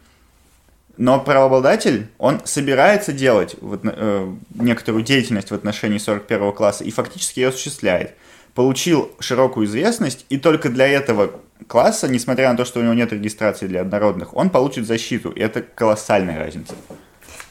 Но 0.96 1.20
правообладатель, 1.20 2.08
он 2.18 2.40
собирается 2.44 3.12
делать 3.12 3.56
вот, 3.60 3.80
э, 3.84 4.34
некоторую 4.54 5.02
деятельность 5.02 5.50
в 5.50 5.54
отношении 5.54 5.98
41 5.98 6.52
класса 6.52 6.84
и 6.84 6.90
фактически 6.90 7.40
ее 7.40 7.48
осуществляет. 7.48 8.14
Получил 8.54 9.10
широкую 9.18 9.66
известность, 9.66 10.26
и 10.28 10.36
только 10.36 10.68
для 10.68 10.86
этого 10.86 11.40
класса, 11.66 12.08
несмотря 12.08 12.50
на 12.50 12.56
то, 12.56 12.66
что 12.66 12.80
у 12.80 12.82
него 12.82 12.92
нет 12.92 13.12
регистрации 13.12 13.66
для 13.66 13.80
однородных, 13.80 14.36
он 14.36 14.50
получит 14.50 14.86
защиту. 14.86 15.30
И 15.30 15.40
это 15.40 15.62
колоссальная 15.62 16.38
разница. 16.38 16.74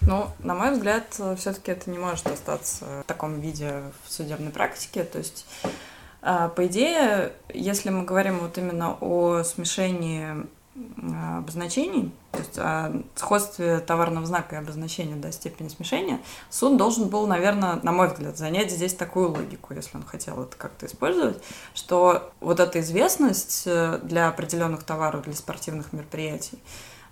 Ну, 0.01 0.27
на 0.39 0.55
мой 0.55 0.71
взгляд, 0.71 1.19
все-таки 1.37 1.71
это 1.71 1.89
не 1.89 1.97
может 1.97 2.27
остаться 2.27 2.85
в 3.01 3.03
таком 3.05 3.39
виде 3.39 3.83
в 4.05 4.11
судебной 4.11 4.51
практике. 4.51 5.03
То 5.03 5.19
есть, 5.19 5.45
э, 6.21 6.49
по 6.55 6.65
идее, 6.67 7.33
если 7.53 7.89
мы 7.89 8.03
говорим 8.03 8.39
вот 8.39 8.57
именно 8.57 8.97
о 8.99 9.43
смешении 9.43 10.43
э, 10.43 10.45
обозначений, 11.37 12.11
то 12.31 12.39
есть 12.39 12.57
о 12.57 13.03
сходстве 13.15 13.79
товарного 13.79 14.25
знака 14.25 14.55
и 14.55 14.59
обозначения 14.59 15.15
до 15.15 15.31
степени 15.31 15.67
смешения, 15.67 16.19
суд 16.49 16.77
должен 16.77 17.09
был, 17.09 17.27
наверное, 17.27 17.79
на 17.83 17.91
мой 17.91 18.07
взгляд, 18.07 18.37
занять 18.37 18.71
здесь 18.71 18.93
такую 18.93 19.29
логику, 19.31 19.73
если 19.73 19.97
он 19.97 20.03
хотел 20.03 20.41
это 20.41 20.55
как-то 20.55 20.85
использовать, 20.85 21.41
что 21.73 22.31
вот 22.39 22.59
эта 22.59 22.79
известность 22.79 23.63
э, 23.65 23.99
для 24.03 24.27
определенных 24.27 24.83
товаров, 24.83 25.23
для 25.23 25.33
спортивных 25.33 25.93
мероприятий, 25.93 26.59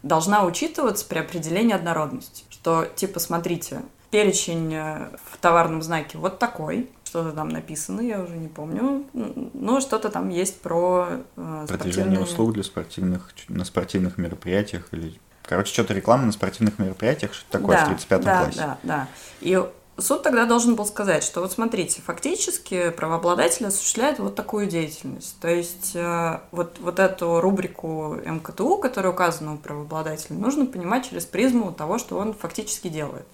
должна 0.04 0.46
учитываться 0.46 1.06
при 1.06 1.20
определении 1.20 1.74
однородности. 1.74 2.44
Что, 2.50 2.86
типа, 2.86 3.20
смотрите, 3.20 3.82
перечень 4.12 4.74
э, 4.74 5.10
в 5.24 5.38
товарном 5.38 5.82
знаке 5.82 6.18
вот 6.18 6.40
такой, 6.40 6.90
что-то 7.10 7.32
там 7.32 7.50
написано, 7.50 8.02
я 8.02 8.22
уже 8.22 8.38
не 8.38 8.48
помню, 8.48 9.04
но 9.14 9.82
что-то 9.82 10.10
там 10.10 10.30
есть 10.30 10.62
про 10.62 11.08
э, 11.36 11.66
Продвижение 11.68 12.20
спортивные- 12.20 12.24
услуг 12.24 12.54
для 12.54 12.64
спортивных, 12.64 13.34
на 13.48 13.66
спортивных 13.66 14.18
мероприятиях 14.18 14.88
или... 14.92 15.20
Короче, 15.42 15.74
что-то 15.74 15.96
реклама 15.96 16.26
на 16.26 16.32
спортивных 16.32 16.78
мероприятиях, 16.78 17.34
что 17.34 17.50
такое 17.50 17.78
да, 17.78 17.86
в 17.86 17.88
35 17.88 18.22
да, 18.22 18.44
классе. 18.44 18.60
Да, 18.60 18.78
да. 18.84 19.08
И 19.42 19.60
суд 19.98 20.22
тогда 20.22 20.46
должен 20.46 20.76
был 20.76 20.86
сказать, 20.86 21.24
что 21.24 21.42
вот 21.42 21.52
смотрите, 21.52 22.04
фактически 22.04 22.92
правообладатель 22.92 23.66
осуществляет 23.66 24.20
вот 24.20 24.36
такую 24.36 24.68
деятельность. 24.68 25.40
То 25.40 25.48
есть 25.48 25.96
э, 25.96 26.40
вот, 26.52 26.78
вот 26.80 27.00
эту 27.00 27.42
рубрику 27.42 28.18
МКТУ, 28.24 28.78
которая 28.78 29.12
указана 29.12 29.56
у 29.56 29.58
правообладателя, 29.58 30.36
нужно 30.38 30.68
понимать 30.68 31.10
через 31.10 31.26
призму 31.26 31.72
того, 31.72 31.98
что 31.98 32.20
он 32.20 32.36
фактически 32.36 32.88
делает. 32.88 33.26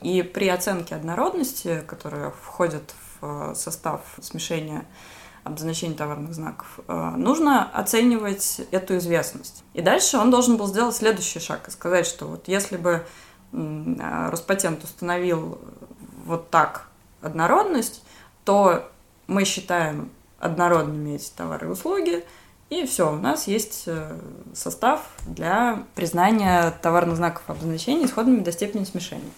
И 0.00 0.22
при 0.22 0.48
оценке 0.48 0.94
однородности, 0.94 1.82
которая 1.86 2.30
входит 2.30 2.94
в 3.00 3.01
состав 3.54 4.00
смешения 4.20 4.84
обозначений 5.44 5.94
товарных 5.94 6.34
знаков, 6.34 6.80
э, 6.86 7.14
нужно 7.16 7.68
оценивать 7.70 8.60
эту 8.70 8.98
известность. 8.98 9.64
И 9.74 9.82
дальше 9.82 10.18
он 10.18 10.30
должен 10.30 10.56
был 10.56 10.66
сделать 10.66 10.94
следующий 10.94 11.40
шаг 11.40 11.66
и 11.68 11.70
сказать, 11.70 12.06
что 12.06 12.26
вот 12.26 12.46
если 12.46 12.76
бы 12.76 13.04
э, 13.52 14.28
Роспатент 14.30 14.84
установил 14.84 15.58
вот 16.24 16.50
так 16.50 16.88
однородность, 17.20 18.04
то 18.44 18.88
мы 19.26 19.44
считаем 19.44 20.10
однородными 20.38 21.16
эти 21.16 21.30
товары 21.30 21.66
и 21.66 21.70
услуги, 21.70 22.24
и 22.70 22.86
все, 22.86 23.12
у 23.12 23.16
нас 23.16 23.48
есть 23.48 23.84
э, 23.86 24.16
состав 24.54 25.06
для 25.26 25.84
признания 25.94 26.70
товарных 26.82 27.16
знаков 27.16 27.42
обозначений 27.48 28.06
исходными 28.06 28.40
до 28.40 28.52
степени 28.52 28.84
смешения. 28.84 29.30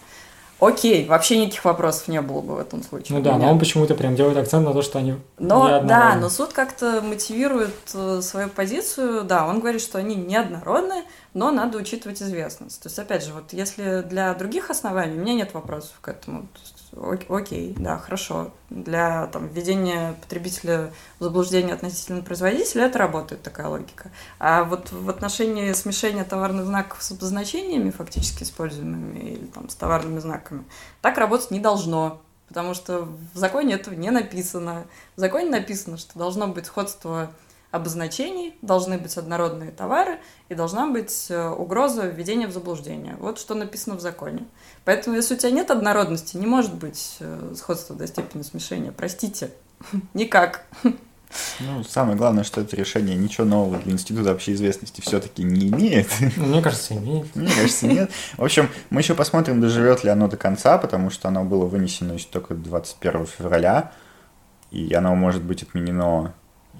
Окей, 0.59 1.05
вообще 1.05 1.37
никаких 1.37 1.65
вопросов 1.65 2.07
не 2.07 2.21
было 2.21 2.41
бы 2.41 2.55
в 2.55 2.59
этом 2.59 2.81
случае. 2.81 3.17
Ну 3.17 3.23
да, 3.23 3.37
но 3.37 3.51
он 3.51 3.59
почему-то 3.59 3.93
прям 3.93 4.15
делает 4.15 4.37
акцент 4.37 4.65
на 4.65 4.73
то, 4.73 4.81
что 4.81 4.99
они 4.99 5.15
Но 5.37 5.81
да, 5.81 6.15
но 6.15 6.29
суд 6.29 6.53
как-то 6.53 7.01
мотивирует 7.01 7.75
э, 7.93 8.21
свою 8.21 8.49
позицию. 8.49 9.23
Да, 9.23 9.47
он 9.47 9.59
говорит, 9.59 9.81
что 9.81 9.97
они 9.97 10.15
неоднородны, 10.15 11.03
но 11.33 11.51
надо 11.51 11.77
учитывать 11.77 12.21
известность. 12.21 12.81
То 12.81 12.87
есть, 12.87 12.97
опять 12.97 13.25
же, 13.25 13.33
вот 13.33 13.51
если 13.51 14.01
для 14.01 14.33
других 14.33 14.69
оснований 14.69 15.17
у 15.17 15.21
меня 15.21 15.33
нет 15.33 15.53
вопросов 15.53 15.93
к 15.99 16.07
этому. 16.07 16.43
То 16.43 16.59
есть, 16.61 16.74
окей, 17.29 17.75
да, 17.77 17.97
хорошо. 17.97 18.51
Для 18.69 19.27
там, 19.27 19.47
введения 19.47 20.13
потребителя 20.21 20.91
в 21.19 21.23
заблуждение 21.23 21.73
относительно 21.73 22.21
производителя 22.21 22.85
это 22.85 22.99
работает 22.99 23.43
такая 23.43 23.67
логика. 23.67 24.11
А 24.39 24.63
вот 24.63 24.91
в 24.91 25.09
отношении 25.09 25.73
смешения 25.73 26.23
товарных 26.23 26.65
знаков 26.65 27.01
с 27.01 27.11
обозначениями, 27.11 27.91
фактически 27.91 28.43
используемыми, 28.43 29.19
или 29.19 29.45
там, 29.45 29.69
с 29.69 29.75
товарными 29.75 30.19
знаками, 30.19 30.63
так 31.01 31.17
работать 31.17 31.51
не 31.51 31.59
должно. 31.59 32.21
Потому 32.47 32.73
что 32.73 33.07
в 33.33 33.37
законе 33.37 33.73
этого 33.73 33.95
не 33.95 34.11
написано. 34.11 34.85
В 35.15 35.19
законе 35.19 35.49
написано, 35.49 35.97
что 35.97 36.17
должно 36.17 36.47
быть 36.47 36.67
сходство 36.67 37.31
обозначений, 37.75 38.55
должны 38.61 38.97
быть 38.97 39.17
однородные 39.17 39.71
товары 39.71 40.19
и 40.49 40.55
должна 40.55 40.89
быть 40.89 41.27
э, 41.29 41.49
угроза 41.49 42.07
введения 42.07 42.47
в 42.47 42.51
заблуждение. 42.51 43.17
Вот 43.19 43.37
что 43.37 43.53
написано 43.53 43.95
в 43.95 44.01
законе. 44.01 44.45
Поэтому, 44.85 45.15
если 45.15 45.35
у 45.35 45.37
тебя 45.37 45.51
нет 45.51 45.69
однородности, 45.71 46.37
не 46.37 46.47
может 46.47 46.73
быть 46.73 47.17
э, 47.19 47.53
сходства 47.55 47.95
до 47.95 48.07
степени 48.07 48.43
смешения. 48.43 48.91
Простите, 48.91 49.51
никак. 50.13 50.65
Ну, 51.59 51.83
самое 51.83 52.17
главное, 52.17 52.45
что 52.45 52.61
это 52.61 52.77
решение 52.77 53.15
ничего 53.15 53.45
нового 53.45 53.77
для 53.79 53.91
Института 53.91 54.31
общеизвестности 54.31 55.01
все-таки 55.01 55.43
не 55.43 55.67
имеет. 55.67 56.07
Ну, 56.37 56.45
мне 56.45 56.61
кажется, 56.61 56.93
имеет. 56.95 57.35
Мне 57.35 57.49
кажется, 57.49 57.87
нет. 57.87 58.11
В 58.37 58.43
общем, 58.43 58.69
мы 58.89 59.01
еще 59.01 59.15
посмотрим, 59.15 59.59
доживет 59.59 60.05
ли 60.05 60.09
оно 60.09 60.29
до 60.29 60.37
конца, 60.37 60.77
потому 60.77 61.09
что 61.09 61.27
оно 61.27 61.43
было 61.43 61.65
вынесено 61.65 62.13
еще 62.13 62.27
только 62.31 62.53
21 62.53 63.25
февраля, 63.25 63.91
и 64.71 64.93
оно 64.93 65.13
может 65.15 65.43
быть 65.43 65.63
отменено, 65.63 66.33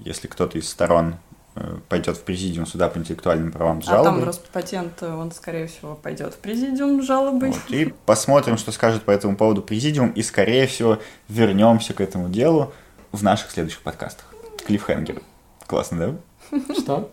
если 0.03 0.27
кто-то 0.27 0.57
из 0.57 0.69
сторон 0.69 1.15
э, 1.55 1.77
пойдет 1.89 2.17
в 2.17 2.23
президиум 2.23 2.65
суда 2.65 2.89
по 2.89 2.97
интеллектуальным 2.97 3.51
правам 3.51 3.81
с 3.81 3.87
А 3.87 3.91
там 3.91 4.03
жалобой. 4.03 4.23
Роспатент, 4.25 5.01
э, 5.01 5.13
он, 5.13 5.31
скорее 5.31 5.67
всего, 5.67 5.95
пойдет 5.95 6.33
в 6.33 6.37
президиум 6.37 7.01
с 7.01 7.05
жалобой. 7.05 7.51
Вот, 7.51 7.61
и 7.69 7.93
посмотрим, 8.05 8.57
что 8.57 8.71
скажет 8.71 9.03
по 9.03 9.11
этому 9.11 9.35
поводу 9.35 9.61
президиум, 9.61 10.09
и, 10.11 10.21
скорее 10.21 10.67
всего, 10.67 10.99
вернемся 11.29 11.93
к 11.93 12.01
этому 12.01 12.29
делу 12.29 12.73
в 13.11 13.23
наших 13.23 13.51
следующих 13.51 13.81
подкастах. 13.81 14.25
Клиффхенгер. 14.65 15.21
Классно, 15.67 16.19
да? 16.51 16.59
Что? 16.73 17.11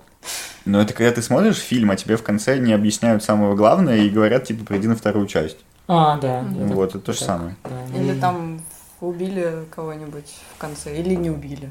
Но 0.65 0.81
это 0.81 0.95
когда 0.95 1.11
ты 1.11 1.23
смотришь 1.23 1.57
фильм, 1.57 1.91
а 1.91 1.97
тебе 1.97 2.17
в 2.17 2.23
конце 2.23 2.59
не 2.59 2.73
объясняют 2.73 3.25
самого 3.25 3.55
главного 3.57 3.97
и 3.97 4.09
говорят, 4.09 4.45
типа, 4.45 4.65
приди 4.65 4.87
на 4.87 4.95
вторую 4.97 5.27
часть. 5.27 5.59
А, 5.89 6.19
да. 6.19 6.43
Вот, 6.43 6.91
это 6.91 7.01
то 7.01 7.13
же 7.13 7.19
самое. 7.19 7.57
Или 7.95 8.13
Ну, 8.13 8.21
там 8.21 8.63
убили 9.01 9.65
кого-нибудь 9.75 10.33
в 10.55 10.59
конце, 10.59 10.97
или 10.97 11.15
не 11.15 11.31
убили. 11.31 11.71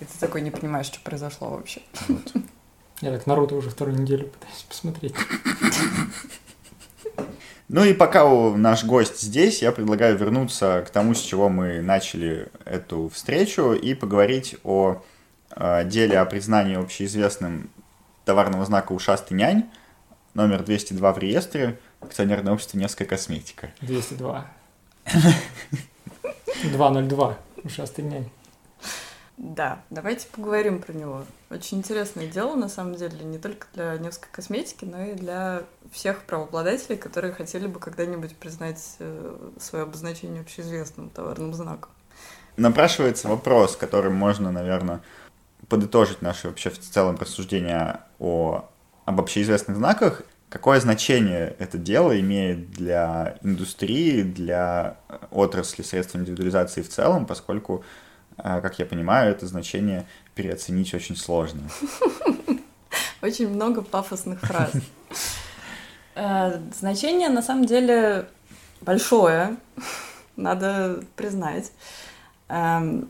И 0.00 0.04
ты 0.04 0.18
такой 0.18 0.40
не 0.40 0.50
понимаешь, 0.50 0.86
что 0.86 0.98
произошло 1.00 1.50
вообще. 1.50 1.80
Я 3.00 3.12
так 3.12 3.26
Наруто 3.26 3.54
уже 3.54 3.70
вторую 3.70 4.00
неделю 4.00 4.28
пытаюсь 4.28 4.62
посмотреть. 4.62 5.14
Ну 7.68 7.82
и 7.84 7.94
пока 7.94 8.24
у- 8.26 8.56
наш 8.56 8.84
гость 8.84 9.20
здесь, 9.20 9.62
я 9.62 9.72
предлагаю 9.72 10.16
вернуться 10.18 10.84
к 10.86 10.90
тому, 10.90 11.14
с 11.14 11.20
чего 11.20 11.48
мы 11.48 11.80
начали 11.80 12.48
эту 12.64 13.08
встречу, 13.08 13.72
и 13.72 13.94
поговорить 13.94 14.56
о 14.64 15.02
э, 15.56 15.84
деле 15.88 16.18
о 16.18 16.24
признании 16.26 16.76
общеизвестным 16.76 17.70
товарного 18.24 18.64
знака 18.64 18.92
«Ушастый 18.92 19.36
нянь», 19.36 19.64
номер 20.34 20.62
202 20.62 21.12
в 21.12 21.18
реестре, 21.18 21.78
акционерное 22.00 22.52
общество 22.52 22.76
«Невская 22.78 23.08
косметика». 23.08 23.70
202. 23.80 24.46
202. 26.64 27.38
Ушастый 27.64 28.04
нянь. 28.04 28.28
Да, 29.36 29.82
давайте 29.90 30.28
поговорим 30.28 30.80
про 30.80 30.92
него. 30.92 31.24
Очень 31.50 31.78
интересное 31.78 32.28
дело, 32.28 32.54
на 32.54 32.68
самом 32.68 32.94
деле, 32.94 33.24
не 33.24 33.38
только 33.38 33.66
для 33.74 33.98
Невской 33.98 34.28
косметики, 34.30 34.84
но 34.84 35.02
и 35.02 35.14
для 35.14 35.64
всех 35.90 36.22
правообладателей, 36.22 36.96
которые 36.96 37.32
хотели 37.32 37.66
бы 37.66 37.80
когда-нибудь 37.80 38.36
признать 38.36 38.96
э, 39.00 39.50
свое 39.58 39.84
обозначение 39.84 40.42
общеизвестным 40.42 41.10
товарным 41.10 41.52
знаком. 41.52 41.90
Напрашивается 42.56 43.26
вопрос, 43.26 43.76
которым 43.76 44.14
можно, 44.14 44.52
наверное, 44.52 45.00
подытожить 45.68 46.22
наше 46.22 46.48
вообще 46.48 46.70
в 46.70 46.78
целом 46.78 47.16
рассуждение 47.16 48.00
о, 48.20 48.68
об 49.04 49.20
общеизвестных 49.20 49.76
знаках. 49.76 50.22
Какое 50.48 50.78
значение 50.78 51.56
это 51.58 51.78
дело 51.78 52.18
имеет 52.20 52.70
для 52.70 53.38
индустрии, 53.42 54.22
для 54.22 54.96
э, 55.08 55.18
отрасли 55.32 55.82
средств 55.82 56.14
индивидуализации 56.14 56.82
в 56.82 56.88
целом, 56.88 57.26
поскольку, 57.26 57.84
как 58.36 58.78
я 58.78 58.86
понимаю, 58.86 59.30
это 59.30 59.46
значение 59.46 60.06
переоценить 60.34 60.92
очень 60.94 61.16
сложно. 61.16 61.62
Очень 63.22 63.48
много 63.48 63.80
пафосных 63.82 64.40
фраз. 64.40 64.72
Э, 66.16 66.60
Значение 66.72 67.28
на 67.28 67.42
самом 67.42 67.64
деле 67.64 68.28
большое, 68.80 69.56
надо 70.36 71.02
признать. 71.16 71.72
Эм, 72.48 73.06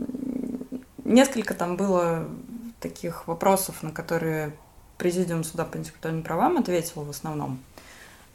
Несколько 1.05 1.53
там 1.53 1.77
было 1.77 2.27
таких 2.81 3.27
вопросов, 3.27 3.83
на 3.83 3.91
которые 3.91 4.55
Президиум 4.97 5.45
суда 5.45 5.67
по 5.67 5.77
интеллектуальным 5.77 6.23
правам 6.23 6.57
ответил 6.57 7.03
в 7.03 7.11
основном. 7.11 7.59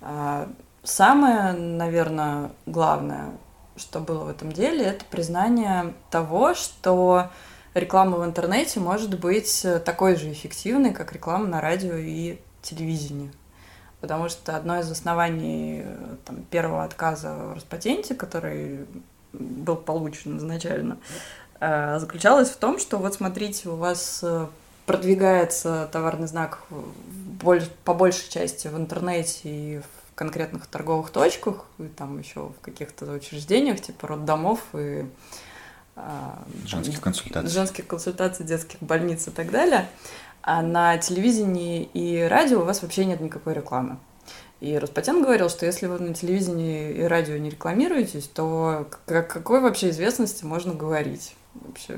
Э, 0.02 0.46
Самое, 0.84 1.54
наверное, 1.54 2.52
главное, 2.68 3.32
что 3.80 4.00
было 4.00 4.26
в 4.26 4.30
этом 4.30 4.52
деле, 4.52 4.86
это 4.86 5.06
признание 5.06 5.94
того, 6.12 6.54
что 6.54 7.30
реклама 7.74 8.18
в 8.18 8.26
интернете 8.26 8.80
может 8.80 9.20
быть 9.20 9.66
такой 9.86 10.16
же 10.16 10.32
эффективной, 10.32 10.94
как 10.94 11.14
реклама 11.14 11.48
на 11.48 11.62
радио 11.62 11.96
и 11.96 12.40
телевидении. 12.62 13.32
Потому 14.02 14.30
что 14.30 14.56
одно 14.56 14.80
из 14.80 14.90
оснований 14.90 15.84
там, 16.26 16.44
первого 16.44 16.84
отказа 16.84 17.34
в 17.34 17.54
Роспатенте, 17.56 18.16
который 18.16 18.86
был 19.34 19.76
получен 19.76 20.38
изначально, 20.38 20.98
э, 21.60 22.00
заключалось 22.00 22.50
в 22.50 22.58
том, 22.58 22.80
что 22.80 22.98
вот 22.98 23.14
смотрите, 23.14 23.70
у 23.70 23.76
вас 23.76 24.22
э, 24.24 24.48
продвигается 24.86 25.90
товарный 25.92 26.28
знак 26.28 26.64
по 27.84 27.94
большей 27.94 28.30
части 28.30 28.68
в 28.68 28.78
интернете 28.78 29.42
и 29.44 29.82
конкретных 30.20 30.68
торговых 30.68 31.12
точках, 31.12 31.64
и 31.78 31.88
там 31.88 32.20
еще 32.20 32.50
в 32.50 32.60
каких-то 32.60 33.10
учреждениях, 33.10 33.80
типа 33.80 34.06
роддомов 34.06 34.60
и 34.74 35.06
а, 35.96 36.44
женских 36.66 37.00
консультаций. 37.00 37.50
женских 37.50 37.88
консультаций, 37.88 38.46
детских 38.46 38.82
больниц 38.82 39.30
и 39.30 39.32
так 39.32 39.50
далее. 39.50 39.88
А 40.42 40.62
на 40.62 40.98
телевидении 40.98 41.84
и 41.94 42.20
радио 42.20 42.60
у 42.60 42.66
вас 42.66 42.82
вообще 42.82 43.06
нет 43.06 43.22
никакой 43.22 43.54
рекламы. 43.54 43.98
И 44.60 44.78
Роспатент 44.78 45.24
говорил, 45.24 45.50
что 45.50 45.66
если 45.66 45.86
вы 45.86 46.00
на 46.00 46.14
телевидении 46.14 46.92
и 46.92 47.04
радио 47.04 47.38
не 47.38 47.50
рекламируетесь, 47.50 48.28
то 48.28 48.90
о 49.08 49.22
какой 49.22 49.62
вообще 49.62 49.90
известности 49.92 50.44
можно 50.44 50.74
говорить? 50.74 51.34
Вообще, 51.54 51.98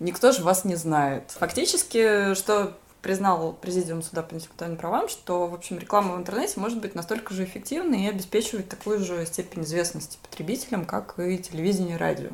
никто 0.00 0.32
же 0.32 0.42
вас 0.42 0.64
не 0.64 0.74
знает. 0.74 1.30
Фактически, 1.38 2.34
что 2.34 2.76
признал 3.02 3.52
Президиум 3.52 4.02
суда 4.02 4.22
по 4.22 4.34
интеллектуальным 4.34 4.78
правам, 4.78 5.08
что, 5.08 5.46
в 5.46 5.54
общем, 5.54 5.78
реклама 5.78 6.14
в 6.14 6.18
интернете 6.18 6.54
может 6.56 6.80
быть 6.80 6.94
настолько 6.94 7.34
же 7.34 7.44
эффективной 7.44 8.04
и 8.04 8.08
обеспечивать 8.08 8.68
такую 8.68 9.04
же 9.04 9.24
степень 9.26 9.62
известности 9.64 10.18
потребителям, 10.22 10.84
как 10.84 11.18
и 11.18 11.38
телевидение 11.38 11.96
и 11.96 11.98
радио. 11.98 12.30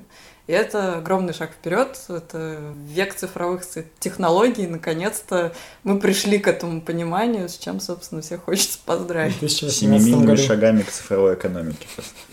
И 0.46 0.52
это 0.52 0.98
огромный 0.98 1.32
шаг 1.32 1.52
вперед, 1.52 1.98
это 2.08 2.74
век 2.86 3.14
цифровых 3.14 3.62
технологий, 3.98 4.66
наконец-то 4.66 5.54
мы 5.84 5.98
пришли 5.98 6.38
к 6.38 6.46
этому 6.46 6.82
пониманию, 6.82 7.48
с 7.48 7.56
чем, 7.56 7.80
собственно, 7.80 8.20
всех 8.20 8.42
хочется 8.42 8.78
поздравить. 8.84 9.50
Семимильными 9.50 10.36
шагами 10.36 10.82
к 10.82 10.90
цифровой 10.90 11.34
экономике. 11.34 11.86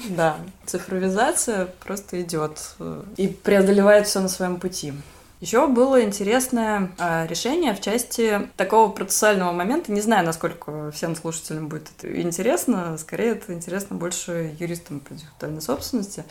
Да, 0.09 0.37
цифровизация 0.65 1.67
просто 1.83 2.21
идет 2.21 2.59
э, 2.79 3.03
и 3.15 3.27
преодолевает 3.27 4.07
все 4.07 4.19
на 4.19 4.27
своем 4.27 4.59
пути. 4.59 4.93
Еще 5.41 5.65
было 5.65 6.03
интересное 6.03 6.91
э, 6.99 7.25
решение 7.25 7.73
в 7.73 7.81
части 7.81 8.47
такого 8.57 8.91
процессуального 8.91 9.51
момента. 9.51 9.91
Не 9.91 9.99
знаю, 9.99 10.23
насколько 10.23 10.91
всем 10.91 11.15
слушателям 11.15 11.67
будет 11.67 11.89
это 11.97 12.21
интересно. 12.21 12.95
Скорее, 12.99 13.31
это 13.31 13.51
интересно 13.51 13.95
больше 13.95 14.55
юристам 14.59 14.99
по 14.99 15.13
интеллектуальной 15.13 15.61
собственности. 15.63 16.25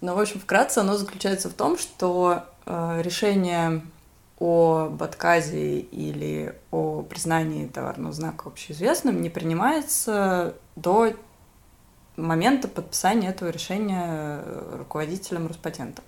Но, 0.00 0.16
в 0.16 0.18
общем, 0.18 0.40
вкратце 0.40 0.78
оно 0.78 0.96
заключается 0.96 1.48
в 1.48 1.52
том, 1.52 1.78
что 1.78 2.42
э, 2.66 3.00
решение 3.02 3.82
об 4.40 5.00
отказе 5.00 5.78
или 5.78 6.52
о 6.72 7.02
признании 7.02 7.68
товарного 7.68 8.12
знака 8.12 8.48
общеизвестным 8.48 9.22
не 9.22 9.30
принимается 9.30 10.56
до 10.74 11.12
момента 12.16 12.66
подписания 12.66 13.28
этого 13.28 13.50
решения 13.50 14.42
руководителем 14.72 15.46
Роспатента. 15.46 16.02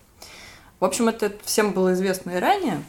В 0.82 0.84
общем, 0.84 1.08
это 1.08 1.30
всем 1.44 1.74
было 1.74 1.92
известно 1.92 2.32
и 2.32 2.40
ранее, 2.40 2.82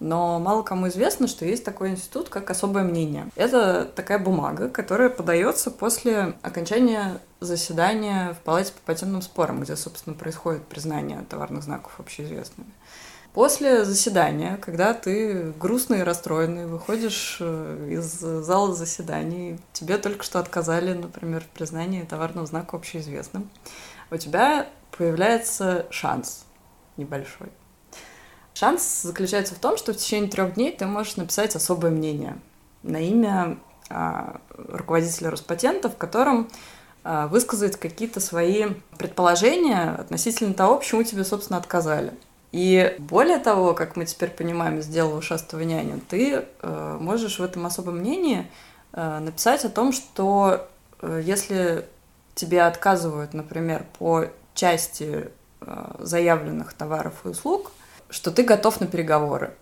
но 0.00 0.40
мало 0.40 0.64
кому 0.64 0.88
известно, 0.88 1.28
что 1.28 1.44
есть 1.44 1.64
такой 1.64 1.90
институт, 1.90 2.28
как 2.28 2.50
особое 2.50 2.82
мнение. 2.82 3.28
Это 3.36 3.84
такая 3.84 4.18
бумага, 4.18 4.68
которая 4.68 5.10
подается 5.10 5.70
после 5.70 6.34
окончания 6.42 7.20
заседания 7.38 8.32
в 8.34 8.38
Палате 8.38 8.72
по 8.72 8.80
патентным 8.92 9.22
спорам, 9.22 9.60
где, 9.60 9.76
собственно, 9.76 10.16
происходит 10.16 10.64
признание 10.64 11.24
товарных 11.30 11.62
знаков 11.62 12.00
общеизвестными. 12.00 12.68
После 13.32 13.84
заседания, 13.84 14.56
когда 14.60 14.92
ты 14.92 15.52
грустный 15.52 16.00
и 16.00 16.02
расстроенный, 16.02 16.66
выходишь 16.66 17.36
э, 17.38 17.90
из 17.92 18.10
зала 18.10 18.74
заседаний, 18.74 19.60
тебе 19.72 19.98
только 19.98 20.24
что 20.24 20.40
отказали, 20.40 20.94
например, 20.94 21.42
в 21.42 21.56
признании 21.56 22.02
товарного 22.02 22.48
знака 22.48 22.74
общеизвестным, 22.74 23.48
у 24.10 24.16
тебя 24.16 24.66
появляется 24.90 25.86
шанс 25.90 26.45
небольшой. 26.96 27.48
Шанс 28.54 29.02
заключается 29.02 29.54
в 29.54 29.58
том, 29.58 29.76
что 29.76 29.92
в 29.92 29.96
течение 29.96 30.30
трех 30.30 30.54
дней 30.54 30.72
ты 30.72 30.86
можешь 30.86 31.16
написать 31.16 31.54
особое 31.54 31.90
мнение 31.90 32.38
на 32.82 32.98
имя 32.98 33.58
а, 33.90 34.40
руководителя 34.56 35.30
Роспатента, 35.30 35.90
в 35.90 35.96
котором 35.96 36.48
а, 37.04 37.28
высказать 37.28 37.76
какие-то 37.76 38.20
свои 38.20 38.66
предположения 38.98 39.90
относительно 39.90 40.54
того, 40.54 40.78
почему 40.78 41.02
тебе, 41.02 41.24
собственно, 41.24 41.58
отказали. 41.58 42.14
И 42.52 42.96
более 42.98 43.38
того, 43.38 43.74
как 43.74 43.96
мы 43.96 44.06
теперь 44.06 44.30
понимаем 44.30 44.78
из 44.78 44.86
дела 44.86 45.14
ушастого 45.16 45.60
няни, 45.60 46.00
ты 46.08 46.46
э, 46.62 46.98
можешь 46.98 47.38
в 47.38 47.42
этом 47.42 47.66
особом 47.66 47.98
мнении 47.98 48.50
э, 48.92 49.18
написать 49.18 49.64
о 49.64 49.68
том, 49.68 49.92
что 49.92 50.66
э, 51.02 51.20
если 51.22 51.86
тебе 52.34 52.62
отказывают, 52.62 53.34
например, 53.34 53.84
по 53.98 54.26
части 54.54 55.28
заявленных 55.98 56.72
товаров 56.72 57.14
и 57.24 57.28
услуг, 57.28 57.72
что 58.10 58.30
ты 58.30 58.42
готов 58.42 58.80
на 58.80 58.86
переговоры. 58.86 59.54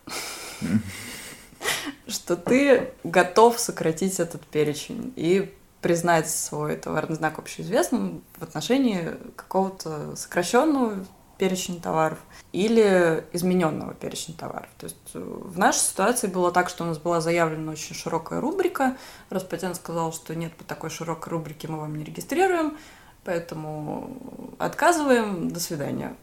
Что 2.06 2.36
ты 2.36 2.92
готов 3.02 3.58
сократить 3.58 4.20
этот 4.20 4.42
перечень 4.46 5.12
и 5.16 5.54
признать 5.80 6.30
свой 6.30 6.76
товарный 6.76 7.16
знак 7.16 7.38
общеизвестным 7.38 8.22
в 8.38 8.42
отношении 8.42 9.16
какого-то 9.36 10.16
сокращенного 10.16 11.04
перечня 11.36 11.80
товаров 11.80 12.18
или 12.52 13.24
измененного 13.32 13.94
перечня 13.94 14.34
товаров. 14.34 14.68
То 14.78 14.84
есть 14.84 14.96
э, 15.14 15.18
в 15.18 15.58
нашей 15.58 15.80
ситуации 15.80 16.26
было 16.26 16.52
так, 16.52 16.68
что 16.68 16.84
у 16.84 16.86
нас 16.86 16.98
была 16.98 17.20
заявлена 17.20 17.72
очень 17.72 17.94
широкая 17.94 18.40
рубрика. 18.40 18.96
Роспатент 19.30 19.76
сказал, 19.76 20.12
что 20.12 20.34
нет, 20.34 20.54
по 20.54 20.64
такой 20.64 20.90
широкой 20.90 21.30
рубрике 21.30 21.68
мы 21.68 21.78
вам 21.80 21.96
не 21.96 22.04
регистрируем. 22.04 22.78
Поэтому 23.24 24.10
отказываем, 24.58 25.50
до 25.50 25.60
свидания. 25.60 26.14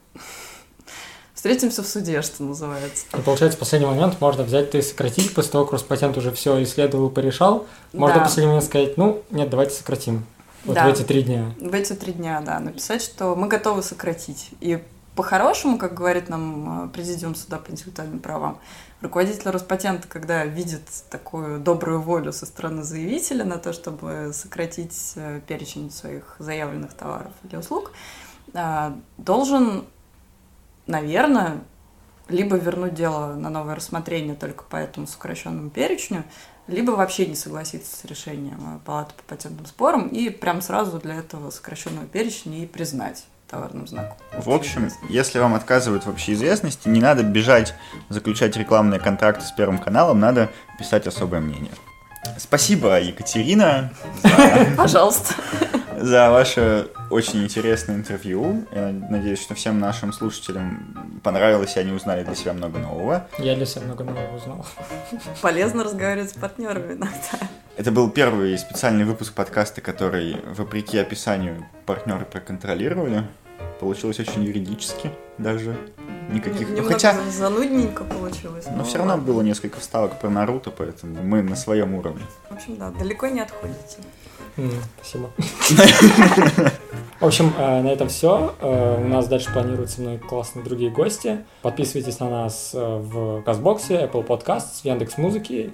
Встретимся 1.33 1.81
в 1.81 1.87
суде, 1.87 2.21
что 2.21 2.43
называется. 2.43 3.05
И 3.17 3.21
получается, 3.21 3.57
в 3.57 3.59
последний 3.59 3.87
момент 3.87 4.21
можно 4.21 4.43
взять 4.43 4.75
и 4.75 4.81
сократить, 4.83 5.33
после 5.33 5.51
того, 5.51 5.65
как 5.65 5.73
Роспатент 5.73 6.15
уже 6.15 6.31
все 6.31 6.61
исследовал 6.61 7.09
и 7.09 7.11
порешал, 7.11 7.65
можно 7.93 8.17
да. 8.17 8.21
в 8.21 8.27
последний 8.27 8.49
момент 8.49 8.65
сказать, 8.65 8.95
ну, 8.97 9.23
нет, 9.31 9.49
давайте 9.49 9.73
сократим. 9.73 10.25
Вот 10.65 10.75
да. 10.75 10.85
в 10.85 10.93
эти 10.93 11.01
три 11.01 11.23
дня. 11.23 11.51
В 11.59 11.73
эти 11.73 11.93
три 11.93 12.13
дня, 12.13 12.41
да, 12.45 12.59
написать, 12.59 13.01
что 13.01 13.35
мы 13.35 13.47
готовы 13.47 13.81
сократить. 13.81 14.51
И 14.59 14.79
по-хорошему, 15.15 15.79
как 15.79 15.95
говорит 15.95 16.29
нам 16.29 16.85
э, 16.85 16.89
Президиум 16.89 17.33
суда 17.33 17.57
по 17.57 17.71
интеллектуальным 17.71 18.19
правам, 18.19 18.59
руководитель 19.01 19.49
Роспатента, 19.49 20.07
когда 20.07 20.45
видит 20.45 20.83
такую 21.09 21.59
добрую 21.59 22.01
волю 22.01 22.31
со 22.31 22.45
стороны 22.45 22.83
заявителя 22.83 23.43
на 23.43 23.57
то, 23.57 23.73
чтобы 23.73 24.31
сократить 24.33 25.13
э, 25.15 25.41
перечень 25.47 25.91
своих 25.91 26.35
заявленных 26.39 26.93
товаров 26.93 27.31
или 27.43 27.55
услуг, 27.55 27.91
э, 28.53 28.93
должен, 29.17 29.85
наверное, 30.87 31.61
либо 32.29 32.55
вернуть 32.55 32.93
дело 32.93 33.33
на 33.33 33.49
новое 33.49 33.75
рассмотрение 33.75 34.35
только 34.35 34.63
по 34.63 34.77
этому 34.77 35.07
сокращенному 35.07 35.69
перечню, 35.69 36.23
либо 36.67 36.91
вообще 36.91 37.25
не 37.25 37.35
согласиться 37.35 37.97
с 37.97 38.05
решением 38.05 38.79
Палаты 38.85 39.13
по 39.15 39.23
патентным 39.23 39.65
спорам 39.65 40.07
и 40.07 40.29
прям 40.29 40.61
сразу 40.61 40.99
для 40.99 41.15
этого 41.15 41.49
сокращенного 41.49 42.05
перечня 42.05 42.63
и 42.63 42.67
признать 42.67 43.25
товарным 43.51 43.85
знаком. 43.85 44.17
В 44.37 44.49
общем, 44.49 44.89
если 45.09 45.37
вам 45.37 45.53
отказывают 45.53 46.05
в 46.05 46.09
общеизвестности, 46.09 46.87
не 46.87 47.01
надо 47.01 47.21
бежать 47.23 47.75
заключать 48.09 48.55
рекламные 48.55 48.99
контракты 48.99 49.45
с 49.45 49.51
Первым 49.51 49.77
каналом, 49.77 50.19
надо 50.19 50.49
писать 50.79 51.05
особое 51.05 51.41
мнение. 51.41 51.73
Спасибо, 52.37 52.99
Екатерина. 52.99 53.91
Пожалуйста. 54.77 55.35
За 55.99 56.31
ваше 56.31 56.87
очень 57.11 57.43
интересное 57.43 57.95
интервью. 57.95 58.65
Я 58.71 58.87
надеюсь, 58.87 59.39
что 59.39 59.53
всем 59.53 59.79
нашим 59.79 60.13
слушателям 60.13 61.19
понравилось, 61.23 61.75
и 61.75 61.79
они 61.79 61.91
узнали 61.91 62.23
для 62.23 62.33
себя 62.33 62.53
много 62.53 62.79
нового. 62.79 63.27
Я 63.37 63.55
для 63.55 63.65
себя 63.65 63.81
много 63.81 64.03
нового 64.03 64.35
узнал. 64.35 64.65
Полезно 65.41 65.83
разговаривать 65.83 66.31
с 66.31 66.33
партнерами 66.33 66.93
иногда. 66.93 67.47
Это 67.77 67.91
был 67.91 68.09
первый 68.09 68.57
специальный 68.57 69.05
выпуск 69.05 69.33
подкаста, 69.33 69.81
который, 69.81 70.37
вопреки 70.55 70.97
описанию, 70.97 71.65
партнеры 71.85 72.25
проконтролировали. 72.25 73.27
Получилось 73.81 74.19
очень 74.19 74.43
юридически 74.43 75.09
даже. 75.39 75.75
Никаких... 76.31 76.69
Немного 76.69 76.83
ну, 76.83 76.87
хотя... 76.87 77.19
занудненько 77.31 78.03
получилось. 78.03 78.67
Но, 78.69 78.77
но 78.77 78.83
все 78.83 78.99
равно 78.99 79.17
было 79.17 79.41
несколько 79.41 79.79
вставок 79.79 80.19
про 80.19 80.29
Наруто, 80.29 80.69
поэтому 80.69 81.23
мы 81.23 81.41
на 81.41 81.55
своем 81.55 81.95
уровне. 81.95 82.21
В 82.51 82.53
общем, 82.53 82.77
да, 82.77 82.91
далеко 82.91 83.25
не 83.25 83.39
отходите. 83.39 83.97
Mm, 84.55 84.71
спасибо. 84.99 85.31
В 87.19 87.25
общем, 87.25 87.53
э, 87.57 87.81
на 87.81 87.87
этом 87.87 88.07
все. 88.07 88.55
Э, 88.61 89.03
у 89.03 89.07
нас 89.07 89.27
дальше 89.27 89.51
планируются 89.51 90.01
многие 90.01 90.19
классные 90.19 90.63
другие 90.63 90.91
гости. 90.91 91.43
Подписывайтесь 91.63 92.19
на 92.19 92.29
нас 92.29 92.71
э, 92.75 92.79
в 92.79 93.41
Казбоксе, 93.41 94.05
Apple 94.05 94.25
Podcasts, 94.25 94.81
Яндекс 94.83 95.17
Музыки. 95.17 95.73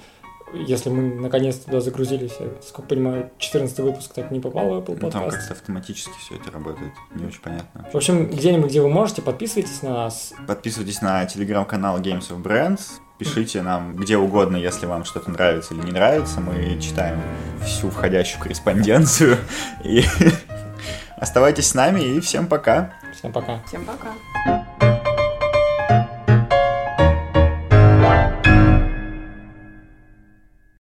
Если 0.54 0.90
мы 0.90 1.16
наконец 1.22 1.56
туда 1.58 1.82
загрузились, 1.82 2.34
я, 2.40 2.48
сколько 2.62 2.90
понимаю, 2.90 3.32
14 3.38 3.80
выпуск 3.80 4.14
так 4.14 4.32
не 4.32 4.40
попал 4.40 4.70
в 4.70 4.74
Apple 4.74 4.98
Ну, 5.02 5.10
там 5.12 5.24
Podcast. 5.24 5.32
как-то 5.32 5.54
автоматически 5.54 6.14
все 6.20 6.36
это 6.36 6.52
работает. 6.52 6.92
Не 7.16 7.26
очень 7.26 7.42
понятно. 7.42 7.86
В 7.92 7.96
общем, 7.96 8.28
где-нибудь, 8.28 8.70
где 8.70 8.82
вы 8.82 8.90
можете, 8.90 9.22
подписывайтесь 9.22 9.82
на 9.82 9.94
нас. 9.94 10.34
Подписывайтесь 10.48 11.02
на 11.02 11.26
телеграм-канал 11.26 12.00
Games 12.00 12.30
of 12.32 12.42
Brands. 12.42 13.00
Пишите 13.18 13.64
нам 13.64 13.96
где 13.96 14.16
угодно, 14.16 14.58
если 14.58 14.86
вам 14.86 15.04
что-то 15.04 15.32
нравится 15.32 15.74
или 15.74 15.82
не 15.82 15.92
нравится. 15.92 16.40
Мы 16.40 16.80
читаем 16.80 17.20
всю 17.66 17.90
входящую 17.90 18.42
корреспонденцию. 18.42 19.38
И 19.84 20.04
оставайтесь 21.18 21.68
с 21.70 21.74
нами, 21.74 22.02
и 22.02 22.20
всем 22.20 22.48
пока. 22.48 22.94
Всем 23.18 23.32
пока. 23.34 23.60
Всем 23.68 23.84
пока. 23.86 24.97